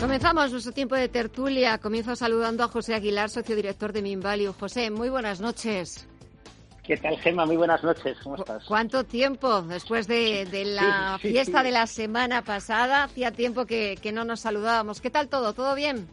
Comenzamos 0.00 0.52
nuestro 0.52 0.72
tiempo 0.72 0.94
de 0.94 1.08
tertulia. 1.08 1.78
Comienzo 1.78 2.14
saludando 2.14 2.62
a 2.62 2.68
José 2.68 2.94
Aguilar, 2.94 3.30
socio 3.30 3.56
director 3.56 3.92
de 3.92 4.00
Minvalue. 4.00 4.52
José, 4.52 4.92
muy 4.92 5.08
buenas 5.08 5.40
noches. 5.40 6.08
¿Qué 6.84 6.96
tal, 6.96 7.18
Gemma? 7.18 7.44
Muy 7.44 7.56
buenas 7.56 7.82
noches. 7.82 8.16
¿Cómo 8.22 8.36
estás? 8.36 8.64
¿Cuánto 8.64 9.02
tiempo 9.02 9.60
después 9.62 10.06
de, 10.06 10.46
la 10.64 11.18
fiesta 11.20 11.64
de 11.64 11.72
la 11.72 11.88
semana 11.88 12.42
pasada? 12.42 13.02
Hacía 13.02 13.32
tiempo 13.32 13.66
que, 13.66 13.98
no 14.14 14.24
nos 14.24 14.38
saludábamos. 14.40 15.00
¿Qué 15.00 15.10
tal 15.10 15.28
todo? 15.28 15.52
¿Todo 15.52 15.74
bien? 15.74 16.06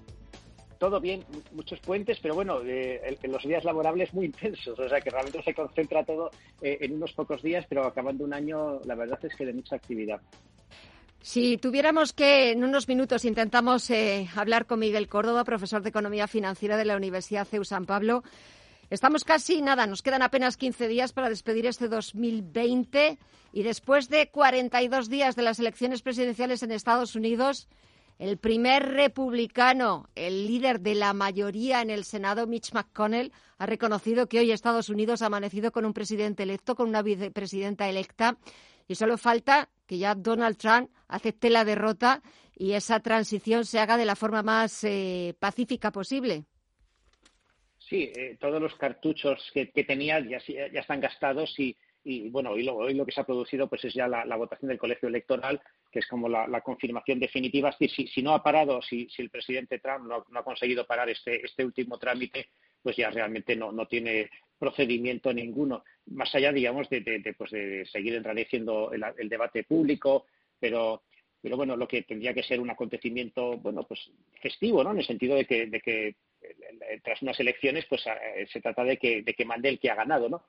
todo 0.78 1.00
bien, 1.00 1.24
muchos 1.54 1.80
puentes, 1.80 2.20
pero 2.22 2.36
bueno, 2.36 2.60
eh, 2.64 3.18
los 3.24 3.42
días 3.44 3.64
laborables 3.64 4.14
muy 4.14 4.26
intensos, 4.26 4.78
o 4.78 4.90
sea 4.90 5.00
que 5.00 5.10
realmente 5.10 5.42
se 5.42 5.56
concentra 5.56 6.04
todo 6.04 6.30
eh, 6.62 6.78
en 6.82 6.96
unos 6.96 7.14
pocos 7.14 7.42
días, 7.42 7.66
pero 7.68 7.86
acabando 7.86 8.26
un 8.26 8.34
año, 8.34 8.82
la 8.84 8.94
verdad 8.94 9.18
es 9.24 9.34
que 9.36 9.46
de 9.46 9.54
mucha 9.54 9.78
actividad. 9.78 10.20
Si 11.26 11.58
tuviéramos 11.58 12.14
que, 12.14 12.52
en 12.52 12.64
unos 12.64 12.88
minutos, 12.88 13.26
intentamos 13.26 13.90
eh, 13.90 14.30
hablar 14.36 14.68
con 14.68 14.78
Miguel 14.78 15.08
Córdoba, 15.08 15.44
profesor 15.44 15.82
de 15.82 15.90
Economía 15.90 16.28
Financiera 16.28 16.78
de 16.78 16.86
la 16.86 16.96
Universidad 16.96 17.48
CEU 17.48 17.66
San 17.66 17.88
Pablo. 17.88 18.24
Estamos 18.92 19.24
casi, 19.24 19.64
nada, 19.64 19.88
nos 19.88 20.04
quedan 20.04 20.22
apenas 20.22 20.56
15 20.56 20.88
días 20.88 21.14
para 21.14 21.30
despedir 21.30 21.66
este 21.66 21.88
2020 21.88 23.18
y 23.54 23.64
después 23.64 24.08
de 24.10 24.30
42 24.30 25.10
días 25.10 25.36
de 25.36 25.42
las 25.42 25.58
elecciones 25.58 26.04
presidenciales 26.04 26.62
en 26.62 26.72
Estados 26.72 27.16
Unidos, 27.16 27.70
el 28.20 28.38
primer 28.38 28.92
republicano, 28.92 30.08
el 30.14 30.46
líder 30.46 30.80
de 30.80 30.94
la 30.94 31.14
mayoría 31.14 31.82
en 31.82 31.90
el 31.90 32.06
Senado, 32.06 32.46
Mitch 32.46 32.72
McConnell, 32.72 33.32
ha 33.58 33.66
reconocido 33.66 34.28
que 34.28 34.38
hoy 34.38 34.52
Estados 34.52 34.90
Unidos 34.90 35.24
ha 35.24 35.26
amanecido 35.26 35.72
con 35.72 35.88
un 35.88 35.94
presidente 35.94 36.44
electo, 36.44 36.76
con 36.76 36.88
una 36.88 37.02
vicepresidenta 37.02 37.90
electa, 37.90 38.38
y 38.88 38.96
solo 38.96 39.18
falta 39.18 39.70
que 39.86 39.98
ya 39.98 40.16
Donald 40.16 40.58
Trump 40.58 40.90
acepte 41.08 41.50
la 41.50 41.66
derrota 41.66 42.22
y 42.56 42.74
esa 42.74 43.00
transición 43.00 43.66
se 43.66 43.80
haga 43.80 43.98
de 43.98 44.06
la 44.06 44.16
forma 44.16 44.44
más 44.44 44.84
eh, 44.84 45.36
pacífica 45.40 45.92
posible. 45.92 46.46
Sí, 47.78 48.12
eh, 48.16 48.38
todos 48.40 48.62
los 48.62 48.76
cartuchos 48.76 49.52
que, 49.54 49.68
tenía 49.68 50.20
ya, 50.20 50.38
están 50.80 51.00
gastados 51.00 51.54
y, 51.60 51.76
bueno, 52.30 52.52
hoy 52.52 52.64
lo, 52.64 52.90
lo, 52.90 53.06
que 53.06 53.12
se 53.12 53.22
ha 53.22 53.26
producido 53.26 53.68
pues 53.68 53.86
es 53.86 53.94
ya 53.94 54.08
la, 54.08 54.36
votación 54.36 54.70
del 54.70 54.80
colegio 54.80 55.08
electoral, 55.08 55.62
que 55.92 56.00
es 56.00 56.08
como 56.08 56.28
la, 56.28 56.62
confirmación 56.62 57.20
definitiva. 57.20 57.72
Si, 57.78 57.88
si, 57.88 58.22
no 58.24 58.34
ha 58.34 58.42
parado, 58.42 58.82
si, 58.82 59.08
si 59.10 59.22
el 59.22 59.30
presidente 59.30 59.80
Trump 59.80 60.08
no, 60.08 60.40
ha 60.40 60.44
conseguido 60.44 60.88
parar 60.88 61.10
este, 61.10 61.46
este 61.46 61.64
último 61.64 62.00
trámite, 62.00 62.48
pues 62.82 62.96
ya 62.96 63.12
realmente 63.12 63.56
no, 63.56 63.72
no 63.72 63.86
tiene 63.88 64.30
procedimiento 64.58 65.34
ninguno, 65.34 65.84
más 66.08 66.34
allá, 66.36 66.52
digamos, 66.52 66.90
de, 66.90 67.36
pues 67.38 67.52
de 67.52 67.86
seguir 67.92 68.16
enrareciendo 68.16 68.92
el, 68.92 69.30
debate 69.30 69.64
público, 69.64 70.26
pero 70.60 71.04
pero 71.42 71.58
bueno, 71.58 71.78
lo 71.78 71.88
que 71.88 72.02
tendría 72.02 72.34
que 72.34 72.42
ser 72.42 72.60
un 72.60 72.72
acontecimiento, 72.72 73.58
bueno, 73.58 73.84
pues 73.84 74.00
festivo, 74.42 74.84
¿no? 74.84 74.90
En 74.90 74.98
el 74.98 75.06
sentido 75.06 75.36
de 75.36 75.46
que, 75.46 75.68
de 75.68 75.80
que 75.80 76.16
tras 77.04 77.22
unas 77.22 77.40
elecciones, 77.40 77.86
pues 77.88 78.04
eh, 78.08 78.48
se 78.52 78.62
trata 78.62 78.84
de 78.84 78.98
que, 78.98 79.22
de 79.22 79.36
que 79.36 79.46
mande 79.46 79.70
el 79.70 79.80
que 79.80 79.92
ha 79.92 79.96
ganado, 79.96 80.28
¿no? 80.28 80.46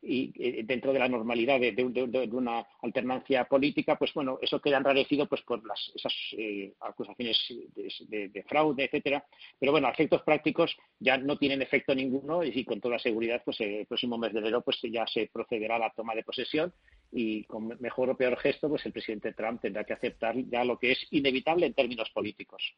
Y 0.00 0.32
eh, 0.36 0.62
dentro 0.64 0.92
de 0.92 0.98
la 0.98 1.08
normalidad 1.08 1.58
de, 1.60 2.28
una 2.32 2.66
alternancia 2.82 3.44
política, 3.44 3.96
pues 3.96 4.12
bueno, 4.14 4.38
eso 4.40 4.60
queda 4.60 4.78
enrarecido 4.78 5.26
pues 5.26 5.42
por 5.42 5.64
las, 5.66 5.92
esas 5.94 6.12
eh, 6.36 6.72
acusaciones 6.80 7.38
de, 7.74 8.44
fraude, 8.48 8.84
etcétera. 8.84 9.24
Pero 9.58 9.72
bueno, 9.72 9.88
a 9.88 9.90
efectos 9.90 10.22
prácticos 10.22 10.76
ya 10.98 11.18
no 11.18 11.36
tienen 11.36 11.62
efecto 11.62 11.94
ninguno 11.94 12.44
y 12.44 12.64
con 12.64 12.80
toda 12.80 12.98
seguridad, 12.98 13.42
pues 13.44 13.60
el 13.60 13.86
próximo 13.86 14.18
mes 14.18 14.32
de 14.32 14.40
enero 14.40 14.62
pues 14.62 14.78
ya 14.82 15.06
se 15.06 15.28
procederá 15.32 15.76
a 15.76 15.80
la 15.80 15.90
toma 15.90 16.14
de 16.14 16.22
posesión 16.22 16.72
y 17.10 17.44
con 17.44 17.68
mejor 17.80 18.10
o 18.10 18.16
peor 18.16 18.38
gesto, 18.38 18.68
pues 18.68 18.84
el 18.84 18.92
presidente 18.92 19.32
Trump 19.32 19.60
tendrá 19.60 19.84
que 19.84 19.94
aceptar 19.94 20.36
ya 20.50 20.64
lo 20.64 20.78
que 20.78 20.92
es 20.92 20.98
inevitable 21.10 21.66
en 21.66 21.74
términos 21.74 22.10
políticos. 22.10 22.74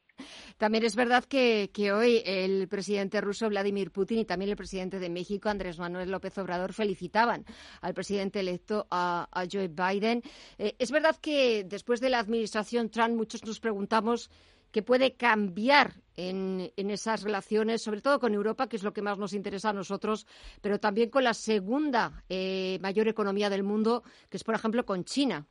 También 0.57 0.85
es 0.85 0.95
verdad 0.95 1.24
que, 1.24 1.68
hoy 1.93 2.22
el 2.24 2.68
presidente 2.68 3.20
ruso 3.20 3.49
Vladimir 3.49 3.91
Putin 3.91 4.20
y 4.20 4.24
también 4.24 4.51
el 4.51 4.57
presidente 4.57 4.99
de 4.99 5.11
México 5.11 5.49
Andrés 5.49 5.78
Manuel 5.78 6.11
López 6.11 6.37
Obrador 6.39 6.72
felicitaban 6.72 7.45
al 7.81 7.95
presidente 7.95 8.41
electo 8.41 8.87
a, 8.91 9.28
Joe 9.51 9.68
Biden. 9.68 10.22
Eh, 10.59 10.74
es 10.78 10.91
verdad 10.91 11.16
que 11.16 11.64
después 11.64 12.01
de 12.01 12.11
la 12.11 12.20
administración 12.20 12.91
Trump 12.91 13.16
muchos 13.16 13.45
nos 13.45 13.59
preguntamos 13.59 14.31
qué 14.73 14.83
puede 14.83 15.14
cambiar 15.14 15.95
en, 16.16 16.71
esas 16.77 17.23
relaciones, 17.23 17.83
sobre 17.83 18.01
todo 18.01 18.21
con 18.21 18.35
Europa, 18.35 18.68
que 18.68 18.77
es 18.77 18.83
lo 18.83 18.93
que 18.93 19.03
más 19.03 19.18
nos 19.18 19.33
interesa 19.33 19.71
a 19.71 19.73
nosotros, 19.73 20.27
pero 20.61 20.79
también 20.79 21.11
con 21.11 21.25
la 21.25 21.35
segunda 21.35 22.25
eh, 22.29 22.79
mayor 22.81 23.09
economía 23.09 23.51
del 23.51 23.62
mundo, 23.62 24.03
que 24.29 24.37
es, 24.37 24.45
por 24.45 24.55
ejemplo, 24.55 24.85
con 24.85 25.05
China. 25.05 25.47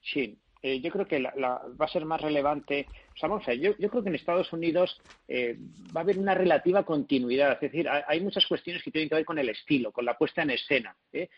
Sí, 0.00 0.38
eh, 0.62 0.80
yo 0.80 0.90
creo 0.90 1.06
que 1.06 1.20
va 1.20 1.60
a 1.78 1.88
ser 1.88 2.04
más 2.04 2.20
relevante. 2.20 2.86
O 3.14 3.16
sea, 3.16 3.28
vamos 3.28 3.46
a 3.46 3.52
ver, 3.52 3.60
yo, 3.60 3.90
creo 3.90 4.02
que 4.02 4.08
en 4.08 4.14
Estados 4.16 4.52
Unidos 4.52 5.00
eh, 5.28 5.56
va 5.94 6.00
a 6.00 6.04
haber 6.04 6.18
una 6.18 6.34
relativa 6.34 6.84
continuidad. 6.84 7.52
Es 7.52 7.60
decir, 7.60 7.88
hay, 7.88 8.20
muchas 8.20 8.46
cuestiones 8.46 8.82
que 8.82 8.90
tienen 8.90 9.08
que 9.08 9.14
ver 9.14 9.24
con 9.24 9.38
el 9.38 9.48
estilo, 9.48 9.92
con 9.92 10.04
la 10.04 10.18
puesta 10.18 10.42
en 10.42 10.50
escena. 10.50 10.96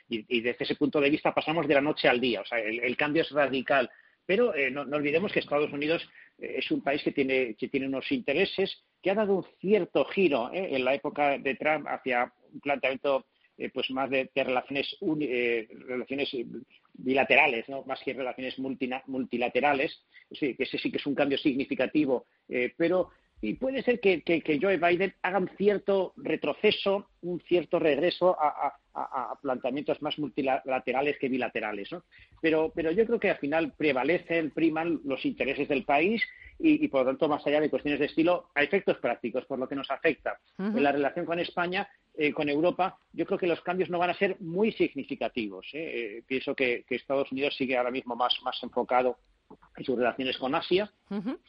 Y, 0.08 0.40
desde 0.40 0.64
ese 0.64 0.76
punto 0.76 0.98
de 1.00 1.10
vista 1.10 1.34
pasamos 1.34 1.68
de 1.68 1.74
la 1.74 1.82
noche 1.82 2.08
al 2.08 2.20
día. 2.20 2.40
O 2.40 2.46
sea, 2.46 2.58
el, 2.58 2.96
cambio 2.96 3.20
es 3.20 3.30
radical. 3.30 3.90
Pero 4.28 4.52
no, 4.72 4.82
olvidemos 4.94 5.32
que 5.32 5.38
Estados 5.38 5.72
Unidos 5.72 6.06
es 6.36 6.70
un 6.70 6.82
país 6.82 7.02
que 7.02 7.12
tiene, 7.12 7.54
que 7.54 7.68
tiene 7.68 7.86
unos 7.86 8.12
intereses, 8.12 8.84
que 9.02 9.10
ha 9.10 9.14
dado 9.14 9.36
un 9.36 9.46
cierto 9.58 10.04
giro 10.04 10.52
¿eh? 10.52 10.68
en 10.76 10.84
la 10.84 10.92
época 10.92 11.38
de 11.38 11.54
Trump 11.54 11.86
hacia 11.88 12.30
un 12.52 12.60
planteamiento 12.60 13.24
eh, 13.56 13.70
pues 13.70 13.90
más 13.90 14.10
de, 14.10 14.30
relaciones, 14.34 14.94
eh, 15.00 15.66
relaciones 15.86 16.28
bilaterales, 16.92 17.66
¿no? 17.70 17.84
más 17.84 18.00
que 18.04 18.12
relaciones 18.12 18.58
multilaterales. 18.58 19.98
Sí, 20.30 20.54
que 20.54 20.64
ese 20.64 20.76
sí 20.76 20.90
que 20.90 20.98
es 20.98 21.06
un 21.06 21.14
cambio 21.14 21.38
significativo, 21.38 22.26
pero 22.76 23.08
y 23.40 23.54
puede 23.54 23.82
ser 23.82 24.00
que, 24.00 24.22
Joe 24.60 24.76
Biden 24.78 25.14
haga 25.22 25.38
un 25.38 25.48
cierto 25.56 26.12
retroceso, 26.16 27.08
un 27.22 27.40
cierto 27.40 27.78
regreso 27.78 28.36
a, 28.38 28.76
planteamientos 29.42 30.00
más 30.02 30.18
multilaterales 30.18 31.18
que 31.18 31.28
bilaterales. 31.28 31.92
¿no? 31.92 32.02
Pero, 32.40 32.72
pero 32.74 32.90
yo 32.90 33.06
creo 33.06 33.20
que 33.20 33.30
al 33.30 33.38
final 33.38 33.72
prevalecen, 33.76 34.50
priman 34.50 35.00
los 35.04 35.24
intereses 35.24 35.68
del 35.68 35.84
país 35.84 36.22
y, 36.60 36.88
por 36.88 37.02
lo 37.02 37.06
tanto, 37.06 37.28
más 37.28 37.46
allá 37.46 37.60
de 37.60 37.70
cuestiones 37.70 38.00
de 38.00 38.06
estilo, 38.06 38.48
a 38.54 38.62
efectos 38.62 38.98
prácticos, 38.98 39.44
por 39.44 39.58
lo 39.58 39.68
que 39.68 39.76
nos 39.76 39.90
afecta. 39.90 40.40
En 40.58 40.82
la 40.82 40.90
relación 40.90 41.24
con 41.24 41.38
España, 41.38 41.88
eh, 42.16 42.32
con 42.32 42.48
Europa, 42.48 42.98
yo 43.12 43.24
creo 43.26 43.38
que 43.38 43.46
los 43.46 43.60
cambios 43.60 43.90
no 43.90 43.98
van 43.98 44.10
a 44.10 44.18
ser 44.18 44.36
muy 44.40 44.72
significativos. 44.72 45.66
¿eh? 45.72 46.18
Eh, 46.18 46.22
pienso 46.26 46.56
que, 46.56 46.84
Estados 46.90 47.30
Unidos 47.30 47.54
sigue 47.56 47.76
ahora 47.76 47.92
mismo 47.92 48.16
más, 48.16 48.34
más 48.42 48.60
enfocado 48.60 49.18
en 49.76 49.84
sus 49.84 49.96
relaciones 49.96 50.36
con 50.36 50.54
Asia, 50.54 50.90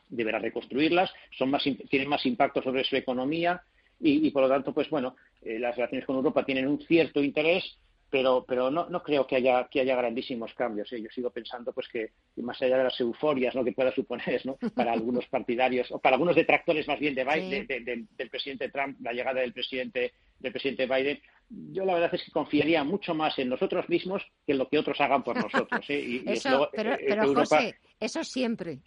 deberá 0.08 0.38
reconstruirlas, 0.38 1.12
son 1.38 1.50
más, 1.50 1.64
tienen 1.90 2.08
más 2.08 2.26
impacto 2.26 2.62
sobre 2.62 2.84
su 2.84 2.96
economía 2.96 3.64
y, 4.00 4.30
por 4.32 4.44
lo 4.44 4.50
tanto, 4.50 4.74
pues 4.74 4.90
bueno, 4.90 5.16
eh, 5.42 5.60
las 5.60 5.76
relaciones 5.76 6.06
con 6.06 6.16
Europa 6.18 6.46
tienen 6.46 6.68
un 6.68 6.80
cierto 6.80 7.24
interés, 7.24 7.78
pero, 8.10 8.44
pero 8.48 8.72
no, 8.72 8.90
no 8.90 9.04
creo 9.04 9.28
que 9.28 9.36
haya, 9.36 9.68
que 9.70 9.82
haya 9.82 9.96
grandísimos 9.96 10.54
cambios. 10.54 10.92
¿eh? 10.92 11.02
Yo 11.02 11.10
sigo 11.10 11.30
pensando 11.30 11.74
pues 11.74 11.88
que 11.88 12.12
más 12.38 12.62
allá 12.62 12.78
de 12.78 12.84
las 12.86 13.00
euforias 13.00 13.54
¿no? 13.56 13.64
que 13.64 13.72
pueda 13.72 13.94
suponer 13.94 14.46
¿no? 14.46 14.58
para 14.74 14.94
algunos 14.94 15.28
partidarios 15.28 15.92
o 15.92 16.00
para 16.00 16.16
algunos 16.16 16.36
detractores 16.36 16.88
más 16.88 17.00
bien 17.00 17.16
de, 17.16 17.24
Biden, 17.24 18.08
del 18.18 18.30
presidente 18.30 18.70
Trump, 18.70 18.98
la 19.02 19.14
llegada 19.14 19.42
del 19.42 19.54
presidente, 19.54 20.14
del 20.40 20.52
presidente 20.52 20.88
Biden, 20.88 21.20
yo 21.50 21.86
la 21.86 21.94
verdad 21.94 22.14
es 22.14 22.24
que 22.24 22.32
confiaría 22.32 22.84
mucho 22.84 23.14
más 23.14 23.38
en 23.40 23.50
nosotros 23.50 23.88
mismos 23.90 24.24
que 24.46 24.54
en 24.54 24.58
lo 24.58 24.70
que 24.70 24.80
otros 24.80 25.00
hagan 25.02 25.24
por 25.24 25.36
nosotros. 25.36 25.86
¿eh? 25.90 26.24
eso, 26.26 26.70
pero, 26.74 26.96
pero 26.98 27.34
José, 27.34 27.76
eso 28.00 28.24
siempre. 28.24 28.80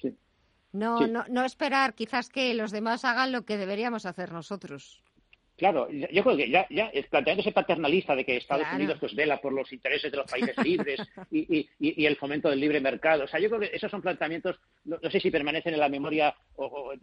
No, 0.72 1.06
no, 1.06 1.24
no 1.28 1.44
esperar 1.44 1.94
quizás 1.94 2.28
que 2.28 2.54
los 2.54 2.70
demás 2.70 3.04
hagan 3.04 3.30
lo 3.30 3.44
que 3.44 3.56
deberíamos 3.58 4.06
hacer 4.06 4.32
nosotros. 4.32 5.02
Claro, 5.56 5.88
yo 5.90 6.24
creo 6.24 6.36
que 6.36 6.50
ya, 6.50 6.66
ya 6.70 6.90
planteando 7.10 7.42
ese 7.42 7.52
paternalista 7.52 8.16
de 8.16 8.24
que 8.24 8.36
Estados 8.36 8.66
Unidos 8.72 8.96
pues 8.98 9.14
vela 9.14 9.40
por 9.40 9.52
los 9.52 9.70
intereses 9.72 10.10
de 10.10 10.16
los 10.16 10.30
países 10.30 10.56
libres 10.64 11.00
y, 11.30 11.68
y, 11.78 12.06
el 12.06 12.16
fomento 12.16 12.48
del 12.48 12.58
libre 12.58 12.80
mercado. 12.80 13.24
O 13.24 13.28
sea, 13.28 13.38
yo 13.38 13.48
creo 13.48 13.60
que 13.60 13.76
esos 13.76 13.90
son 13.90 14.02
planteamientos, 14.02 14.58
no, 14.84 14.98
sé 15.10 15.20
si 15.20 15.30
permanecen 15.30 15.74
en 15.74 15.80
la 15.80 15.88
memoria 15.88 16.34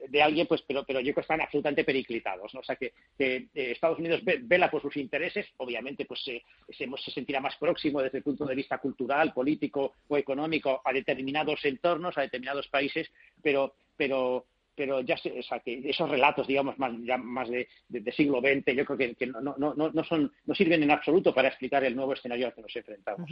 de 0.10 0.22
alguien, 0.22 0.48
pues, 0.48 0.64
pero, 0.68 0.84
pero 0.84 1.00
yo 1.00 1.14
creo 1.14 1.16
que 1.16 1.22
están 1.22 1.42
absolutamente 1.42 1.84
periclitados. 1.84 2.54
¿no? 2.54 2.62
O 2.62 2.64
sea, 2.64 2.76
que, 2.76 2.94
eh, 3.20 3.48
Estados 3.54 4.00
Unidos 4.00 4.22
vela 4.24 4.70
por 4.70 4.82
sus 4.82 4.98
intereses, 4.98 5.46
obviamente, 5.58 6.06
pues 6.06 6.22
se, 6.24 6.44
se, 6.70 7.12
sentirá 7.12 7.40
más 7.40 7.56
próximo 7.58 8.02
desde 8.02 8.18
el 8.18 8.24
punto 8.24 8.46
de 8.46 8.56
vista 8.56 8.80
cultural, 8.80 9.32
político 9.32 9.94
o 10.08 10.18
económico 10.18 10.82
a 10.84 10.92
determinados 10.92 11.64
entornos, 11.66 12.18
a 12.18 12.22
determinados 12.22 12.68
países, 12.68 13.10
pero, 13.42 13.76
pero 13.96 14.46
pero 14.80 15.02
ya 15.02 15.18
sé, 15.18 15.38
o 15.38 15.62
que 15.62 15.82
esos 15.84 16.10
relatos, 16.10 16.48
digamos, 16.48 16.80
más, 16.80 16.94
ya 17.04 17.18
más 17.18 17.50
de, 17.50 17.68
siglo 18.16 18.40
XX, 18.40 18.74
yo 18.74 18.86
creo 18.86 18.98
que, 18.98 19.28
no, 19.28 19.54
no, 19.58 19.74
no, 19.76 20.04
son, 20.06 20.32
no 20.46 20.56
sirven 20.56 20.84
en 20.84 20.92
absoluto 20.92 21.34
para 21.34 21.50
explicar 21.50 21.84
el 21.84 21.98
nuevo 21.98 22.14
escenario 22.14 22.48
al 22.48 22.54
que 22.54 22.62
nos 22.62 22.74
enfrentamos. 22.74 23.30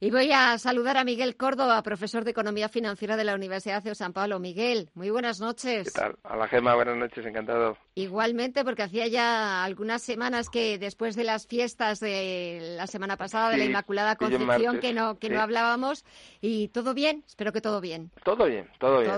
Y 0.00 0.10
voy 0.10 0.32
a 0.32 0.58
saludar 0.58 0.96
a 0.96 1.04
Miguel 1.04 1.36
Córdoba, 1.36 1.80
profesor 1.84 2.24
de 2.24 2.32
Economía 2.32 2.68
Financiera 2.68 3.16
de 3.16 3.22
la 3.22 3.36
Universidad 3.36 3.84
de 3.84 3.94
San 3.94 4.12
Pablo. 4.12 4.40
Miguel, 4.40 4.90
muy 4.94 5.10
buenas 5.10 5.38
noches. 5.38 5.92
¿Qué 5.92 6.00
tal? 6.00 6.16
A 6.24 6.34
la 6.34 6.48
Gema, 6.48 6.74
buenas 6.74 6.96
noches, 6.96 7.24
encantado. 7.24 7.78
Igualmente, 7.94 8.64
porque 8.64 8.82
hacía 8.82 9.06
ya 9.06 9.62
algunas 9.62 10.02
semanas 10.02 10.50
que 10.50 10.76
después 10.76 11.14
de 11.14 11.22
las 11.22 11.46
fiestas 11.46 12.00
de 12.00 12.74
la 12.76 12.88
semana 12.88 13.16
pasada 13.16 13.50
de 13.50 13.58
la 13.58 13.64
Inmaculada 13.64 14.16
Concepción 14.16 14.80
que 14.80 14.92
no 14.92 15.20
que 15.20 15.30
no 15.30 15.40
hablábamos 15.40 16.04
y 16.40 16.68
todo 16.68 16.94
bien, 16.94 17.22
espero 17.28 17.52
que 17.52 17.60
todo 17.60 17.80
bien. 17.80 18.10
Todo 18.24 18.46
bien, 18.46 18.68
todo 18.80 19.00
bien. 19.00 19.16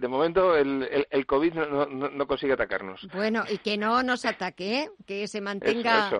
de, 0.00 0.08
momento 0.08 0.56
el, 0.56 0.82
el, 0.90 1.03
COVID 1.26 1.54
no, 1.54 2.26
consigue 2.26 2.52
atacarnos. 2.52 3.06
Bueno, 3.12 3.44
y 3.50 3.58
que 3.58 3.76
no 3.76 4.02
nos 4.02 4.24
ataque, 4.24 4.82
¿eh? 4.82 4.90
que 5.06 5.28
se 5.28 5.40
mantenga 5.40 6.10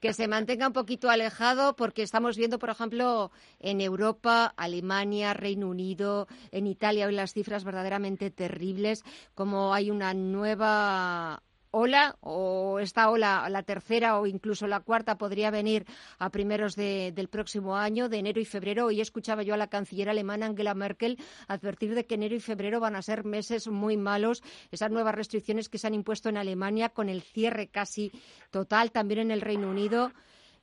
que 0.00 0.12
se 0.12 0.28
mantenga 0.28 0.66
un 0.66 0.72
poquito 0.72 1.10
alejado 1.10 1.76
porque 1.76 2.02
estamos 2.02 2.36
viendo, 2.36 2.58
por 2.58 2.70
ejemplo, 2.70 3.30
en 3.60 3.80
Europa, 3.80 4.52
Alemania, 4.56 5.34
Reino 5.34 5.68
Unido, 5.68 6.26
en 6.50 6.66
Italia 6.66 7.06
hoy 7.06 7.14
las 7.14 7.32
cifras 7.32 7.64
verdaderamente 7.64 8.30
terribles, 8.30 9.04
como 9.34 9.74
hay 9.74 9.90
una 9.90 10.14
nueva 10.14 11.42
ola 11.72 12.16
o 12.20 12.78
esta 12.78 13.10
ola, 13.10 13.48
la 13.48 13.62
tercera 13.62 14.20
o 14.20 14.26
incluso 14.26 14.66
la 14.66 14.80
cuarta, 14.80 15.18
podría 15.18 15.50
venir 15.50 15.84
a 16.18 16.30
primeros 16.30 16.76
del 16.76 17.28
próximo 17.28 17.76
año, 17.76 18.08
de 18.08 18.18
enero 18.18 18.40
y 18.40 18.44
febrero. 18.44 18.86
Hoy 18.86 19.00
escuchaba 19.00 19.42
yo 19.42 19.54
a 19.54 19.56
la 19.56 19.66
canciller 19.66 20.08
alemana 20.08 20.46
Angela 20.46 20.74
Merkel 20.74 21.18
advertir 21.48 21.94
de 21.94 22.06
que 22.06 22.14
enero 22.14 22.34
y 22.34 22.40
febrero 22.40 22.78
van 22.78 22.94
a 22.94 23.02
ser 23.02 23.24
meses 23.24 23.68
muy 23.68 23.96
malos. 23.96 24.42
Esas 24.70 24.90
nuevas 24.90 25.14
restricciones 25.14 25.68
que 25.68 25.78
se 25.78 25.86
han 25.86 25.94
impuesto 25.94 26.28
en 26.28 26.36
Alemania 26.36 26.90
con 26.90 27.08
el 27.08 27.22
cierre 27.22 27.68
casi 27.68 28.12
total, 28.50 28.92
también 28.92 29.20
en 29.20 29.30
el 29.30 29.40
Reino 29.40 29.68
Unido. 29.68 30.12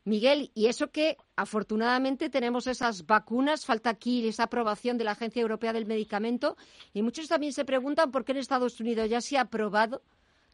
Miguel, 0.06 0.52
y 0.56 0.68
eso 0.68 0.92
que 0.92 1.18
afortunadamente 1.36 2.30
tenemos 2.30 2.68
esas 2.68 3.06
vacunas, 3.06 3.66
falta 3.66 3.90
aquí 3.90 4.28
esa 4.28 4.44
aprobación 4.44 4.98
de 4.98 5.04
la 5.04 5.12
Agencia 5.12 5.42
Europea 5.42 5.74
del 5.74 5.86
Medicamento 5.86 6.56
y 6.94 7.02
muchos 7.02 7.28
también 7.28 7.52
se 7.52 7.66
preguntan 7.66 8.12
por 8.12 8.24
qué 8.24 8.32
en 8.32 8.38
Estados 8.38 8.80
Unidos 8.80 9.10
ya 9.10 9.22
se 9.22 9.38
ha 9.38 9.42
aprobado 9.42 10.02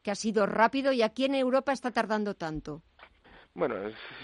que 0.06 0.12
ha 0.12 0.14
sido 0.14 0.46
rápido 0.46 0.92
y 0.92 1.02
aquí 1.02 1.24
en 1.24 1.34
Europa 1.34 1.72
está 1.72 1.90
tardando 1.90 2.34
tanto? 2.34 2.80
Bueno, 3.54 3.74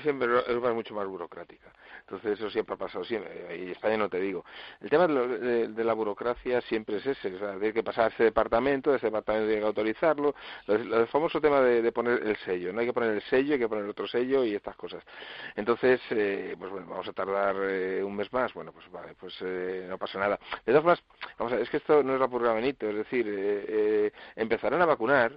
siempre 0.00 0.28
Europa 0.28 0.68
es 0.68 0.74
mucho 0.76 0.94
más 0.94 1.08
burocrática. 1.08 1.72
Entonces 2.12 2.38
eso 2.38 2.50
siempre 2.50 2.74
ha 2.74 2.76
pasado, 2.76 3.04
siempre, 3.04 3.56
y 3.56 3.70
España 3.70 3.96
no 3.96 4.10
te 4.10 4.20
digo. 4.20 4.44
El 4.82 4.90
tema 4.90 5.06
de, 5.06 5.82
la 5.82 5.94
burocracia 5.94 6.60
siempre 6.60 6.98
es 6.98 7.06
ese, 7.06 7.34
o 7.34 7.38
sea, 7.38 7.52
tiene 7.52 7.72
que 7.72 7.82
pasar 7.82 8.04
a 8.04 8.08
ese 8.08 8.24
departamento, 8.24 8.94
ese 8.94 9.06
departamento 9.06 9.46
tiene 9.46 9.62
que 9.62 9.66
autorizarlo, 9.66 10.34
el 10.66 11.06
famoso 11.06 11.40
tema 11.40 11.62
de, 11.62 11.90
poner 11.90 12.22
el 12.22 12.36
sello, 12.36 12.70
no 12.70 12.80
hay 12.80 12.86
que 12.86 12.92
poner 12.92 13.14
el 13.14 13.22
sello, 13.22 13.54
hay 13.54 13.58
que 13.58 13.68
poner 13.68 13.88
otro 13.88 14.06
sello 14.06 14.44
y 14.44 14.54
estas 14.54 14.76
cosas. 14.76 15.02
Entonces, 15.56 16.02
eh, 16.10 16.54
pues 16.58 16.70
bueno, 16.70 16.86
vamos 16.86 17.08
a 17.08 17.14
tardar 17.14 17.56
eh, 17.62 18.02
un 18.02 18.14
mes 18.14 18.30
más, 18.30 18.52
bueno, 18.52 18.72
pues 18.72 18.90
vale, 18.90 19.14
pues 19.18 19.34
eh, 19.40 19.86
no 19.88 19.96
pasa 19.96 20.18
nada. 20.18 20.38
De 20.66 20.72
todas 20.72 20.82
formas, 20.82 21.02
vamos 21.38 21.54
a 21.54 21.60
es 21.60 21.70
que 21.70 21.78
esto 21.78 22.02
no 22.02 22.12
es 22.12 22.20
la 22.20 22.28
purga 22.28 22.52
Benito, 22.52 22.90
es 22.90 22.96
decir, 22.96 24.12
empezarán 24.36 24.82
a 24.82 24.86
vacunar 24.86 25.32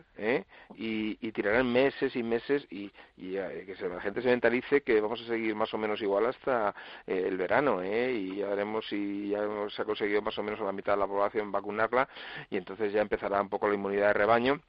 y, 0.75 1.17
y, 1.25 1.31
tirarán 1.31 1.71
meses 1.71 2.15
y 2.17 2.23
meses 2.23 2.67
y, 2.69 2.91
y 3.15 3.33
que 3.35 3.75
la 3.89 4.01
gente 4.01 4.21
se 4.21 4.27
mentalice 4.27 4.81
que 4.81 4.99
vamos 4.99 5.21
a 5.21 5.25
seguir 5.25 5.55
más 5.55 5.73
o 5.73 5.77
menos 5.77 6.01
igual 6.01 6.25
hasta 6.25 6.64
eh, 7.05 7.25
el 7.27 7.37
verano, 7.37 7.81
¿eh? 7.81 8.11
Y 8.11 8.37
ya 8.37 8.47
veremos 8.47 8.85
si 8.87 9.29
ya 9.29 9.39
se 9.69 9.81
ha 9.81 9.85
conseguido 9.85 10.21
más 10.21 10.37
o 10.37 10.43
menos 10.43 10.59
a 10.61 10.63
la 10.63 10.71
mitad 10.71 10.93
de 10.93 10.99
la 10.99 11.07
población 11.07 11.51
vacunarla 11.51 12.07
y 12.49 12.57
entonces 12.57 12.93
ya 12.93 13.01
empezará 13.01 13.41
un 13.41 13.49
poco 13.49 13.67
la 13.67 13.75
inmunidad 13.75 14.07
de 14.07 14.13
rebaño 14.13 14.61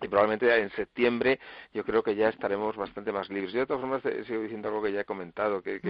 y 0.00 0.08
probablemente 0.08 0.54
en 0.56 0.70
septiembre 0.70 1.40
yo 1.72 1.84
creo 1.84 2.02
que 2.02 2.14
ya 2.14 2.28
estaremos 2.28 2.76
bastante 2.76 3.12
más 3.12 3.28
libres. 3.30 3.52
Yo 3.52 3.60
de 3.60 3.66
todas 3.66 3.80
formas 3.80 4.02
sigo 4.26 4.42
diciendo 4.42 4.68
algo 4.68 4.82
que 4.82 4.92
ya 4.92 5.00
he 5.00 5.04
comentado, 5.04 5.62
que, 5.62 5.80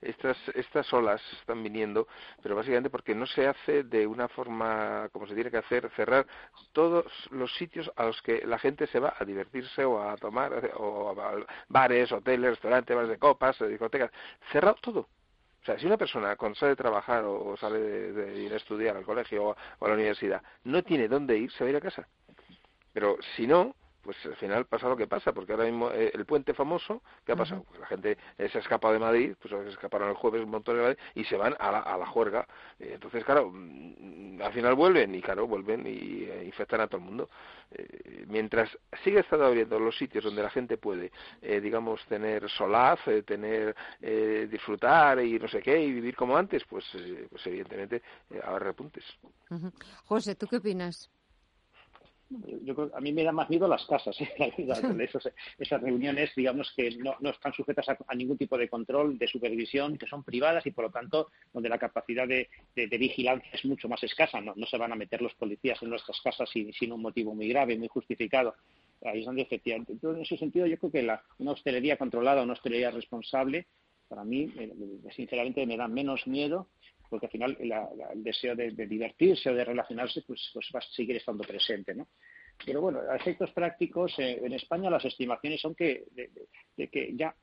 estas, 0.00 0.36
estas 0.54 0.92
olas 0.92 1.20
están 1.40 1.62
viniendo, 1.62 2.08
pero 2.42 2.56
básicamente 2.56 2.90
porque 2.90 3.14
no 3.14 3.26
se 3.26 3.46
hace 3.46 3.84
de 3.84 4.06
una 4.06 4.28
forma 4.28 5.08
como 5.12 5.26
se 5.26 5.34
tiene 5.34 5.50
que 5.50 5.58
hacer, 5.58 5.90
cerrar 5.96 6.26
todos 6.72 7.06
los 7.30 7.54
sitios 7.56 7.90
a 7.96 8.04
los 8.04 8.20
que 8.22 8.46
la 8.46 8.58
gente 8.58 8.86
se 8.86 8.98
va 8.98 9.14
a 9.18 9.24
divertirse 9.24 9.84
o 9.84 10.00
a 10.02 10.16
tomar, 10.16 10.72
o 10.76 11.10
a 11.10 11.44
bares, 11.68 12.12
hoteles, 12.12 12.50
restaurantes, 12.50 12.96
bares 12.96 13.10
de 13.10 13.18
copas, 13.18 13.58
discotecas, 13.68 14.10
cerrado 14.50 14.76
todo. 14.80 15.08
O 15.62 15.64
sea, 15.64 15.78
si 15.78 15.86
una 15.86 15.98
persona 15.98 16.36
cuando 16.36 16.56
sale 16.58 16.70
de 16.70 16.76
trabajar 16.76 17.24
o 17.24 17.54
sale 17.58 17.78
de, 17.78 18.42
ir 18.42 18.52
a 18.52 18.56
estudiar 18.56 18.96
al 18.96 19.04
colegio 19.04 19.44
o, 19.48 19.56
a 19.84 19.88
la 19.88 19.94
universidad 19.94 20.42
no 20.64 20.82
tiene 20.82 21.06
dónde 21.06 21.36
ir, 21.36 21.52
se 21.52 21.64
va 21.64 21.68
a 21.68 21.70
ir 21.70 21.76
a 21.76 21.80
casa. 21.80 22.08
Pero 22.92 23.16
si 23.36 23.46
no, 23.46 23.74
pues 24.02 24.16
al 24.24 24.36
final 24.36 24.66
pasa 24.66 24.88
lo 24.88 24.96
que 24.96 25.06
pasa, 25.06 25.32
porque 25.32 25.52
ahora 25.52 25.64
mismo 25.64 25.90
eh, 25.90 26.10
el 26.14 26.24
puente 26.24 26.54
famoso, 26.54 27.02
¿qué 27.24 27.32
ha 27.32 27.36
pasado? 27.36 27.64
Pues 27.68 27.80
la 27.80 27.86
gente 27.86 28.16
se 28.36 28.58
ha 28.58 28.60
escapado 28.60 28.94
de 28.94 29.00
Madrid, 29.00 29.34
pues 29.40 29.52
se 29.52 29.70
escaparon 29.70 30.08
el 30.08 30.14
jueves 30.14 30.42
un 30.42 30.50
montón 30.50 30.76
de 30.76 30.82
Madrid 30.82 30.98
y 31.14 31.24
se 31.24 31.36
van 31.36 31.54
a 31.58 31.70
la, 31.70 31.80
a 31.80 31.98
la 31.98 32.06
juerga. 32.06 32.46
Eh, 32.78 32.92
entonces, 32.94 33.24
claro, 33.24 33.50
mm, 33.52 34.40
al 34.42 34.52
final 34.52 34.74
vuelven 34.74 35.14
y, 35.14 35.20
claro, 35.20 35.46
vuelven 35.46 35.86
y 35.86 36.24
eh, 36.24 36.44
infectan 36.44 36.80
a 36.80 36.86
todo 36.86 36.98
el 36.98 37.06
mundo. 37.06 37.28
mientras 38.26 38.68
sigue 39.04 39.20
estando 39.20 39.46
abriendo 39.46 39.78
los 39.78 39.96
sitios 39.96 40.24
donde 40.24 40.42
la 40.42 40.50
gente 40.50 40.76
puede, 40.76 41.12
digamos, 41.40 42.04
tener 42.06 42.48
solaz, 42.50 42.98
tener, 43.24 43.76
disfrutar 44.50 45.20
y 45.22 45.38
no 45.38 45.48
sé 45.48 45.60
qué, 45.62 45.80
y 45.80 45.92
vivir 45.92 46.16
como 46.16 46.36
antes, 46.36 46.64
pues, 46.64 46.84
pues 47.30 47.46
evidentemente 47.46 48.02
habrá 48.42 48.66
repuntes. 48.66 49.04
José, 50.04 50.34
¿tú 50.34 50.46
qué 50.48 50.56
opinas? 50.56 51.10
Yo 52.62 52.90
a 52.94 53.00
mí 53.00 53.12
me 53.12 53.24
da 53.24 53.32
más 53.32 53.50
miedo 53.50 53.66
las 53.66 53.84
casas, 53.86 54.16
¿eh? 54.20 54.30
esas 55.58 55.80
reuniones, 55.82 56.30
digamos, 56.36 56.72
que 56.76 56.96
no, 56.96 57.30
están 57.30 57.52
sujetas 57.52 57.88
a, 57.88 58.14
ningún 58.14 58.38
tipo 58.38 58.56
de 58.56 58.68
control, 58.68 59.18
de 59.18 59.26
supervisión, 59.26 59.98
que 59.98 60.06
son 60.06 60.22
privadas 60.22 60.64
y, 60.66 60.70
por 60.70 60.84
lo 60.84 60.90
tanto, 60.90 61.28
donde 61.52 61.68
la 61.68 61.78
capacidad 61.78 62.28
de, 62.28 62.48
vigilancia 62.74 63.50
es 63.52 63.64
mucho 63.64 63.88
más 63.88 64.02
escasa. 64.04 64.40
No, 64.40 64.54
se 64.66 64.78
van 64.78 64.92
a 64.92 64.96
meter 64.96 65.20
los 65.22 65.34
policías 65.34 65.82
en 65.82 65.90
nuestras 65.90 66.20
casas 66.20 66.48
sin, 66.50 66.72
sin, 66.72 66.92
un 66.92 67.02
motivo 67.02 67.34
muy 67.34 67.48
grave, 67.48 67.76
muy 67.76 67.88
justificado. 67.88 68.54
Ahí 69.02 69.20
es 69.20 69.26
donde, 69.26 69.42
efectivamente. 69.42 69.92
Entonces, 69.92 70.18
en 70.18 70.22
ese 70.22 70.36
sentido, 70.36 70.66
yo 70.66 70.78
creo 70.78 70.92
que 70.92 71.02
la, 71.02 71.22
una 71.38 71.52
hostelería 71.52 71.96
controlada, 71.96 72.42
una 72.42 72.52
hostelería 72.52 72.90
responsable, 72.90 73.66
para 74.08 74.24
mí, 74.24 74.52
sinceramente, 75.14 75.64
me 75.66 75.76
da 75.76 75.86
menos 75.88 76.26
miedo 76.26 76.68
porque 77.10 77.26
al 77.26 77.32
final 77.32 77.56
el 77.60 78.22
deseo 78.22 78.54
de, 78.54 78.70
divertirse 78.70 79.50
o 79.50 79.54
de 79.54 79.64
relacionarse 79.64 80.22
pues, 80.22 80.50
pues 80.54 80.70
va 80.74 80.78
a 80.78 80.82
seguir 80.82 81.16
estando 81.16 81.42
presente, 81.42 81.94
¿no? 81.94 82.06
Pero 82.64 82.82
bueno, 82.82 83.00
a 83.10 83.16
efectos 83.16 83.50
prácticos, 83.52 84.12
eh, 84.18 84.40
en 84.44 84.52
España 84.52 84.90
las 84.90 85.04
estimaciones 85.04 85.60
son 85.60 85.74
que, 85.74 86.04
de, 86.76 86.88
que 86.88 87.12
ya 87.14 87.34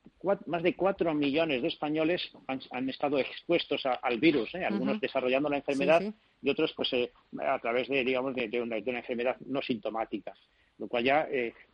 más 0.46 0.62
de 0.62 0.74
cuatro 0.76 1.12
millones 1.12 1.60
de 1.60 1.68
españoles 1.68 2.22
han, 2.46 2.88
estado 2.88 3.18
expuestos 3.18 3.82
al 3.84 4.18
virus, 4.18 4.54
¿eh? 4.54 4.64
algunos 4.64 5.00
desarrollando 5.00 5.48
la 5.48 5.56
enfermedad 5.56 6.02
y 6.40 6.50
otros 6.50 6.72
pues 6.76 6.92
eh, 6.92 7.12
a 7.40 7.58
través 7.58 7.88
de, 7.88 8.04
digamos, 8.04 8.34
de, 8.34 8.62
una, 8.62 8.76
enfermedad 8.76 9.36
no 9.46 9.60
sintomática. 9.60 10.34
Lo 10.78 10.86
cual 10.86 11.02
ya 11.02 11.28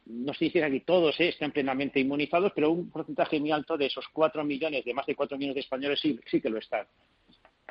no 0.06 0.32
se 0.32 0.46
dice 0.46 0.66
que 0.70 0.80
todos 0.80 1.20
estén 1.20 1.52
plenamente 1.52 2.00
inmunizados, 2.00 2.52
pero 2.54 2.70
un 2.70 2.88
porcentaje 2.88 3.38
muy 3.38 3.50
alto 3.50 3.76
de 3.76 3.84
esos 3.84 4.08
cuatro 4.08 4.42
millones, 4.44 4.82
de 4.82 4.94
más 4.94 5.04
de 5.04 5.14
cuatro 5.14 5.36
millones 5.36 5.56
de 5.56 5.60
españoles 5.60 6.00
sí, 6.00 6.18
sí 6.24 6.40
que 6.40 6.48
lo 6.48 6.58
están. 6.58 6.86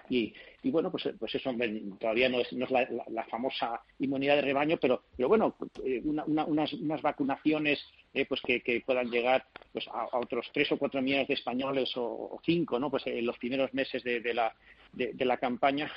Y, 0.09 0.33
bueno, 0.63 0.91
pues, 0.91 1.09
pues 1.19 1.33
eso 1.35 1.51
todavía 1.99 2.29
no 2.29 2.39
es, 2.39 2.51
no 2.53 2.65
es 2.65 2.71
la, 2.71 3.25
famosa 3.29 3.81
inmunidad 3.99 4.35
de 4.35 4.41
rebaño, 4.41 4.77
pero, 4.77 5.03
pero 5.15 5.29
bueno, 5.29 5.55
eh, 5.83 6.01
unas, 6.03 6.73
unas, 6.73 7.01
vacunaciones 7.01 7.79
eh, 8.13 8.25
pues 8.25 8.41
que, 8.41 8.83
puedan 8.85 9.09
llegar 9.09 9.45
pues 9.71 9.87
a, 9.87 10.17
otros 10.17 10.49
tres 10.53 10.71
o 10.71 10.77
cuatro 10.77 11.01
millones 11.01 11.27
de 11.27 11.33
españoles 11.35 11.91
o, 11.95 12.39
cinco, 12.45 12.79
¿no? 12.79 12.89
Pues 12.89 13.07
en 13.07 13.25
los 13.25 13.37
primeros 13.37 13.73
meses 13.73 14.03
de, 14.03 14.19
de 14.19 14.33
la, 14.33 14.53
de, 14.91 15.25
la 15.25 15.37
campaña, 15.37 15.91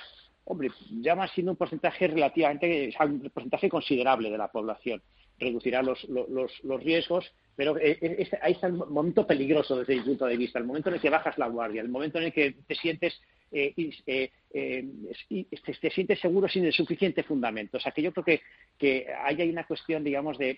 hombre, 0.44 0.70
ya 1.00 1.14
va 1.14 1.28
siendo 1.28 1.52
un 1.52 1.58
porcentaje 1.58 2.06
relativamente, 2.06 2.94
un 3.00 3.30
porcentaje 3.30 3.68
considerable 3.68 4.30
de 4.30 4.38
la 4.38 4.48
población. 4.48 5.02
Reducirá 5.38 5.82
los, 5.82 6.02
los, 6.08 6.64
los 6.64 6.82
riesgos, 6.82 7.30
pero 7.56 7.76
eh, 7.78 8.28
ahí 8.42 8.52
está 8.52 8.66
el 8.66 8.74
momento 8.74 9.26
peligroso 9.26 9.76
desde 9.78 9.96
mi 9.96 10.02
punto 10.02 10.26
de 10.26 10.36
vista, 10.36 10.58
el 10.58 10.66
momento 10.66 10.90
en 10.90 10.96
el 10.96 11.00
que 11.00 11.10
bajas 11.10 11.38
la 11.38 11.48
guardia, 11.48 11.80
el 11.80 11.88
momento 11.88 12.18
en 12.18 12.24
el 12.24 12.32
que 12.32 12.54
te 12.66 12.74
sientes 12.74 13.20
eh, 13.52 13.72
eh, 14.06 14.30
eh, 14.52 14.84
te, 15.28 15.72
te, 15.74 15.90
sientes 15.90 16.18
seguro 16.18 16.48
sin 16.48 16.64
el 16.64 16.72
suficiente 16.72 17.22
fundamento. 17.22 17.76
O 17.76 17.80
sea, 17.80 17.92
que 17.92 18.02
yo 18.02 18.12
creo 18.12 18.24
que, 18.24 18.40
que 18.76 19.06
ahí 19.22 19.40
hay 19.40 19.50
una 19.50 19.66
cuestión, 19.66 20.02
digamos, 20.02 20.36
de, 20.38 20.56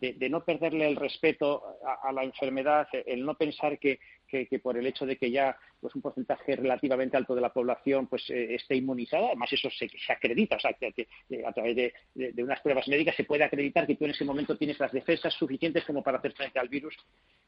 de, 0.00 0.28
no 0.28 0.44
perderle 0.44 0.88
el 0.88 0.96
respeto 0.96 1.62
a, 2.02 2.12
la 2.12 2.24
enfermedad, 2.24 2.86
el 3.06 3.24
no 3.24 3.34
pensar 3.34 3.78
que, 3.78 3.98
que, 4.26 4.46
por 4.62 4.76
el 4.76 4.86
hecho 4.86 5.06
de 5.06 5.16
que 5.16 5.30
ya 5.30 5.56
pues 5.80 5.94
un 5.94 6.02
porcentaje 6.02 6.56
relativamente 6.56 7.16
alto 7.16 7.34
de 7.34 7.40
la 7.40 7.52
población 7.52 8.08
pues 8.08 8.28
esté 8.28 8.74
inmunizada, 8.74 9.28
además 9.28 9.52
eso 9.52 9.70
se, 9.70 9.88
se 9.88 10.12
acredita, 10.12 10.56
o 10.56 10.60
sea, 10.60 10.72
que, 10.72 11.06
a 11.46 11.52
través 11.52 11.76
de, 11.76 12.42
unas 12.42 12.60
pruebas 12.60 12.88
médicas 12.88 13.14
se 13.14 13.24
puede 13.24 13.44
acreditar 13.44 13.86
que 13.86 13.94
tú 13.94 14.04
en 14.04 14.10
ese 14.10 14.24
momento 14.24 14.56
tienes 14.56 14.78
las 14.80 14.92
defensas 14.92 15.32
suficientes 15.34 15.84
como 15.84 16.02
para 16.02 16.18
hacer 16.18 16.32
frente 16.32 16.58
al 16.58 16.68
virus. 16.68 16.96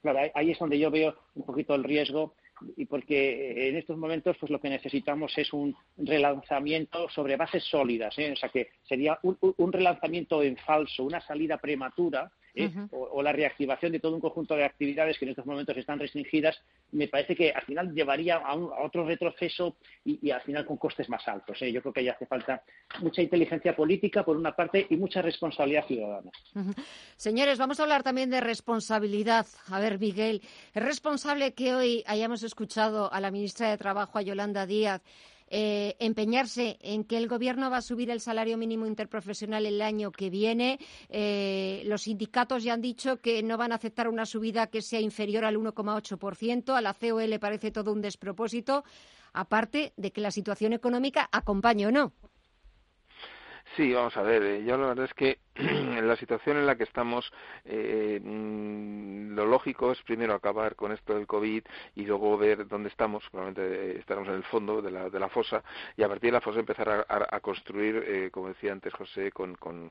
Claro, 0.01 0.31
ahí 0.35 0.53
es 0.53 0.59
donde 0.59 0.79
yo 0.79 0.91
veo 0.91 1.17
un 1.35 1.45
poquito 1.45 1.75
el 1.75 1.85
riesgo 1.85 2.35
y 2.77 2.87
porque 2.87 3.69
en 3.69 3.77
estos 3.77 3.97
momentos 3.97 4.37
pues 4.39 4.51
lo 4.51 4.61
que 4.61 4.69
necesitamos 4.69 5.37
es 5.37 5.53
un 5.53 5.75
relanzamiento 5.97 7.09
sobre 7.09 7.37
bases 7.37 7.65
sólidas, 7.65 8.19
¿eh? 8.19 8.33
o 8.33 8.37
sea 8.37 8.49
que 8.49 8.69
sería 8.83 9.19
un, 9.23 9.73
relanzamiento 9.73 10.43
en 10.43 10.57
falso, 10.57 11.05
una 11.05 11.21
salida 11.21 11.59
prematura 11.59 12.31
¿eh? 12.55 12.71
o, 12.91 13.23
la 13.23 13.33
reactivación 13.33 13.93
de 13.93 14.01
todo 14.01 14.15
un 14.15 14.21
conjunto 14.21 14.55
de 14.55 14.65
actividades 14.65 15.19
que 15.19 15.25
en 15.25 15.31
estos 15.31 15.47
momentos 15.47 15.77
están 15.77 15.99
restringidas, 15.99 16.61
me 16.93 17.09
parece 17.09 17.37
que 17.37 17.53
al 17.53 17.63
final 17.63 17.95
llevaría 17.95 18.37
a, 18.37 18.55
otro 18.55 19.05
retroceso 19.05 19.77
y, 20.05 20.31
al 20.31 20.41
final 20.43 20.67
con 20.67 20.77
costes 20.77 21.09
más 21.09 21.27
altos. 21.29 21.61
¿eh? 21.63 21.73
Yo 21.73 21.81
creo 21.81 21.93
que 21.93 22.01
ahí 22.01 22.09
hace 22.09 22.27
falta 22.27 22.63
mucha 23.01 23.23
inteligencia 23.23 23.75
política 23.75 24.25
por 24.25 24.37
una 24.37 24.55
parte 24.55 24.87
y 24.89 24.97
mucha 24.97 25.23
responsabilidad 25.23 25.87
ciudadana. 25.87 26.31
Señores, 27.17 27.59
vamos 27.59 27.81
a 27.81 27.85
hablar 27.85 28.03
también 28.03 28.31
de 28.31 28.41
responsabilidad. 28.41 29.47
A 29.69 29.81
ver, 29.81 29.99
Miguel, 29.99 30.43
¿es 30.75 30.83
responsable 30.83 31.55
que 31.55 31.75
hoy 31.75 32.05
hayamos 32.07 32.43
escuchado 32.43 33.13
a 33.13 33.21
la 33.21 33.31
ministra 33.31 33.71
de 33.71 33.79
Trabajo, 33.79 34.19
a 34.19 34.23
Yolanda 34.23 34.67
Díaz, 34.67 35.03
eh, 35.51 35.97
empeñarse 35.99 36.79
en 36.81 37.05
que 37.05 37.17
el 37.17 37.27
Gobierno 37.27 37.71
va 37.71 37.79
a 37.79 37.83
subir 37.83 38.09
el 38.11 38.21
salario 38.21 38.57
mínimo 38.57 38.87
interprofesional 38.87 39.67
el 39.67 39.83
año 39.83 40.13
que 40.13 40.31
viene. 40.31 40.79
Eh, 41.09 41.83
los 41.87 42.03
sindicatos 42.03 42.63
ya 42.63 42.75
han 42.75 42.81
dicho 42.81 43.17
que 43.17 43.43
no 43.43 43.59
van 43.59 43.73
a 43.73 43.75
aceptar 43.75 44.09
una 44.09 44.27
subida 44.27 44.69
que 44.69 44.81
sea 44.81 45.01
inferior 45.01 45.45
al 45.45 45.57
1,8%. 45.57 46.75
A 46.77 46.81
la 46.81 46.95
COE 46.95 47.27
le 47.27 47.41
parece 47.41 47.73
todo 47.73 47.93
un 47.93 48.01
despropósito, 48.01 48.85
aparte 49.33 49.93
de 49.97 50.13
que 50.13 50.21
la 50.21 50.31
situación 50.31 50.73
económica 50.73 51.29
acompañe 51.33 51.87
o 51.87 51.91
no. 51.91 52.13
Sí, 53.77 53.93
vamos 53.93 54.17
a 54.17 54.23
ver. 54.23 54.43
Eh, 54.43 54.65
yo 54.65 54.77
la 54.77 54.89
verdad 54.89 55.07
es 55.07 55.15
que 55.15 55.39
la 56.03 56.17
situación 56.17 56.59
en 56.59 56.67
la 56.67 56.77
que 56.77 56.85
estamos, 56.85 57.33
eh, 57.65 58.21
mm, 58.23 59.35
lo 59.35 59.47
lógico 59.47 59.91
es 59.91 60.01
primero 60.03 60.35
acabar 60.35 60.77
con 60.77 60.93
esto 60.93 61.15
del 61.15 61.27
COVID 61.27 61.65
y 61.97 62.07
luego 62.07 62.39
ver 62.39 62.69
dónde 62.69 62.89
estamos. 62.89 63.25
Probablemente 63.31 63.99
estaremos 63.99 64.29
en 64.29 64.37
el 64.37 64.45
fondo 64.45 64.81
de 64.81 64.91
la, 64.91 65.11
de 65.11 65.19
la 65.19 65.29
fosa 65.29 65.63
y 65.97 66.03
a 66.03 66.09
partir 66.09 66.29
de 66.29 66.33
la 66.33 66.41
fosa 66.41 66.61
empezar 66.61 67.07
a, 67.09 67.41
construir, 67.41 68.05
eh, 68.07 68.31
como 68.31 68.49
decía 68.49 68.73
antes 68.73 68.93
José, 68.95 69.33
con, 69.33 69.57
con, 69.57 69.91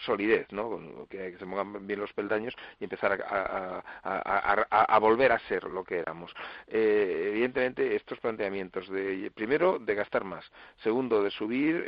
solidez, 0.00 0.46
¿no? 0.52 1.06
que, 1.08 1.36
se 1.38 1.46
pongan 1.46 1.86
bien 1.86 2.00
los 2.00 2.12
peldaños 2.12 2.54
y 2.80 2.84
empezar 2.84 3.24
a, 3.26 4.98
volver 4.98 5.32
a 5.32 5.38
ser 5.40 5.64
lo 5.64 5.82
que 5.84 5.98
éramos. 5.98 6.34
Eh, 6.66 7.30
evidentemente, 7.30 7.96
estos 7.96 8.18
planteamientos 8.20 8.88
de, 8.90 9.30
primero, 9.34 9.78
de 9.78 9.94
gastar 9.94 10.24
más, 10.24 10.44
segundo, 10.82 11.22
de 11.22 11.30
subir 11.30 11.84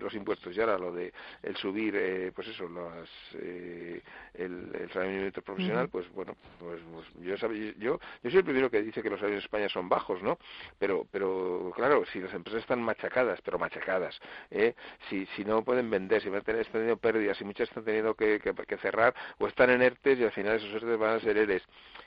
los 0.00 0.14
impuestos 0.14 0.56
y 0.56 0.60
ahora 0.60 0.78
lo 0.78 0.92
de 0.92 0.99
el 1.42 1.56
subir, 1.56 1.94
eh, 1.96 2.32
pues 2.34 2.48
eso, 2.48 2.68
las, 2.68 3.08
eh, 3.34 4.02
el, 4.34 4.70
el, 4.74 4.90
salario 4.90 5.18
mínimo 5.18 5.42
profesional, 5.42 5.88
pues 5.88 6.10
bueno, 6.12 6.36
pues, 6.58 6.80
pues 6.92 7.06
yo, 7.20 7.34
yo, 7.78 8.00
yo 8.22 8.30
soy 8.30 8.38
el 8.38 8.44
primero 8.44 8.70
que 8.70 8.82
dice 8.82 9.02
que 9.02 9.10
los 9.10 9.18
salarios 9.18 9.42
en 9.42 9.46
España 9.46 9.68
son 9.68 9.88
bajos, 9.88 10.22
¿no? 10.22 10.38
Pero, 10.78 11.06
pero 11.10 11.72
claro, 11.74 12.04
si 12.12 12.20
las 12.20 12.32
empresas 12.34 12.62
están 12.62 12.82
machacadas, 12.82 13.40
pero 13.42 13.58
machacadas, 13.58 14.20
¿eh? 14.50 14.74
si, 15.08 15.26
si 15.36 15.44
no 15.44 15.62
pueden 15.64 15.90
vender, 15.90 16.22
si 16.22 16.28
van 16.28 16.40
a 16.40 16.44
tener, 16.44 16.62
están 16.62 16.80
teniendo 16.80 16.96
pérdidas, 16.96 17.40
y 17.40 17.44
muchas 17.44 17.68
están 17.68 17.84
teniendo 17.84 18.14
que, 18.14 18.40
que, 18.40 18.76
cerrar 18.78 19.14
o 19.38 19.46
están 19.46 19.70
en 19.70 19.82
ERTES 19.82 20.20
y 20.20 20.24
al 20.24 20.32
final 20.32 20.56
esos 20.56 20.72
ERTES 20.74 20.98
van 20.98 21.16
a 21.16 21.20
ser 21.20 21.36
ERES, 21.36 21.62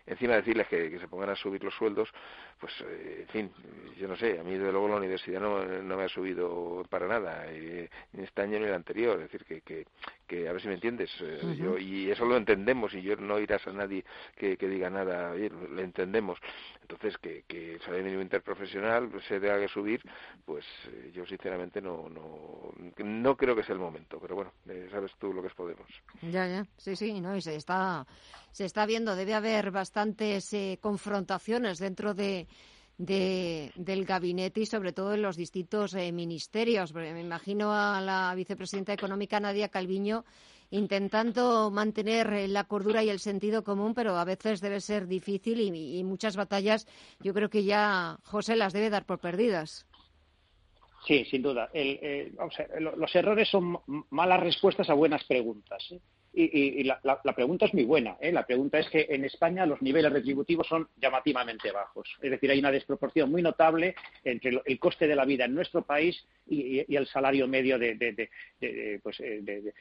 encima 0.08 0.34
de 0.34 0.40
decirles 0.40 0.68
que, 0.68 0.90
que 0.90 1.00
se 1.00 1.08
pongan 1.08 1.30
a 1.30 1.36
subir 1.36 1.64
los 1.64 1.74
sueldos, 1.76 2.10
pues, 2.60 2.74
eh, 2.82 3.20
en 3.22 3.28
fin, 3.28 3.52
yo 3.98 4.08
no 4.08 4.16
sé, 4.16 4.40
a 4.40 4.44
mí 4.44 4.58
desde 4.58 4.72
luego 4.72 4.88
la 4.88 4.96
universidad 4.96 5.40
no, 5.40 5.64
no 5.66 5.98
me 5.98 6.04
ha 6.04 6.10
subido 6.10 6.84
para 6.90 7.08
nada, 7.08 7.46
ni 7.52 8.24
este 8.24 8.42
año 8.42 8.60
ni 8.60 8.66
el 8.66 8.74
anterior, 8.84 9.16
es 9.22 9.32
decir, 9.32 9.46
que, 9.46 9.62
que, 9.62 9.86
que 10.28 10.48
a 10.48 10.52
ver 10.52 10.62
si 10.62 10.68
me 10.68 10.74
entiendes, 10.76 11.10
eh, 11.22 11.56
yo, 11.58 11.78
y 11.78 12.12
eso 12.12 12.26
lo 12.26 12.36
entendemos, 12.36 12.94
y 12.94 13.02
yo 13.02 13.16
no 13.16 13.40
irás 13.40 13.66
a 13.68 13.72
nadie 13.72 14.04
que, 14.36 14.58
que 14.58 14.68
diga 14.68 14.90
nada, 14.90 15.34
lo 15.34 15.80
entendemos. 15.80 16.38
Entonces, 16.82 17.18
que, 17.18 17.44
que 17.48 17.76
el 17.76 17.82
salario 17.82 18.04
mínimo 18.04 18.22
interprofesional 18.22 19.10
se 19.28 19.40
tenga 19.40 19.60
que 19.60 19.70
subir, 19.70 20.02
pues 20.46 20.66
eh, 20.88 21.12
yo 21.14 21.26
sinceramente 21.26 21.82
no, 21.82 22.10
no, 22.10 22.74
no 22.98 23.38
creo 23.38 23.56
que 23.56 23.64
sea 23.64 23.74
el 23.74 23.80
momento, 23.80 24.20
pero 24.20 24.36
bueno, 24.36 24.52
eh, 24.68 24.88
sabes 24.92 25.12
tú 25.18 25.34
lo 25.34 25.42
que 25.42 25.48
es 25.48 25.54
Podemos. 25.54 25.88
Ya, 26.24 26.48
ya, 26.48 26.66
sí, 26.78 26.96
sí, 26.96 27.22
no, 27.22 27.38
y 27.38 27.42
se 27.42 27.56
está, 27.56 28.06
se 28.52 28.66
está 28.66 28.86
viendo, 28.86 29.16
debe 29.16 29.34
haber 29.34 29.72
bastantes 29.72 30.54
confrontaciones 30.82 31.78
dentro 31.78 32.14
de 32.14 32.48
de, 33.06 33.72
del 33.76 34.06
gabinete 34.06 34.62
y 34.62 34.66
sobre 34.66 34.94
todo 34.94 35.14
en 35.14 35.22
los 35.22 35.36
distintos 35.36 35.94
eh, 35.94 36.12
ministerios. 36.12 36.94
Me 36.94 37.20
imagino 37.20 37.74
a 37.74 38.00
la 38.02 38.34
vicepresidenta 38.36 38.94
económica 38.94 39.40
Nadia 39.40 39.70
Calviño 39.70 40.24
intentando 40.72 41.70
mantener 41.70 42.34
eh, 42.34 42.48
la 42.48 42.64
cordura 42.64 43.04
y 43.04 43.10
el 43.10 43.20
sentido 43.20 43.64
común, 43.64 43.94
pero 43.94 44.18
a 44.18 44.26
veces 44.26 44.62
debe 44.62 44.80
ser 44.80 45.08
difícil 45.08 45.60
y, 45.60 46.04
muchas 46.04 46.36
batallas 46.36 46.88
yo 47.20 47.34
creo 47.34 47.50
que 47.50 47.64
ya 47.64 48.18
José 48.24 48.56
las 48.56 48.74
debe 48.74 48.90
dar 48.90 49.06
por 49.06 49.20
perdidas. 49.20 49.86
Sí, 51.06 51.26
sin 51.26 51.42
duda. 51.42 51.70
Eh, 51.74 52.32
los 52.80 53.16
errores 53.16 53.50
son 53.50 53.78
malas 54.10 54.40
respuestas 54.40 54.90
a 54.90 54.94
buenas 54.94 55.24
preguntas. 55.26 55.94
Y, 56.36 56.84
la, 56.84 57.00
pregunta 57.36 57.66
es 57.66 57.74
muy 57.74 57.84
buena. 57.84 58.18
¿eh? 58.20 58.32
La 58.32 58.46
pregunta 58.46 58.80
es 58.80 58.90
que 58.90 59.06
en 59.10 59.24
España 59.24 59.68
los 59.68 59.82
niveles 59.84 60.12
retributivos 60.12 60.68
son 60.68 60.88
llamativamente 61.00 61.72
bajos. 61.72 62.10
Es 62.22 62.32
decir, 62.32 62.50
hay 62.50 62.60
una 62.60 62.72
desproporción 62.72 63.30
muy 63.30 63.44
notable 63.44 63.96
entre 64.24 64.62
el 64.66 64.80
coste 64.80 65.08
de 65.08 65.16
la 65.16 65.26
vida 65.26 65.46
en 65.46 65.54
nuestro 65.54 65.84
país 65.84 66.26
y, 66.48 66.84
el 66.96 67.08
salario 67.08 67.48
medio 67.48 67.78
de, 67.78 68.30
pues, 69.04 69.20
eh, 69.20 69.74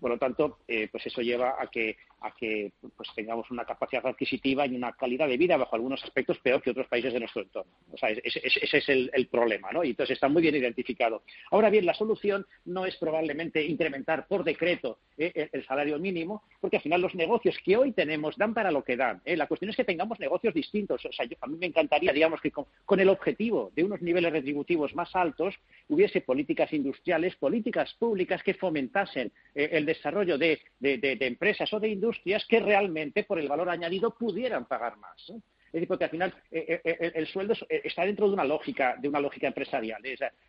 por 0.00 0.10
lo 0.10 0.18
tanto, 0.18 0.58
eh, 0.68 0.88
pues 0.90 1.06
eso 1.06 1.22
lleva 1.22 1.56
a 1.58 1.66
que, 1.66 1.96
a 2.20 2.34
que 2.34 2.72
pues 2.96 3.08
tengamos 3.14 3.50
una 3.50 3.64
capacidad 3.64 4.06
adquisitiva 4.06 4.66
y 4.66 4.76
una 4.76 4.92
calidad 4.92 5.28
de 5.28 5.36
vida 5.36 5.56
bajo 5.56 5.74
algunos 5.74 6.02
aspectos 6.04 6.38
peor 6.38 6.62
que 6.62 6.70
otros 6.70 6.86
países 6.86 7.12
de 7.12 7.20
nuestro 7.20 7.42
entorno. 7.42 7.72
O 7.92 7.96
sea, 7.96 8.10
ese, 8.10 8.40
es 8.44 8.88
el, 8.88 9.28
problema, 9.30 9.70
¿no? 9.72 9.84
Y 9.84 9.90
entonces 9.90 10.14
está 10.14 10.28
muy 10.28 10.42
bien 10.42 10.56
identificado. 10.56 11.22
Ahora 11.50 11.70
bien, 11.70 11.86
la 11.86 11.94
solución 11.94 12.46
no 12.64 12.84
es 12.84 12.96
probablemente 12.96 13.64
incrementar 13.64 14.26
por 14.26 14.44
decreto 14.44 14.98
eh, 15.16 15.48
el, 15.52 15.64
salario 15.64 15.98
mínimo, 15.98 16.42
porque 16.60 16.76
al 16.76 16.82
final 16.82 17.00
los 17.00 17.14
negocios 17.14 17.56
que 17.64 17.76
hoy 17.76 17.92
tenemos 17.92 18.36
dan 18.36 18.54
para 18.54 18.70
lo 18.70 18.82
que 18.82 18.96
dan. 18.96 19.20
¿eh? 19.24 19.36
La 19.36 19.46
cuestión 19.46 19.70
es 19.70 19.76
que 19.76 19.84
tengamos 19.84 20.18
negocios 20.18 20.52
distintos. 20.52 21.04
O 21.04 21.12
sea, 21.12 21.26
a 21.40 21.46
mí 21.46 21.56
me 21.58 21.66
encantaría, 21.66 22.12
digamos, 22.12 22.40
que 22.40 22.50
con, 22.50 22.66
el 23.00 23.08
objetivo 23.08 23.72
de 23.74 23.84
unos 23.84 24.02
niveles 24.02 24.32
retributivos 24.32 24.94
más 24.94 25.14
altos 25.16 25.54
hubiese 25.88 26.20
políticas 26.20 26.72
industriales, 26.72 27.36
políticas 27.36 27.94
públicas 27.94 28.42
que 28.42 28.54
fomentasen 28.54 29.32
el 29.54 29.86
desarrollo 29.86 30.36
de, 30.36 30.60
empresas 30.80 31.72
o 31.72 31.80
de 31.80 31.88
industrias 31.88 32.09
que 32.46 32.60
realmente 32.60 33.24
por 33.24 33.38
el 33.38 33.48
valor 33.48 33.70
añadido 33.70 34.14
pudieran 34.16 34.66
pagar 34.66 34.96
más. 34.96 35.32
Es 35.70 35.74
decir, 35.74 35.88
porque 35.88 36.04
al 36.04 36.10
final 36.10 36.34
eh, 36.50 36.80
eh, 36.84 36.96
eh, 37.00 37.12
el 37.14 37.26
sueldo 37.28 37.54
está 37.68 38.04
dentro 38.04 38.26
de 38.26 38.34
una 38.34 38.44
lógica, 38.44 38.96
de 39.00 39.08
una 39.08 39.20
lógica 39.20 39.46
empresarial. 39.46 40.02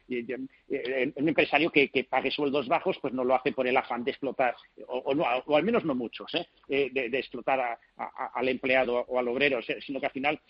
un 0.09 1.27
empresario 1.27 1.69
que, 1.69 2.07
pague 2.09 2.31
sueldos 2.31 2.67
bajos, 2.67 2.97
pues 2.99 3.13
no 3.13 3.23
lo 3.23 3.35
hace 3.35 3.51
por 3.51 3.67
el 3.67 3.77
afán 3.77 4.03
de 4.03 4.11
explotar, 4.11 4.55
o, 4.87 5.13
no, 5.13 5.23
o 5.45 5.55
al 5.55 5.63
menos 5.63 5.85
no 5.85 5.93
muchos, 5.93 6.31
de, 6.67 7.09
explotar 7.13 7.77
al 8.33 8.49
empleado 8.49 9.05
o 9.07 9.19
al 9.19 9.27
obrero, 9.27 9.59
sino 9.61 9.99
que 9.99 10.07
al 10.07 10.11
final, 10.11 10.41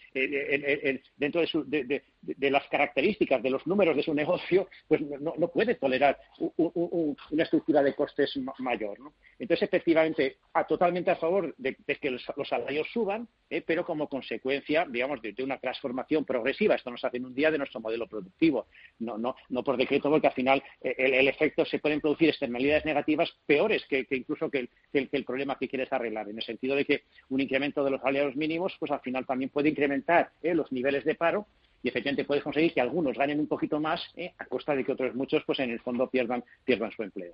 dentro 1.17 1.41
de, 1.65 2.49
las 2.49 2.65
características, 2.69 3.43
de 3.43 3.49
los 3.49 3.67
números 3.67 3.97
de 3.97 4.03
su 4.03 4.13
negocio, 4.22 4.69
pues 4.88 5.01
no, 5.01 5.34
puede 5.49 5.76
tolerar 5.76 6.17
una 6.57 7.43
estructura 7.43 7.84
de 7.84 7.93
costes 7.93 8.39
mayor. 8.59 8.97
Entonces, 9.38 9.67
efectivamente, 9.67 10.38
totalmente 10.69 11.11
a 11.11 11.17
favor 11.17 11.53
de, 11.57 11.76
que 11.76 12.09
los, 12.09 12.24
salarios 12.47 12.88
suban, 12.93 13.28
pero 13.65 13.86
como 13.86 14.07
consecuencia 14.07 14.61
digamos, 14.89 15.22
de, 15.22 15.36
una 15.43 15.57
transformación 15.57 16.26
progresiva. 16.26 16.76
Esto 16.76 16.91
nos 16.91 17.03
hace 17.03 17.18
en 17.18 17.26
un 17.26 17.36
día 17.36 17.51
de 17.51 17.57
nuestro 17.57 17.80
modelo 17.80 18.07
productivo, 18.07 18.68
no, 18.99 19.18
no, 19.18 19.36
no 19.49 19.64
por 19.64 19.78
decreto, 19.78 20.09
porque 20.09 20.28
al 20.28 20.34
final 20.34 20.64
eh, 20.82 20.95
el, 20.97 21.28
efecto 21.28 21.66
se 21.66 21.80
pueden 21.80 22.01
producir 22.01 22.30
externalidades 22.30 22.86
negativas 22.86 23.32
peores 23.45 23.86
que, 23.88 24.05
incluso 24.12 24.49
que 24.49 24.59
el, 24.59 24.70
que 25.09 25.18
el, 25.18 25.26
problema 25.26 25.57
que 25.57 25.68
quieres 25.68 25.91
arreglar, 25.91 26.30
en 26.30 26.38
el 26.38 26.43
sentido 26.43 26.76
de 26.76 26.86
que 26.86 27.03
un 27.30 27.41
incremento 27.41 27.84
de 27.84 27.91
los 27.91 28.01
salarios 28.01 28.36
mínimos, 28.36 28.76
pues 28.80 28.91
al 28.91 29.01
final 29.01 29.26
también 29.26 29.49
puede 29.49 29.70
incrementar 29.70 30.32
eh, 30.41 30.53
los 30.53 30.72
niveles 30.72 31.03
de 31.05 31.16
paro 31.16 31.47
y 31.84 31.89
efectivamente 31.89 32.25
puedes 32.25 32.43
conseguir 32.43 32.73
que 32.73 32.82
algunos 32.82 33.17
ganen 33.17 33.39
un 33.39 33.47
poquito 33.47 33.79
más 33.79 34.01
¿eh? 34.15 34.34
a 34.38 34.45
costa 34.45 34.75
de 34.75 34.84
que 34.84 34.91
otros 34.91 35.15
muchos 35.15 35.43
pues 35.45 35.59
en 35.59 35.71
el 35.71 35.79
fondo 35.79 36.07
pierdan, 36.07 36.43
pierdan 36.63 36.91
su 36.91 37.03
empleo. 37.03 37.34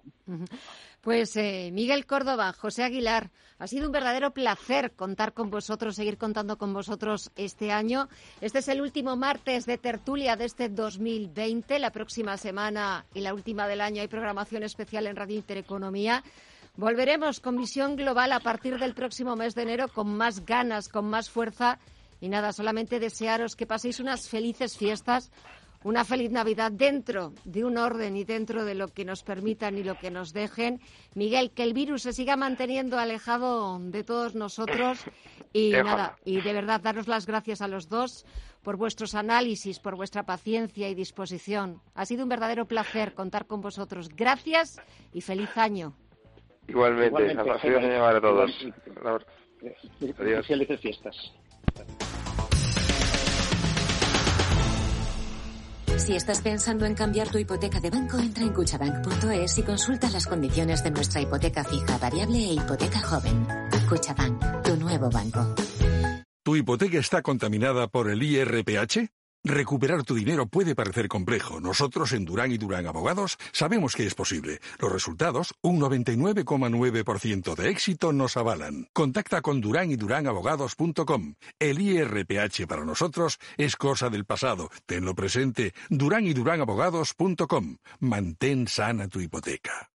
Pues 1.02 1.36
eh, 1.36 1.70
Miguel 1.74 2.06
Córdoba, 2.06 2.54
José 2.54 2.84
Aguilar, 2.84 3.30
ha 3.60 3.68
sido 3.68 3.88
un 3.88 3.92
verdadero 3.92 4.32
placer 4.32 4.92
contar 4.92 5.34
con 5.34 5.50
vosotros, 5.50 5.96
seguir 5.96 6.18
contando 6.18 6.58
con 6.58 6.74
vosotros 6.74 7.32
este 7.36 7.72
año. 7.72 8.08
Este 8.42 8.60
es 8.60 8.68
el 8.68 8.82
último 8.82 9.16
martes 9.16 9.66
de 9.66 9.78
tertulia 9.78 10.36
de 10.36 10.46
este 10.46 10.70
2020. 10.70 11.80
La 11.80 11.92
próxima 11.92 12.38
semana 12.38 13.06
y 13.14 13.22
la 13.22 13.34
última 13.34 13.68
del 13.68 13.82
año 13.82 14.02
hay 14.02 14.08
programación 14.08 14.64
especial 14.64 15.08
en 15.08 15.16
Radio 15.16 15.36
Intereconomía. 15.36 16.24
Volveremos 16.76 17.40
con 17.40 17.58
visión 17.58 17.96
global 17.96 18.32
a 18.32 18.40
partir 18.40 18.78
del 18.78 18.94
próximo 18.94 19.36
mes 19.36 19.56
de 19.56 19.64
enero 19.64 19.88
con 19.88 20.16
más 20.16 20.46
ganas, 20.46 20.90
con 20.90 21.06
más 21.10 21.28
fuerza 21.28 21.80
y 22.20 22.30
nada, 22.30 22.54
solamente 22.54 23.00
desearos 23.00 23.56
que 23.56 23.66
paséis 23.66 24.00
unas 24.00 24.30
felices 24.30 24.78
fiestas, 24.78 25.32
una 25.84 26.04
feliz 26.04 26.32
Navidad 26.32 26.72
dentro 26.72 27.34
de 27.46 27.64
un 27.64 27.78
orden 27.78 28.18
y 28.18 28.24
dentro 28.24 28.66
de 28.66 28.76
lo 28.76 28.88
que 28.88 29.06
nos 29.06 29.24
permitan 29.24 29.78
y 29.78 29.84
lo 29.84 29.96
que 29.96 30.12
nos 30.12 30.34
dejen. 30.34 30.82
Miguel, 31.14 31.52
que 31.52 31.64
el 31.64 31.74
virus 31.74 32.04
se 32.04 32.14
siga 32.14 32.36
manteniendo 32.36 32.98
alejado 32.98 33.80
de 33.80 34.04
todos 34.04 34.36
nosotros 34.36 35.00
y 35.54 35.72
nada, 35.72 36.18
y 36.26 36.42
de 36.42 36.54
verdad 36.54 36.82
daros 36.82 37.08
las 37.08 37.26
gracias 37.26 37.62
a 37.62 37.68
los 37.68 37.90
dos 37.90 38.26
por 38.64 38.76
vuestros 38.76 39.16
análisis, 39.16 39.80
por 39.80 39.96
vuestra 39.96 40.24
paciencia 40.24 40.90
y 40.90 40.96
disposición. 40.96 41.82
Ha 41.96 42.06
sido 42.06 42.24
un 42.24 42.30
verdadero 42.30 42.66
placer 42.66 43.14
contar 43.14 43.46
con 43.46 43.62
vosotros. 43.62 44.10
Gracias 44.10 44.82
y 45.14 45.22
feliz 45.22 45.56
año. 45.58 45.96
Igualmente, 46.68 47.32
Igualmente 47.64 47.96
a 47.98 48.20
todos. 48.20 48.52
Adiós. 50.20 50.48
Felices 50.48 50.82
fiestas. 50.82 51.34
Si 55.98 56.16
estás 56.16 56.42
pensando 56.42 56.86
en 56.86 56.94
cambiar 56.94 57.28
tu 57.30 57.38
hipoteca 57.38 57.80
de 57.80 57.90
banco, 57.90 58.18
entra 58.20 58.44
en 58.44 58.54
cuchabank.es 58.54 59.58
y 59.58 59.64
consulta 59.64 60.10
las 60.10 60.28
condiciones 60.28 60.84
de 60.84 60.92
nuestra 60.92 61.22
hipoteca 61.22 61.64
fija, 61.64 61.98
variable 61.98 62.38
e 62.38 62.54
hipoteca 62.54 63.02
joven. 63.02 63.48
Cuchabank, 63.90 64.64
tu 64.64 64.76
nuevo 64.78 65.10
banco. 65.10 65.56
¿Tu 66.44 66.56
hipoteca 66.56 67.00
está 67.00 67.22
contaminada 67.22 67.88
por 67.88 68.10
el 68.10 68.24
IRPH? 68.24 69.17
Recuperar 69.48 70.04
tu 70.04 70.14
dinero 70.14 70.46
puede 70.48 70.76
parecer 70.76 71.08
complejo. 71.08 71.62
Nosotros 71.62 72.12
en 72.12 72.26
Durán 72.26 72.52
y 72.52 72.58
Durán 72.58 72.86
Abogados 72.86 73.38
sabemos 73.54 73.96
que 73.96 74.06
es 74.06 74.14
posible. 74.14 74.60
Los 74.78 74.92
resultados, 74.92 75.56
un 75.62 75.80
99,9% 75.80 77.56
de 77.56 77.70
éxito, 77.70 78.12
nos 78.12 78.36
avalan. 78.36 78.90
Contacta 78.92 79.42
con 79.42 79.62
Durán 79.62 79.90
y 79.90 79.96
Durán 79.96 80.28
Abogados.com. 80.28 81.36
El 81.60 81.80
IRPH 81.80 82.68
para 82.68 82.84
nosotros 82.84 83.40
es 83.56 83.78
cosa 83.78 84.10
del 84.10 84.26
pasado. 84.26 84.70
Tenlo 84.86 85.16
presente. 85.16 85.74
Durán 85.90 86.28
y 86.28 86.34
Durán 86.34 86.60
Abogados.com. 86.60 87.78
Mantén 88.02 88.68
sana 88.68 89.08
tu 89.08 89.22
hipoteca. 89.22 89.90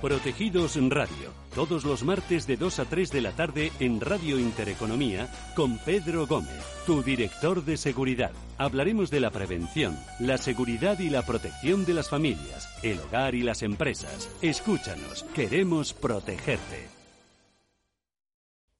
Protegidos 0.00 0.78
Radio, 0.88 1.34
todos 1.54 1.84
los 1.84 2.04
martes 2.04 2.46
de 2.46 2.56
2 2.56 2.78
a 2.78 2.84
3 2.86 3.12
de 3.12 3.20
la 3.20 3.32
tarde 3.32 3.70
en 3.80 4.00
Radio 4.00 4.38
Intereconomía 4.38 5.28
con 5.54 5.76
Pedro 5.76 6.26
Gómez, 6.26 6.64
tu 6.86 7.02
director 7.02 7.62
de 7.62 7.76
seguridad. 7.76 8.30
Hablaremos 8.56 9.10
de 9.10 9.20
la 9.20 9.30
prevención, 9.30 9.98
la 10.18 10.38
seguridad 10.38 10.98
y 11.00 11.10
la 11.10 11.20
protección 11.26 11.84
de 11.84 11.92
las 11.92 12.08
familias, 12.08 12.66
el 12.82 12.98
hogar 12.98 13.34
y 13.34 13.42
las 13.42 13.62
empresas. 13.62 14.30
Escúchanos, 14.40 15.24
queremos 15.34 15.92
protegerte. 15.92 16.88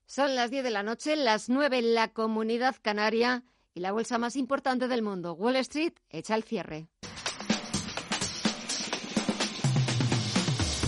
Son 0.06 0.34
las 0.34 0.50
10 0.50 0.64
de 0.64 0.70
la 0.70 0.82
noche, 0.82 1.16
las 1.16 1.50
9 1.50 1.78
en 1.80 1.94
la 1.94 2.08
comunidad 2.08 2.76
canaria 2.80 3.44
y 3.74 3.80
la 3.80 3.92
bolsa 3.92 4.16
más 4.16 4.36
importante 4.36 4.88
del 4.88 5.02
mundo, 5.02 5.34
Wall 5.34 5.56
Street, 5.56 5.92
echa 6.08 6.34
el 6.34 6.44
cierre. 6.44 6.88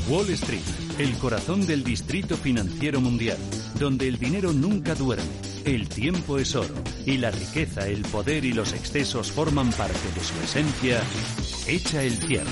Wall 0.09 0.31
Street, 0.31 0.63
el 0.99 1.17
corazón 1.19 1.65
del 1.67 1.85
distrito 1.85 2.37
financiero 2.37 3.01
mundial, 3.01 3.39
donde 3.79 4.09
el 4.09 4.19
dinero 4.19 4.53
nunca 4.53 4.95
duerme, 4.95 5.25
el 5.65 5.89
tiempo 5.89 6.39
es 6.39 6.57
oro 6.57 6.75
y 7.07 7.19
la 7.19 7.31
riqueza, 7.31 7.87
el 7.87 8.03
poder 8.03 8.45
y 8.45 8.53
los 8.53 8.73
excesos 8.73 9.31
forman 9.31 9.71
parte 9.71 10.11
de 10.15 10.21
su 10.21 10.35
esencia, 10.43 11.01
echa 11.69 12.03
el 12.03 12.17
cierre. 12.17 12.51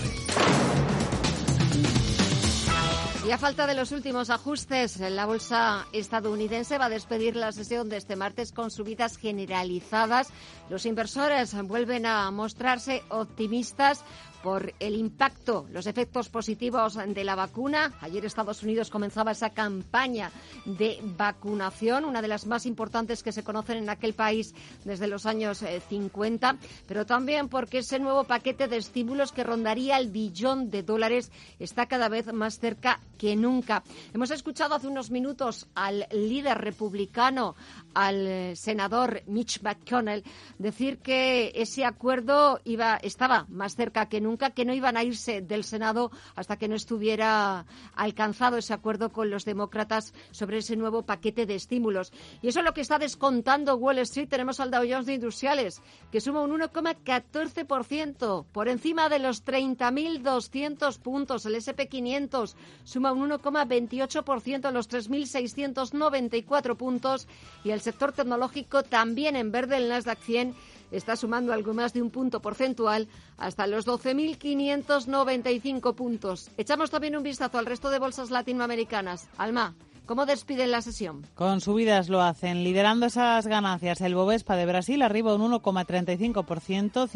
Y 3.27 3.33
a 3.33 3.39
falta 3.39 3.67
de 3.67 3.75
los 3.75 3.93
últimos 3.93 4.31
ajustes, 4.31 4.99
la 4.99 5.27
bolsa 5.27 5.87
estadounidense 5.93 6.79
va 6.79 6.87
a 6.87 6.89
despedir 6.89 7.37
la 7.37 7.53
sesión 7.53 7.89
de 7.89 7.97
este 7.97 8.17
martes 8.17 8.51
con 8.51 8.73
subidas 8.73 9.19
generalizadas. 9.19 10.31
Los 10.69 10.87
inversores 10.87 11.55
vuelven 11.63 12.07
a 12.07 12.31
mostrarse 12.31 13.05
optimistas 13.09 14.05
por 14.43 14.73
el 14.81 14.95
impacto, 14.95 15.67
los 15.71 15.87
efectos 15.87 16.29
positivos 16.29 16.99
de 17.07 17.25
la 17.25 17.35
vacuna. 17.35 17.93
Ayer 18.01 18.25
Estados 18.25 18.63
Unidos 18.63 18.91
comenzaba 18.91 19.33
esa 19.33 19.51
campaña 19.51 20.31
de 20.65 20.99
vacunación, 21.17 22.05
una 22.05 22.23
de 22.23 22.29
las 22.29 22.47
más 22.47 22.67
importantes 22.67 23.23
que 23.23 23.33
se 23.33 23.45
conocen 23.45 23.79
en 23.79 23.91
aquel 23.91 24.15
país 24.15 24.55
desde 24.85 25.07
los 25.07 25.27
años 25.27 25.65
50, 25.89 26.51
eh, 26.51 26.67
pero 26.87 27.07
también 27.07 27.49
porque 27.49 27.79
ese 27.79 27.99
nuevo 27.99 28.25
paquete 28.25 28.69
de 28.69 28.79
estímulos 28.79 29.33
que 29.33 29.45
rondaría 29.45 29.99
el 29.99 30.09
billón 30.09 30.71
de 30.71 30.83
dólares 30.83 31.31
está 31.59 31.87
cada 31.87 32.09
vez 32.09 32.33
más 32.33 32.59
cerca 32.59 33.01
que 33.19 33.37
nunca. 33.37 33.83
Hemos 34.15 34.31
escuchado 34.31 34.75
hace 34.75 34.87
unos 34.87 35.11
minutos 35.11 35.69
al 35.75 36.07
líder 36.11 36.59
republicano, 36.59 37.55
al 37.95 38.27
eh, 38.27 38.57
senador 38.57 39.23
Mitch 39.27 39.63
McConnell, 39.63 40.25
decir 40.59 40.99
que 40.99 41.53
ese 41.55 41.85
acuerdo 41.85 42.61
iba, 42.65 42.97
estaba 42.97 43.47
más 43.49 43.77
cerca 43.77 44.07
que 44.07 44.21
nunca 44.21 44.30
nunca 44.31 44.51
que 44.51 44.65
no 44.65 44.73
iban 44.73 44.97
a 44.97 45.03
irse 45.03 45.43
del 45.43 45.65
Senado 45.65 46.13
hasta 46.37 46.57
que 46.57 46.69
no 46.69 46.77
estuviera 46.77 47.67
alcanzado 47.95 48.57
ese 48.57 48.73
acuerdo 48.73 49.11
con 49.11 49.29
los 49.29 49.45
demócratas 49.45 50.15
sobre 50.31 50.59
ese 50.59 50.77
nuevo 50.77 51.03
paquete 51.03 51.47
de 51.47 51.57
estímulos. 51.57 52.13
Y 52.41 52.49
eso 52.49 52.61
es 52.61 52.65
lo 52.65 52.73
que 52.73 52.81
está 52.81 52.99
descontando 52.99 53.75
Wall 53.77 53.99
Street. 53.99 54.29
Tenemos 54.29 54.61
al 54.61 54.71
Dow 54.71 54.85
Jones 54.89 55.07
de 55.07 55.15
Industriales, 55.15 55.83
que 56.13 56.21
suma 56.21 56.43
un 56.43 56.53
1,14%, 56.61 58.45
por 58.53 58.69
encima 58.69 59.09
de 59.09 59.19
los 59.19 59.45
30.200 59.45 60.99
puntos. 61.01 61.45
El 61.45 61.57
SP500 61.57 62.55
suma 62.85 63.11
un 63.13 63.31
1,28% 63.31 64.67
a 64.67 64.71
los 64.71 64.89
3.694 64.89 66.77
puntos. 66.77 67.27
Y 67.65 67.71
el 67.71 67.81
sector 67.81 68.13
tecnológico 68.13 68.85
también 68.85 69.35
en 69.35 69.51
verde, 69.51 69.79
el 69.79 69.89
Nasdaq 69.89 70.21
100 70.21 70.55
está 70.91 71.17
sumando 71.17 71.53
algo 71.53 71.75
más 71.75 71.93
de 71.93 72.01
un 72.03 72.11
punto 72.11 72.41
porcentual 72.41 73.09
hasta 73.39 73.67
los 73.67 73.87
12.595 73.87 75.95
puntos. 75.95 76.51
Echamos 76.57 76.91
también 76.91 77.17
un 77.17 77.23
vistazo 77.23 77.59
al 77.59 77.67
resto 77.67 77.91
de 77.91 77.99
bolsas 77.99 78.31
latinoamericanas. 78.31 79.29
Alma. 79.37 79.75
¿Cómo 80.11 80.27
despiden 80.27 80.73
la 80.73 80.83
sesión? 80.83 81.25
Con 81.37 81.61
subidas 81.61 82.09
lo 82.09 82.21
hacen, 82.21 82.65
liderando 82.65 83.07
esas 83.07 83.47
ganancias. 83.47 84.01
El 84.01 84.17
Bovespa 84.17 84.57
de 84.57 84.67
Brasil 84.67 85.03
arriba 85.03 85.37
un 85.37 85.53
1,35%, 85.53 87.09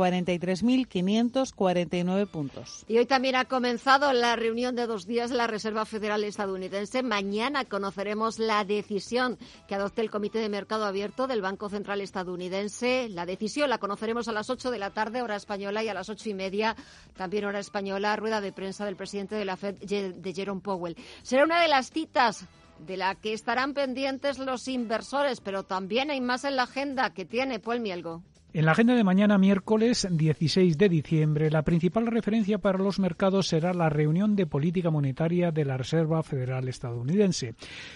43.549 1.10 2.28
puntos. 2.28 2.86
Y 2.88 2.98
hoy 2.98 3.06
también 3.06 3.36
ha 3.36 3.46
comenzado 3.46 4.14
la 4.14 4.36
reunión 4.36 4.76
de 4.76 4.88
dos 4.88 5.06
días 5.06 5.30
de 5.30 5.38
la 5.38 5.48
Reserva 5.48 5.86
Federal 5.86 6.24
estadounidense. 6.24 7.04
Mañana 7.04 7.66
conoceremos 7.66 8.40
la 8.40 8.64
decisión 8.64 9.38
que 9.68 9.76
adopte 9.76 10.02
el 10.02 10.10
Comité 10.10 10.40
de 10.40 10.50
Mercado 10.50 10.86
Abierto 10.86 11.28
del 11.28 11.42
Banco 11.42 11.70
Central 11.70 12.02
estadounidense. 12.02 13.10
La 13.10 13.26
decisión 13.26 13.70
la 13.70 13.78
conoceremos 13.78 14.28
a 14.28 14.32
las 14.32 14.50
8 14.50 14.72
de 14.72 14.80
la 14.80 14.92
tarde, 14.92 15.22
hora 15.22 15.36
española, 15.36 15.84
y 15.84 15.90
a 15.90 15.94
las 15.94 16.10
ocho 16.10 16.30
y 16.30 16.34
media, 16.34 16.76
también 17.16 17.46
hora 17.46 17.60
española, 17.60 18.16
rueda 18.16 18.42
de 18.42 18.52
prensa 18.52 18.86
del 18.86 18.96
presidente 18.96 19.36
de 19.36 19.46
la 19.46 19.58
Fed, 19.58 19.76
de 19.76 20.34
Jerome 20.34 20.62
Powell. 20.62 20.96
Será 21.24 21.44
una 21.44 21.62
de 21.62 21.68
las 21.68 21.92
citas 21.92 22.46
de 22.80 22.98
la 22.98 23.16
que 23.16 23.34
estarán 23.34 23.74
pendientes 23.74 24.40
los 24.40 24.68
inversores, 24.68 25.42
pero 25.42 25.64
también 25.64 26.12
hay 26.12 26.22
más 26.22 26.44
en 26.44 26.56
la 26.56 26.64
agenda 26.64 27.14
que 27.14 27.26
tiene 27.26 27.60
Paul 27.60 27.82
Mielgo. 27.82 28.24
En 28.52 28.66
la 28.66 28.72
agenda 28.72 28.96
de 28.96 29.04
mañana, 29.04 29.38
miércoles 29.38 30.08
16 30.10 30.76
de 30.76 30.90
diciembre, 30.90 31.52
la 31.52 31.62
principal 31.62 32.08
referencia 32.08 32.58
para 32.58 32.80
los 32.80 32.98
mercados 32.98 33.48
será 33.48 33.76
la 33.76 33.90
reunión 33.90 34.36
de 34.36 34.48
política 34.48 34.90
monetaria 34.90 35.52
de 35.52 35.66
la 35.66 35.78
Reserva 35.78 36.24
Federal 36.24 36.68
estadounidense. 36.68 37.54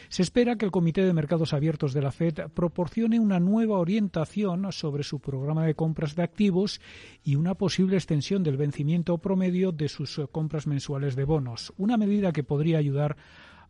Se 0.09 0.21
espera 0.21 0.55
que 0.55 0.65
el 0.65 0.71
Comité 0.71 1.03
de 1.05 1.13
Mercados 1.13 1.55
Abiertos 1.55 1.91
de 1.91 2.03
la 2.03 2.11
Fed 2.11 2.51
proporcione 2.53 3.19
una 3.19 3.39
nueva 3.39 3.79
orientación 3.79 4.71
sobre 4.71 5.01
su 5.01 5.19
programa 5.19 5.65
de 5.65 5.73
compras 5.73 6.15
de 6.15 6.21
activos 6.21 6.81
y 7.23 7.33
una 7.33 7.55
posible 7.55 7.95
extensión 7.95 8.43
del 8.43 8.57
vencimiento 8.57 9.17
promedio 9.17 9.71
de 9.71 9.89
sus 9.89 10.21
compras 10.31 10.67
mensuales 10.67 11.15
de 11.15 11.23
bonos, 11.23 11.73
una 11.77 11.97
medida 11.97 12.31
que 12.31 12.43
podría 12.43 12.77
ayudar 12.77 13.17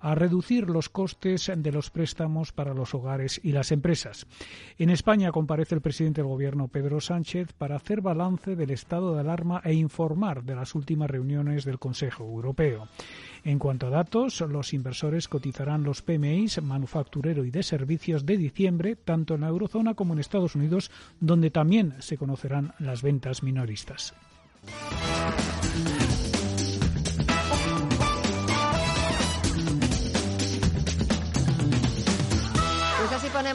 a 0.03 0.15
reducir 0.15 0.69
los 0.69 0.89
costes 0.89 1.49
de 1.55 1.71
los 1.71 1.89
préstamos 1.89 2.51
para 2.51 2.73
los 2.73 2.93
hogares 2.93 3.39
y 3.41 3.53
las 3.53 3.71
empresas. 3.71 4.27
En 4.77 4.89
España 4.89 5.31
comparece 5.31 5.75
el 5.75 5.81
presidente 5.81 6.21
del 6.21 6.27
Gobierno, 6.27 6.67
Pedro 6.67 6.99
Sánchez, 6.99 7.53
para 7.53 7.77
hacer 7.77 8.01
balance 8.01 8.57
del 8.57 8.71
estado 8.71 9.13
de 9.13 9.21
alarma 9.21 9.61
e 9.63 9.73
informar 9.73 10.43
de 10.43 10.55
las 10.55 10.75
últimas 10.75 11.09
reuniones 11.09 11.63
del 11.63 11.79
Consejo 11.79 12.25
Europeo. 12.25 12.89
En 13.45 13.59
cuanto 13.59 13.87
a 13.87 13.91
datos, 13.91 14.41
los 14.41 14.73
inversores 14.73 15.29
cotizarán 15.29 15.83
los 15.83 16.01
PMIs 16.01 16.61
manufacturero 16.61 17.45
y 17.45 17.51
de 17.51 17.63
servicios 17.63 18.25
de 18.25 18.35
diciembre, 18.35 18.97
tanto 18.97 19.35
en 19.35 19.41
la 19.41 19.47
eurozona 19.47 19.93
como 19.93 20.13
en 20.13 20.19
Estados 20.19 20.55
Unidos, 20.55 20.91
donde 21.21 21.49
también 21.49 21.95
se 21.99 22.17
conocerán 22.17 22.73
las 22.77 23.01
ventas 23.01 23.41
minoristas. 23.41 24.13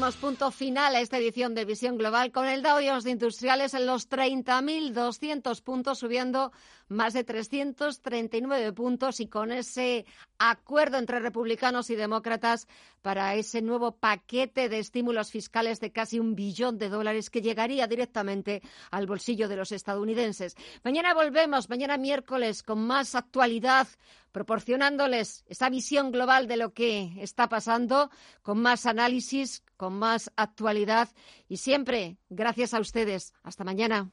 Ponemos 0.09 0.16
punto 0.16 0.50
final 0.50 0.96
a 0.96 1.00
esta 1.00 1.18
edición 1.18 1.54
de 1.54 1.66
Visión 1.66 1.98
Global 1.98 2.32
con 2.32 2.46
el 2.46 2.62
Dow 2.62 2.78
Jones 2.82 3.04
de 3.04 3.11
Industriales 3.11 3.74
en 3.74 3.84
los 3.84 4.09
30.200 4.09 5.61
puntos, 5.61 5.98
subiendo 5.98 6.50
más 6.89 7.12
de 7.12 7.24
339 7.24 8.72
puntos 8.72 9.20
y 9.20 9.28
con 9.28 9.53
ese 9.53 10.07
acuerdo 10.39 10.99
entre 10.99 11.20
republicanos 11.20 11.91
y 11.91 11.97
demócratas 11.97 12.66
para 13.03 13.34
ese 13.34 13.62
nuevo 13.62 13.93
paquete 13.93 14.68
de 14.68 14.78
estímulos 14.78 15.30
fiscales 15.30 15.80
de 15.80 15.93
casi 15.93 16.18
un 16.18 16.34
billón 16.34 16.78
de 16.78 16.89
dólares 16.89 17.30
que 17.30 17.43
llegaría 17.43 17.86
directamente 17.86 18.62
al 18.91 19.07
bolsillo 19.07 19.49
de 19.49 19.57
los 19.57 19.72
estadounidenses. 19.72 20.57
Mañana 20.84 21.14
volvemos, 21.14 21.68
mañana 21.68 21.97
miércoles, 21.97 22.62
con 22.62 22.86
más 22.86 23.14
actualidad, 23.14 23.89
proporcionándoles 24.32 25.45
esa 25.49 25.70
visión 25.70 26.12
global 26.12 26.49
de 26.49 26.57
lo 26.57 26.72
que 26.72 27.12
está 27.18 27.49
pasando, 27.49 28.11
con 28.43 28.61
más 28.61 28.86
análisis, 28.86 29.62
con 29.76 29.99
más 29.99 30.30
actualidad 30.36 31.09
y 31.49 31.59
siempre 31.59 32.18
gracias 32.28 32.74
a 32.74 32.80
ustedes. 32.80 33.32
Hasta 33.43 33.64
mañana. 33.64 34.11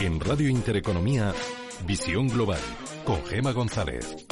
En 0.00 0.20
Radio 0.20 0.48
Intereconomía, 0.48 1.34
Visión 1.84 2.28
Global, 2.28 2.60
con 3.04 3.24
Gema 3.24 3.50
González. 3.50 4.28